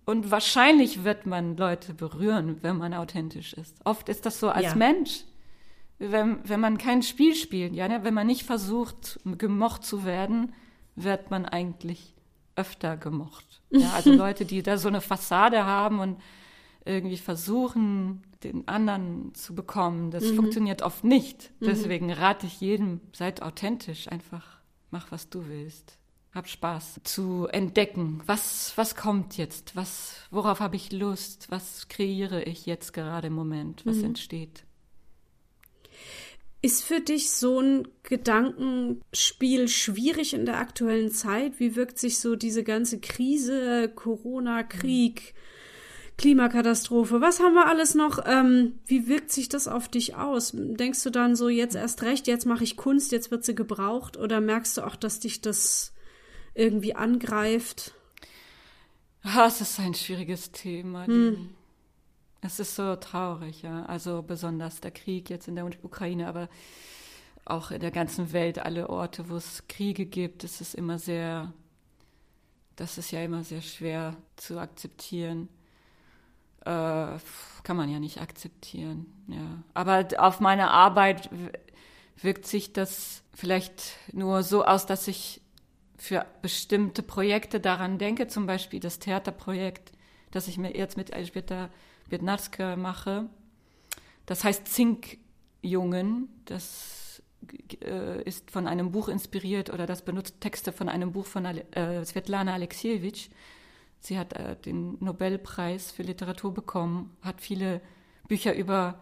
Und 0.06 0.30
wahrscheinlich 0.30 1.04
wird 1.04 1.26
man 1.26 1.56
Leute 1.56 1.94
berühren, 1.94 2.58
wenn 2.62 2.76
man 2.76 2.92
authentisch 2.92 3.54
ist. 3.54 3.76
Oft 3.84 4.08
ist 4.08 4.26
das 4.26 4.38
so 4.38 4.50
als 4.50 4.66
Ja. 4.66 4.74
Mensch, 4.74 5.24
wenn, 5.98 6.46
wenn 6.48 6.60
man 6.60 6.78
kein 6.78 7.02
Spiel 7.02 7.34
spielt, 7.34 7.74
ja, 7.74 7.88
ne? 7.88 8.04
wenn 8.04 8.14
man 8.14 8.26
nicht 8.26 8.42
versucht, 8.42 9.18
gemocht 9.24 9.84
zu 9.84 10.04
werden, 10.04 10.52
wird 10.96 11.30
man 11.30 11.46
eigentlich 11.46 12.14
öfter 12.56 12.96
gemocht. 12.96 13.62
Ja, 13.70 13.92
also 13.94 14.12
Leute, 14.16 14.44
die 14.44 14.62
da 14.62 14.76
so 14.76 14.88
eine 14.88 15.00
Fassade 15.00 15.64
haben 15.64 16.00
und 16.00 16.20
irgendwie 16.84 17.16
versuchen, 17.16 18.22
den 18.42 18.68
anderen 18.68 19.34
zu 19.34 19.54
bekommen, 19.54 20.10
das 20.10 20.30
funktioniert 20.32 20.82
oft 20.82 21.02
nicht. 21.02 21.50
Deswegen 21.60 22.12
rate 22.12 22.46
ich 22.46 22.60
jedem, 22.60 23.00
seid 23.12 23.40
authentisch, 23.40 24.08
einfach 24.08 24.58
mach, 24.90 25.10
was 25.10 25.30
du 25.30 25.48
willst. 25.48 25.98
Hab 26.34 26.48
Spaß 26.48 27.00
zu 27.04 27.46
entdecken, 27.46 28.20
was, 28.26 28.72
was 28.74 28.96
kommt 28.96 29.36
jetzt, 29.36 29.76
was, 29.76 30.16
worauf 30.32 30.58
habe 30.58 30.74
ich 30.74 30.90
Lust, 30.90 31.46
was 31.50 31.86
kreiere 31.88 32.42
ich 32.42 32.66
jetzt 32.66 32.92
gerade 32.92 33.28
im 33.28 33.34
Moment, 33.34 33.86
was 33.86 33.98
entsteht. 34.02 34.64
Ist 36.60 36.82
für 36.82 37.00
dich 37.00 37.30
so 37.30 37.60
ein 37.60 37.86
Gedankenspiel 38.02 39.68
schwierig 39.68 40.34
in 40.34 40.44
der 40.44 40.58
aktuellen 40.58 41.12
Zeit? 41.12 41.60
Wie 41.60 41.76
wirkt 41.76 41.98
sich 41.98 42.18
so 42.18 42.34
diese 42.34 42.64
ganze 42.64 42.98
Krise, 42.98 43.92
Corona, 43.94 44.64
Krieg, 44.64 45.34
Klimakatastrophe, 46.16 47.20
was 47.20 47.40
haben 47.40 47.54
wir 47.54 47.66
alles 47.66 47.94
noch? 47.94 48.24
Ähm, 48.26 48.80
wie 48.86 49.08
wirkt 49.08 49.30
sich 49.30 49.48
das 49.48 49.68
auf 49.68 49.88
dich 49.88 50.14
aus? 50.16 50.52
Denkst 50.54 51.02
du 51.02 51.10
dann 51.10 51.36
so, 51.36 51.48
jetzt 51.48 51.74
erst 51.76 52.02
recht, 52.02 52.26
jetzt 52.26 52.46
mache 52.46 52.64
ich 52.64 52.76
Kunst, 52.76 53.12
jetzt 53.12 53.30
wird 53.30 53.44
sie 53.44 53.54
gebraucht? 53.54 54.16
Oder 54.16 54.40
merkst 54.40 54.76
du 54.76 54.82
auch, 54.82 54.96
dass 54.96 55.20
dich 55.20 55.40
das 55.40 55.93
irgendwie 56.54 56.94
angreift? 56.94 57.94
Ah, 59.22 59.46
es 59.46 59.60
ist 59.60 59.78
ein 59.80 59.94
schwieriges 59.94 60.52
Thema. 60.52 61.06
die- 61.06 61.12
Es 62.42 62.60
ist 62.60 62.74
so 62.74 62.94
traurig, 62.96 63.62
ja. 63.62 63.86
Also 63.86 64.22
besonders 64.22 64.80
der 64.80 64.90
Krieg 64.90 65.30
jetzt 65.30 65.48
in 65.48 65.56
der 65.56 65.64
Ukraine, 65.82 66.28
aber 66.28 66.48
auch 67.46 67.70
in 67.70 67.80
der 67.80 67.90
ganzen 67.90 68.32
Welt, 68.34 68.58
alle 68.58 68.90
Orte, 68.90 69.30
wo 69.30 69.36
es 69.36 69.62
Kriege 69.66 70.04
gibt, 70.04 70.44
es 70.44 70.60
ist 70.60 70.74
immer 70.74 70.98
sehr, 70.98 71.52
das 72.76 72.98
ist 72.98 73.10
ja 73.12 73.22
immer 73.22 73.44
sehr 73.44 73.62
schwer 73.62 74.16
zu 74.36 74.58
akzeptieren. 74.58 75.48
Äh, 76.60 77.18
kann 77.62 77.76
man 77.76 77.88
ja 77.90 77.98
nicht 77.98 78.20
akzeptieren, 78.20 79.06
ja. 79.28 79.62
Aber 79.74 80.06
auf 80.18 80.40
meine 80.40 80.70
Arbeit 80.70 81.28
wirkt 82.20 82.46
sich 82.46 82.72
das 82.74 83.22
vielleicht 83.34 83.96
nur 84.12 84.42
so 84.42 84.64
aus, 84.64 84.84
dass 84.86 85.08
ich 85.08 85.40
für 85.96 86.26
bestimmte 86.42 87.02
Projekte 87.02 87.60
daran 87.60 87.98
denke, 87.98 88.26
zum 88.26 88.46
Beispiel 88.46 88.80
das 88.80 88.98
Theaterprojekt, 88.98 89.92
das 90.30 90.48
ich 90.48 90.58
mir 90.58 90.76
jetzt 90.76 90.96
mit 90.96 91.12
Elżbieta 91.12 91.70
Biednarska 92.08 92.76
mache. 92.76 93.28
Das 94.26 94.44
heißt 94.44 94.68
Zinkjungen. 94.68 96.28
Das 96.44 97.22
äh, 97.82 98.22
ist 98.22 98.50
von 98.50 98.66
einem 98.66 98.92
Buch 98.92 99.08
inspiriert 99.08 99.70
oder 99.70 99.86
das 99.86 100.02
benutzt 100.02 100.40
Texte 100.40 100.72
von 100.72 100.88
einem 100.88 101.12
Buch 101.12 101.26
von 101.26 101.44
äh, 101.44 102.04
Svetlana 102.04 102.54
Alexievich. 102.54 103.30
Sie 104.00 104.18
hat 104.18 104.34
äh, 104.34 104.56
den 104.56 104.96
Nobelpreis 105.00 105.90
für 105.92 106.02
Literatur 106.02 106.52
bekommen, 106.52 107.16
hat 107.22 107.40
viele 107.40 107.80
Bücher 108.28 108.54
über 108.54 109.00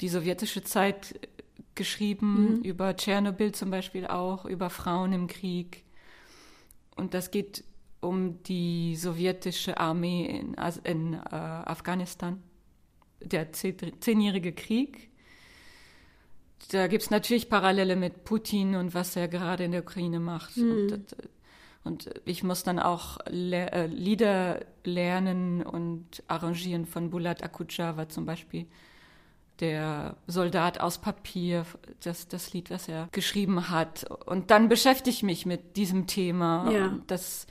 die 0.00 0.08
sowjetische 0.08 0.62
Zeit 0.62 1.14
äh, 1.22 1.28
geschrieben, 1.74 2.62
über 2.62 2.96
Tschernobyl 2.96 3.52
zum 3.52 3.70
Beispiel 3.70 4.06
auch, 4.06 4.44
über 4.44 4.68
Frauen 4.70 5.12
im 5.12 5.26
Krieg. 5.26 5.84
Und 6.96 7.14
das 7.14 7.30
geht 7.30 7.64
um 8.00 8.42
die 8.44 8.96
sowjetische 8.96 9.78
Armee 9.78 10.24
in, 10.26 10.56
in 10.84 11.14
äh, 11.14 11.18
Afghanistan, 11.34 12.42
der 13.20 13.52
zehn- 13.52 14.00
zehnjährige 14.00 14.52
Krieg. 14.52 15.10
Da 16.70 16.86
gibt 16.86 17.02
es 17.02 17.10
natürlich 17.10 17.48
Parallele 17.48 17.96
mit 17.96 18.24
Putin 18.24 18.74
und 18.76 18.94
was 18.94 19.16
er 19.16 19.28
gerade 19.28 19.64
in 19.64 19.72
der 19.72 19.82
Ukraine 19.82 20.20
macht. 20.20 20.56
Und, 20.56 20.88
das- 20.92 21.16
und 21.84 22.10
ich 22.24 22.42
muss 22.42 22.62
dann 22.62 22.78
auch 22.78 23.18
le 23.28 23.70
äh, 23.72 23.86
Lieder 23.86 24.60
lernen 24.84 25.62
und 25.62 26.22
arrangieren 26.28 26.86
von 26.86 27.10
Bulat 27.10 27.42
Akutjava 27.42 28.08
zum 28.08 28.24
Beispiel. 28.26 28.66
Der 29.60 30.16
Soldat 30.26 30.80
aus 30.80 30.98
Papier, 30.98 31.66
das, 32.02 32.28
das 32.28 32.52
Lied, 32.54 32.70
was 32.70 32.88
er 32.88 33.08
geschrieben 33.12 33.68
hat. 33.68 34.06
Und 34.26 34.50
dann 34.50 34.68
beschäftige 34.68 35.10
ich 35.10 35.22
mich 35.22 35.44
mit 35.46 35.76
diesem 35.76 36.06
Thema. 36.06 36.70
Ja. 36.70 36.98
Das, 37.06 37.46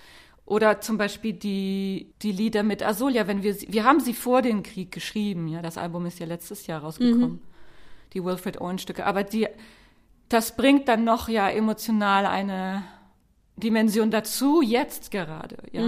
oder 0.45 0.81
zum 0.81 0.97
Beispiel 0.97 1.33
die, 1.33 2.11
die 2.23 2.31
Lieder 2.31 2.63
mit 2.63 2.81
Asolia, 2.81 3.27
wenn 3.27 3.43
wir, 3.43 3.53
sie- 3.53 3.71
wir 3.71 3.83
haben 3.83 3.99
sie 3.99 4.13
vor 4.15 4.41
dem 4.41 4.63
Krieg 4.63 4.91
geschrieben, 4.91 5.47
ja, 5.47 5.61
das 5.61 5.77
Album 5.77 6.07
ist 6.07 6.17
ja 6.19 6.25
letztes 6.25 6.65
Jahr 6.65 6.81
rausgekommen, 6.81 7.39
die 8.13 8.23
Wilfred 8.25 8.59
Owen 8.59 8.79
Stücke, 8.79 9.05
aber 9.05 9.23
die, 9.23 9.47
das 10.29 10.55
bringt 10.55 10.87
dann 10.87 11.03
noch 11.03 11.29
ja 11.29 11.47
emotional 11.49 12.25
eine 12.25 12.83
Dimension 13.55 14.09
dazu, 14.09 14.61
jetzt 14.63 15.11
gerade, 15.11 15.57
ja. 15.71 15.81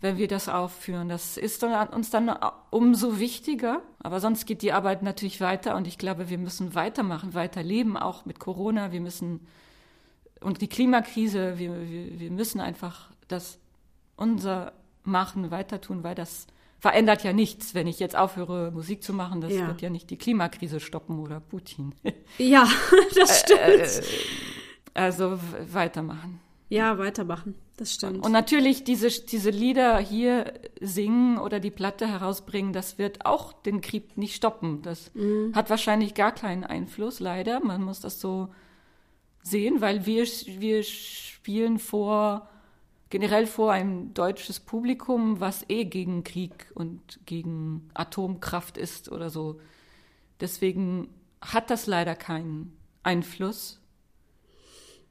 Wenn 0.00 0.16
wir 0.16 0.28
das 0.28 0.48
aufführen. 0.48 1.08
Das 1.08 1.36
ist 1.36 1.62
uns 1.64 2.10
dann 2.10 2.30
umso 2.70 3.18
wichtiger. 3.18 3.82
Aber 4.00 4.20
sonst 4.20 4.46
geht 4.46 4.62
die 4.62 4.72
Arbeit 4.72 5.02
natürlich 5.02 5.40
weiter 5.40 5.74
und 5.74 5.88
ich 5.88 5.98
glaube, 5.98 6.30
wir 6.30 6.38
müssen 6.38 6.74
weitermachen, 6.76 7.34
weiterleben, 7.34 7.96
auch 7.96 8.24
mit 8.24 8.38
Corona. 8.38 8.92
Wir 8.92 9.00
müssen, 9.00 9.46
und 10.40 10.60
die 10.60 10.68
Klimakrise, 10.68 11.58
wir, 11.58 11.74
wir, 11.88 12.20
wir 12.20 12.30
müssen 12.30 12.60
einfach 12.60 13.10
das, 13.26 13.58
unser 14.16 14.72
Machen 15.02 15.50
weiter 15.50 15.80
tun, 15.80 16.04
weil 16.04 16.14
das 16.14 16.46
verändert 16.78 17.24
ja 17.24 17.32
nichts. 17.32 17.74
Wenn 17.74 17.88
ich 17.88 17.98
jetzt 17.98 18.14
aufhöre, 18.14 18.70
Musik 18.70 19.02
zu 19.02 19.12
machen, 19.12 19.40
das 19.40 19.52
Ja. 19.52 19.66
wird 19.66 19.82
ja 19.82 19.90
nicht 19.90 20.10
die 20.10 20.16
Klimakrise 20.16 20.78
stoppen 20.78 21.18
oder 21.18 21.40
Putin. 21.40 21.92
Ja, 22.38 22.68
das 23.16 23.40
stimmt. 23.40 24.06
Also 24.94 25.32
w- 25.40 25.72
weitermachen. 25.72 26.40
Ja, 26.68 26.98
weitermachen. 26.98 27.54
Das 27.76 27.94
stimmt. 27.94 28.24
Und 28.24 28.32
natürlich 28.32 28.84
diese, 28.84 29.08
diese 29.08 29.50
Lieder 29.50 29.98
hier 29.98 30.52
singen 30.80 31.38
oder 31.38 31.60
die 31.60 31.70
Platte 31.70 32.06
herausbringen, 32.06 32.72
das 32.72 32.98
wird 32.98 33.24
auch 33.24 33.52
den 33.52 33.80
Krieg 33.80 34.18
nicht 34.18 34.34
stoppen. 34.34 34.82
Das 34.82 35.10
hat 35.54 35.70
wahrscheinlich 35.70 36.14
gar 36.14 36.32
keinen 36.32 36.64
Einfluss, 36.64 37.20
leider. 37.20 37.60
Man 37.60 37.82
muss 37.82 38.00
das 38.00 38.20
so 38.20 38.48
sehen, 39.42 39.80
weil 39.80 40.06
wir, 40.06 40.24
wir 40.24 40.82
spielen 40.82 41.78
vor, 41.78 42.48
generell 43.10 43.46
vor 43.46 43.72
ein 43.72 44.12
deutsches 44.12 44.60
Publikum, 44.60 45.40
was 45.40 45.64
eh 45.68 45.84
gegen 45.84 46.24
Krieg 46.24 46.70
und 46.74 47.20
gegen 47.24 47.88
Atomkraft 47.94 48.76
ist 48.76 49.10
oder 49.10 49.30
so. 49.30 49.60
Deswegen 50.40 51.08
hat 51.40 51.70
das 51.70 51.86
leider 51.86 52.14
keinen 52.14 52.76
Einfluss. 53.02 53.80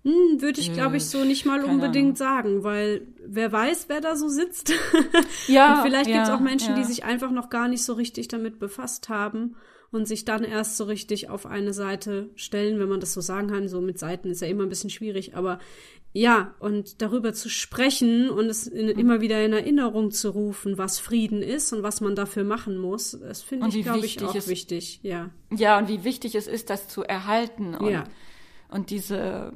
Hm, 0.03 0.41
Würde 0.41 0.61
ich, 0.61 0.71
glaube 0.73 0.97
ich, 0.97 1.05
so 1.05 1.23
nicht 1.25 1.45
mal 1.45 1.59
keine 1.59 1.71
unbedingt 1.73 2.17
sagen, 2.17 2.63
weil 2.63 3.01
wer 3.25 3.51
weiß, 3.51 3.85
wer 3.89 3.99
da 4.01 4.15
so 4.15 4.29
sitzt. 4.29 4.71
Ja, 5.47 5.75
und 5.81 5.87
vielleicht 5.87 6.05
gibt 6.07 6.21
es 6.23 6.27
ja, 6.29 6.35
auch 6.35 6.39
Menschen, 6.39 6.75
die 6.75 6.81
ja. 6.81 6.87
sich 6.87 7.03
einfach 7.03 7.31
noch 7.31 7.49
gar 7.49 7.67
nicht 7.67 7.83
so 7.83 7.93
richtig 7.93 8.27
damit 8.27 8.59
befasst 8.59 9.09
haben 9.09 9.55
und 9.91 10.07
sich 10.07 10.25
dann 10.25 10.43
erst 10.43 10.77
so 10.77 10.83
richtig 10.85 11.29
auf 11.29 11.45
eine 11.45 11.73
Seite 11.73 12.29
stellen, 12.35 12.79
wenn 12.79 12.89
man 12.89 12.99
das 12.99 13.13
so 13.13 13.21
sagen 13.21 13.47
kann. 13.49 13.67
So 13.69 13.79
mit 13.81 13.97
Seiten 13.99 14.29
ist 14.29 14.41
ja 14.41 14.47
immer 14.47 14.63
ein 14.63 14.69
bisschen 14.69 14.89
schwierig, 14.89 15.35
aber 15.35 15.59
ja, 16.13 16.55
und 16.59 17.01
darüber 17.01 17.33
zu 17.33 17.49
sprechen 17.49 18.29
und 18.29 18.45
es 18.47 18.65
in, 18.67 18.87
Mhm. 18.87 18.99
immer 18.99 19.21
wieder 19.21 19.43
in 19.45 19.53
Erinnerung 19.53 20.11
zu 20.11 20.29
rufen, 20.29 20.77
was 20.77 20.99
Frieden 20.99 21.41
ist 21.41 21.71
und 21.73 21.83
was 21.83 22.01
man 22.01 22.15
dafür 22.15 22.43
machen 22.43 22.77
muss, 22.77 23.11
das 23.19 23.41
finde 23.41 23.67
ich, 23.69 23.83
glaube 23.83 24.05
ich, 24.05 24.21
auch 24.23 24.35
es- 24.35 24.47
wichtig. 24.47 24.99
Ja. 25.03 25.29
Ja, 25.55 25.77
und 25.77 25.87
wie 25.89 26.03
wichtig 26.03 26.35
es 26.35 26.47
ist, 26.47 26.69
das 26.69 26.87
zu 26.87 27.03
erhalten 27.03 27.75
und, 27.75 27.89
Ja. 27.91 28.03
und 28.69 28.89
diese 28.89 29.53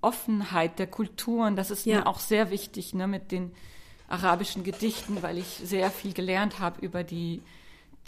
Offenheit 0.00 0.78
der 0.78 0.86
Kulturen, 0.86 1.56
das 1.56 1.70
ist 1.70 1.86
Ja. 1.86 1.98
mir 2.00 2.06
auch 2.06 2.18
sehr 2.18 2.50
wichtig, 2.50 2.94
ne, 2.94 3.06
mit 3.06 3.32
den 3.32 3.52
arabischen 4.08 4.64
Gedichten, 4.64 5.22
weil 5.22 5.38
ich 5.38 5.46
sehr 5.46 5.90
viel 5.90 6.12
gelernt 6.12 6.58
habe 6.58 6.84
über 6.84 7.04
die, 7.04 7.42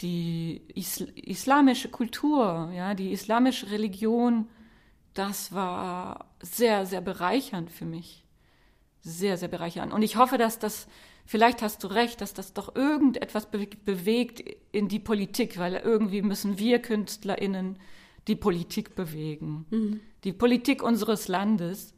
die 0.01 0.61
Isl 0.75 1.11
islamische 1.15 1.89
Kultur, 1.89 2.71
ja, 2.75 2.93
die 2.93 3.11
islamische 3.11 3.71
Religion. 3.71 4.47
Das 5.13 5.53
war 5.53 6.25
sehr, 6.41 6.85
sehr 6.85 7.01
bereichernd 7.01 7.71
für 7.71 7.85
mich. 7.85 8.25
Sehr, 9.01 9.37
sehr 9.37 9.49
bereichernd. 9.49 9.93
Und 9.93 10.01
ich 10.01 10.15
hoffe, 10.15 10.37
dass 10.37 10.59
das, 10.59 10.87
vielleicht 11.25 11.61
hast 11.61 11.83
du 11.83 11.87
recht, 11.87 12.21
dass 12.21 12.33
das 12.33 12.53
doch 12.53 12.75
irgendetwas 12.75 13.49
be 13.51 13.67
bewegt 13.85 14.43
in 14.71 14.87
die 14.87 14.99
Politik, 14.99 15.57
weil 15.59 15.75
irgendwie 15.75 16.21
müssen 16.21 16.57
wir 16.57 16.79
KünstlerInnen 16.79 17.77
die 18.27 18.35
Politik 18.35 18.95
bewegen. 18.95 19.65
Mhm. 19.69 19.99
Die 20.23 20.33
Politik 20.33 20.83
unseres 20.83 21.27
Landes. 21.27 21.93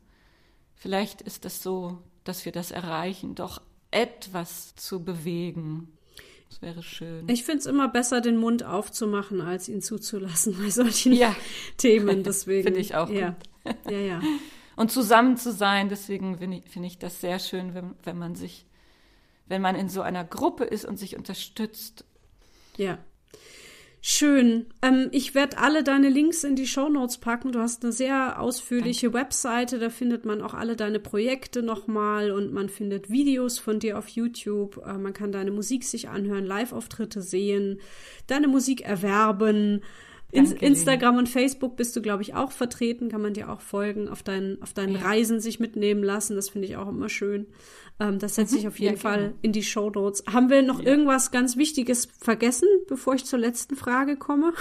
Vielleicht 0.73 1.21
ist 1.21 1.45
es 1.45 1.61
so, 1.61 1.99
dass 2.23 2.45
wir 2.45 2.51
das 2.51 2.71
erreichen, 2.71 3.35
doch 3.35 3.61
etwas 3.91 4.75
zu 4.75 5.03
bewegen. 5.03 5.95
Das 6.49 6.61
wäre 6.61 6.83
schön. 6.83 7.27
Ich 7.29 7.43
finde 7.43 7.59
es 7.59 7.65
immer 7.65 7.87
besser, 7.87 8.21
den 8.21 8.37
Mund 8.37 8.63
aufzumachen, 8.63 9.41
als 9.41 9.67
ihn 9.67 9.81
zuzulassen 9.81 10.57
bei 10.57 10.69
solchen 10.69 11.13
ja. 11.13 11.35
Themen. 11.77 12.23
Deswegen. 12.23 12.63
finde 12.63 12.79
ich 12.79 12.95
auch 12.95 13.09
ja. 13.09 13.29
gut. 13.29 13.75
Ja, 13.89 13.97
ja. 13.97 14.21
Und 14.75 14.91
zusammen 14.91 15.37
zu 15.37 15.51
sein, 15.51 15.89
deswegen 15.89 16.37
finde 16.37 16.57
ich, 16.57 16.69
find 16.69 16.85
ich 16.85 16.99
das 16.99 17.19
sehr 17.19 17.39
schön, 17.39 17.73
wenn, 17.73 17.95
wenn 18.03 18.17
man 18.17 18.35
sich, 18.35 18.67
wenn 19.47 19.59
man 19.61 19.75
in 19.75 19.89
so 19.89 20.01
einer 20.01 20.23
Gruppe 20.23 20.65
ist 20.65 20.85
und 20.85 20.97
sich 20.97 21.15
unterstützt. 21.17 22.05
Ja. 22.77 22.99
Schön. 24.07 24.67
Ähm, 24.83 25.09
ich 25.13 25.33
werde 25.33 25.57
alle 25.57 25.83
deine 25.83 26.09
Links 26.09 26.43
in 26.43 26.55
die 26.55 26.67
Show 26.67 26.89
Notes 26.89 27.17
packen. 27.17 27.51
Du 27.51 27.59
hast 27.59 27.83
eine 27.83 27.91
sehr 27.91 28.39
ausführliche 28.39 29.07
Danke. 29.09 29.17
Webseite. 29.25 29.79
Da 29.79 29.89
findet 29.89 30.25
man 30.25 30.43
auch 30.43 30.53
alle 30.53 30.75
deine 30.75 30.99
Projekte 30.99 31.63
nochmal 31.63 32.29
und 32.29 32.53
man 32.53 32.69
findet 32.69 33.09
Videos 33.09 33.57
von 33.57 33.79
dir 33.79 33.97
auf 33.97 34.07
YouTube. 34.09 34.79
Äh, 34.85 34.99
man 34.99 35.13
kann 35.13 35.31
deine 35.31 35.49
Musik 35.49 35.83
sich 35.83 36.07
anhören, 36.07 36.45
Live-Auftritte 36.45 37.23
sehen, 37.23 37.79
deine 38.27 38.47
Musik 38.47 38.81
erwerben. 38.81 39.81
In 40.31 40.51
Instagram 40.51 41.17
und 41.17 41.29
Facebook 41.29 41.77
bist 41.77 41.95
du, 41.95 42.01
glaube 42.01 42.21
ich, 42.21 42.33
auch 42.33 42.51
vertreten. 42.51 43.09
Kann 43.09 43.21
man 43.21 43.33
dir 43.33 43.49
auch 43.49 43.61
folgen, 43.61 44.09
auf 44.09 44.21
deinen, 44.21 44.61
auf 44.61 44.73
deinen 44.73 44.95
ja. 44.95 45.01
Reisen 45.01 45.39
sich 45.39 45.59
mitnehmen 45.59 46.03
lassen. 46.03 46.35
Das 46.35 46.49
finde 46.49 46.67
ich 46.67 46.77
auch 46.77 46.89
immer 46.89 47.09
schön. 47.09 47.47
Ähm, 47.99 48.19
das 48.19 48.35
setze 48.35 48.57
ich 48.57 48.63
mhm. 48.63 48.69
auf 48.69 48.79
jeden 48.79 48.95
ja, 48.95 49.01
Fall 49.01 49.33
in 49.41 49.53
die 49.53 49.63
Show 49.63 49.89
Notes. 49.89 50.23
Haben 50.31 50.49
wir 50.49 50.61
noch 50.61 50.81
ja. 50.81 50.87
irgendwas 50.87 51.31
ganz 51.31 51.57
Wichtiges 51.57 52.07
vergessen, 52.19 52.67
bevor 52.87 53.15
ich 53.15 53.25
zur 53.25 53.39
letzten 53.39 53.75
Frage 53.75 54.17
komme? 54.17 54.53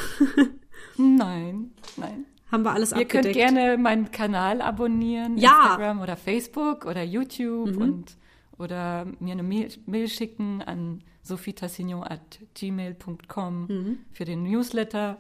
nein, 0.97 1.73
nein. 1.97 2.25
Haben 2.53 2.65
wir 2.65 2.73
alles 2.73 2.93
Ihr 2.93 2.99
abgedeckt? 2.99 3.37
Ihr 3.37 3.45
könnt 3.45 3.57
gerne 3.57 3.79
meinen 3.79 4.13
Kanal 4.13 4.61
abonnieren, 4.61 5.39
ja. 5.39 5.63
Instagram 5.63 6.03
oder 6.03 6.17
Facebook 6.17 6.87
oder 6.87 7.03
YouTube 7.03 7.75
mhm. 7.75 7.83
und 7.83 8.17
oder 8.59 9.07
mir 9.19 9.33
eine 9.33 9.43
Mail, 9.43 9.69
Mail 9.87 10.07
schicken 10.09 10.63
an 10.63 11.03
sophietassignon.gmail.com 11.23 13.67
mhm. 13.67 13.99
für 14.13 14.25
den 14.25 14.45
Newsletter. 14.45 15.19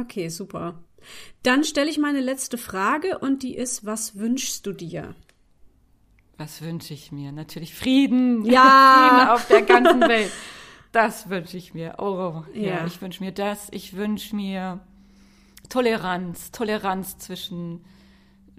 Okay, 0.00 0.28
super. 0.28 0.82
Dann 1.42 1.64
stelle 1.64 1.90
ich 1.90 1.98
meine 1.98 2.20
letzte 2.20 2.58
Frage 2.58 3.18
und 3.18 3.42
die 3.42 3.54
ist, 3.54 3.84
was 3.84 4.18
wünschst 4.18 4.66
du 4.66 4.72
dir? 4.72 5.14
Was 6.36 6.62
wünsche 6.62 6.94
ich 6.94 7.12
mir? 7.12 7.30
Natürlich 7.32 7.74
Frieden. 7.74 8.44
Ja. 8.44 9.08
Frieden 9.08 9.28
auf 9.30 9.46
der 9.48 9.62
ganzen 9.62 10.00
Welt. 10.08 10.32
Das 10.92 11.28
wünsche 11.28 11.56
ich 11.56 11.74
mir. 11.74 11.96
Oh, 11.98 12.42
ja, 12.54 12.62
ja 12.62 12.86
ich 12.86 13.00
wünsche 13.02 13.22
mir 13.22 13.32
das. 13.32 13.68
Ich 13.72 13.96
wünsche 13.96 14.34
mir 14.34 14.80
Toleranz. 15.68 16.50
Toleranz 16.50 17.18
zwischen 17.18 17.84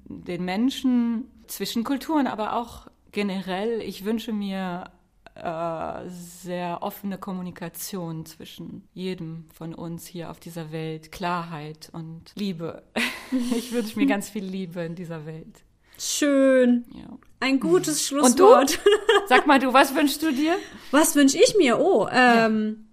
den 0.05 0.45
Menschen, 0.45 1.25
zwischen 1.47 1.83
Kulturen, 1.83 2.27
aber 2.27 2.55
auch 2.55 2.87
generell. 3.11 3.81
Ich 3.81 4.05
wünsche 4.05 4.33
mir 4.33 4.91
äh, 5.35 6.09
sehr 6.09 6.81
offene 6.81 7.17
Kommunikation 7.17 8.25
zwischen 8.25 8.87
jedem 8.93 9.45
von 9.53 9.73
uns 9.73 10.07
hier 10.07 10.31
auf 10.31 10.39
dieser 10.39 10.71
Welt. 10.71 11.11
Klarheit 11.11 11.89
und 11.91 12.31
Liebe. 12.35 12.83
ich 13.55 13.71
wünsche 13.71 13.99
mir 13.99 14.05
ganz 14.05 14.29
viel 14.29 14.45
Liebe 14.45 14.81
in 14.81 14.95
dieser 14.95 15.25
Welt. 15.25 15.63
Schön. 15.97 16.85
Ja. 16.93 17.17
Ein 17.39 17.59
gutes 17.59 18.05
Schlusswort. 18.05 18.79
Sag 19.27 19.47
mal 19.47 19.59
du, 19.59 19.73
was 19.73 19.95
wünschst 19.95 20.21
du 20.23 20.31
dir? 20.31 20.55
Was 20.91 21.15
wünsche 21.15 21.37
ich 21.37 21.55
mir? 21.57 21.79
Oh, 21.79 22.07
ähm, 22.11 22.87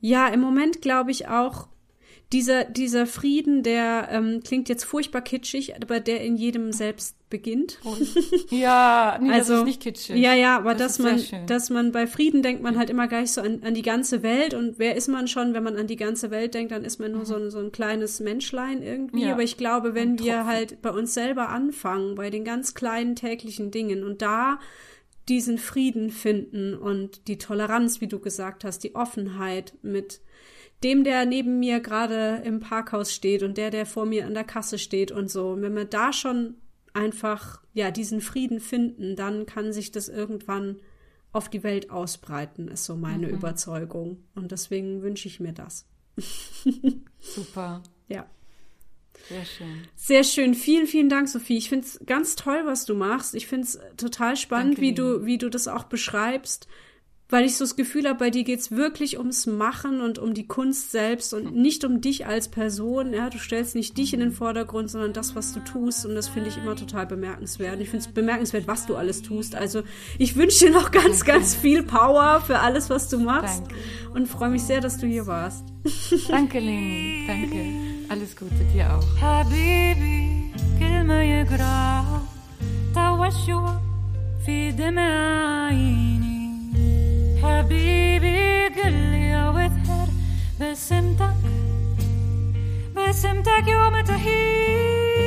ja. 0.00 0.28
ja, 0.28 0.34
im 0.34 0.40
Moment 0.40 0.82
glaube 0.82 1.10
ich 1.10 1.28
auch 1.28 1.68
dieser, 2.32 2.64
dieser 2.64 3.06
Frieden, 3.06 3.62
der 3.62 4.08
ähm, 4.10 4.40
klingt 4.42 4.68
jetzt 4.68 4.84
furchtbar 4.84 5.20
kitschig, 5.20 5.76
aber 5.76 6.00
der 6.00 6.22
in 6.22 6.36
jedem 6.36 6.72
selbst 6.72 7.16
beginnt. 7.30 7.78
Ja, 8.50 9.18
nee, 9.20 9.30
also, 9.30 9.52
das 9.52 9.60
ist 9.60 9.66
nicht 9.66 9.82
kitschig. 9.82 10.16
Ja, 10.16 10.34
ja, 10.34 10.56
aber 10.56 10.74
das 10.74 10.98
dass 10.98 11.30
man, 11.30 11.46
dass 11.46 11.70
man 11.70 11.92
bei 11.92 12.06
Frieden 12.06 12.42
denkt 12.42 12.62
man 12.62 12.78
halt 12.78 12.90
immer 12.90 13.06
gleich 13.06 13.32
so 13.32 13.40
an, 13.40 13.60
an 13.64 13.74
die 13.74 13.82
ganze 13.82 14.22
Welt 14.22 14.54
und 14.54 14.78
wer 14.78 14.96
ist 14.96 15.08
man 15.08 15.28
schon, 15.28 15.54
wenn 15.54 15.62
man 15.62 15.76
an 15.76 15.86
die 15.86 15.96
ganze 15.96 16.30
Welt 16.30 16.54
denkt, 16.54 16.72
dann 16.72 16.84
ist 16.84 16.98
man 16.98 17.12
nur 17.12 17.20
mhm. 17.20 17.26
so, 17.26 17.36
ein, 17.36 17.50
so 17.50 17.58
ein 17.58 17.72
kleines 17.72 18.20
Menschlein 18.20 18.82
irgendwie. 18.82 19.24
Ja. 19.24 19.32
Aber 19.32 19.42
ich 19.42 19.56
glaube, 19.56 19.94
wenn 19.94 20.18
wir 20.18 20.46
halt 20.46 20.82
bei 20.82 20.90
uns 20.90 21.14
selber 21.14 21.48
anfangen, 21.48 22.14
bei 22.14 22.30
den 22.30 22.44
ganz 22.44 22.74
kleinen 22.74 23.14
täglichen 23.14 23.70
Dingen 23.70 24.04
und 24.04 24.22
da 24.22 24.58
diesen 25.28 25.58
Frieden 25.58 26.10
finden 26.10 26.74
und 26.74 27.28
die 27.28 27.38
Toleranz, 27.38 28.00
wie 28.00 28.08
du 28.08 28.18
gesagt 28.18 28.64
hast, 28.64 28.84
die 28.84 28.94
Offenheit 28.94 29.74
mit 29.82 30.20
dem, 30.86 31.02
der 31.02 31.26
neben 31.26 31.58
mir 31.58 31.80
gerade 31.80 32.42
im 32.44 32.60
Parkhaus 32.60 33.12
steht 33.12 33.42
und 33.42 33.58
der, 33.58 33.70
der 33.70 33.86
vor 33.86 34.06
mir 34.06 34.24
an 34.24 34.34
der 34.34 34.44
Kasse 34.44 34.78
steht 34.78 35.10
und 35.10 35.28
so. 35.28 35.50
Und 35.50 35.62
wenn 35.62 35.74
wir 35.74 35.84
da 35.84 36.12
schon 36.12 36.54
einfach, 36.94 37.60
ja, 37.74 37.90
diesen 37.90 38.20
Frieden 38.20 38.60
finden, 38.60 39.16
dann 39.16 39.46
kann 39.46 39.72
sich 39.72 39.90
das 39.90 40.08
irgendwann 40.08 40.76
auf 41.32 41.48
die 41.48 41.64
Welt 41.64 41.90
ausbreiten, 41.90 42.68
ist 42.68 42.84
so 42.84 42.94
meine 42.94 43.26
mhm. 43.26 43.34
Überzeugung. 43.34 44.22
Und 44.36 44.52
deswegen 44.52 45.02
wünsche 45.02 45.26
ich 45.26 45.40
mir 45.40 45.52
das. 45.52 45.88
Super. 47.18 47.82
Ja. 48.06 48.26
Sehr 49.28 49.44
schön. 49.44 49.88
Sehr 49.96 50.22
schön. 50.22 50.54
Vielen, 50.54 50.86
vielen 50.86 51.08
Dank, 51.08 51.28
Sophie. 51.28 51.56
Ich 51.56 51.68
finde 51.68 51.84
es 51.84 51.98
ganz 52.06 52.36
toll, 52.36 52.60
was 52.64 52.84
du 52.84 52.94
machst. 52.94 53.34
Ich 53.34 53.48
finde 53.48 53.64
es 53.64 53.80
total 53.96 54.36
spannend, 54.36 54.80
wie 54.80 54.94
du, 54.94 55.26
wie 55.26 55.38
du 55.38 55.50
das 55.50 55.66
auch 55.66 55.84
beschreibst 55.84 56.68
weil 57.31 57.45
ich 57.45 57.55
so 57.55 57.63
das 57.63 57.77
Gefühl 57.77 58.07
habe, 58.07 58.19
bei 58.19 58.29
dir 58.29 58.43
geht's 58.43 58.71
wirklich 58.71 59.17
ums 59.17 59.47
Machen 59.47 60.01
und 60.01 60.19
um 60.19 60.33
die 60.33 60.47
Kunst 60.47 60.91
selbst 60.91 61.33
und 61.33 61.47
hm. 61.47 61.61
nicht 61.61 61.85
um 61.85 62.01
dich 62.01 62.25
als 62.25 62.49
Person. 62.49 63.13
Ja, 63.13 63.29
du 63.29 63.37
stellst 63.37 63.73
nicht 63.73 63.97
dich 63.97 64.13
in 64.13 64.19
den 64.19 64.33
Vordergrund, 64.33 64.91
sondern 64.91 65.13
das, 65.13 65.33
was 65.33 65.53
du 65.53 65.61
tust. 65.61 66.05
Und 66.05 66.15
das 66.15 66.27
finde 66.27 66.49
ich 66.49 66.57
immer 66.57 66.75
total 66.75 67.07
bemerkenswert. 67.07 67.79
Ich 67.79 67.89
finde 67.89 68.05
es 68.05 68.13
bemerkenswert, 68.13 68.67
was 68.67 68.85
du 68.85 68.97
alles 68.97 69.21
tust. 69.21 69.55
Also 69.55 69.83
ich 70.19 70.35
wünsche 70.35 70.65
dir 70.65 70.71
noch 70.71 70.91
ganz, 70.91 71.19
Danke. 71.19 71.31
ganz 71.31 71.55
viel 71.55 71.83
Power 71.83 72.41
für 72.45 72.59
alles, 72.59 72.89
was 72.89 73.07
du 73.07 73.17
machst. 73.17 73.61
Danke. 73.61 73.75
Und 74.13 74.27
freue 74.27 74.49
mich 74.49 74.63
sehr, 74.63 74.81
dass 74.81 74.97
du 74.97 75.07
hier 75.07 75.25
warst. 75.25 75.63
Danke, 76.27 76.59
Leni. 76.59 77.23
Danke. 77.27 77.65
Alles 78.09 78.35
Gute 78.35 78.65
dir 78.73 78.93
auch. 78.93 79.21
Habibi, 79.21 80.31
كلمة 80.79 81.21
يقرأ 81.21 82.21
توشوا 82.95 83.69
في 84.45 84.71
دمع 84.71 85.67
عيني 85.67 86.31
حبيبي 87.46 88.66
قلي 88.68 89.48
وثر 89.48 90.08
بسمتك 90.60 91.36
بسمتك 92.96 93.68
يوم 93.68 94.00
تهيب 94.00 95.25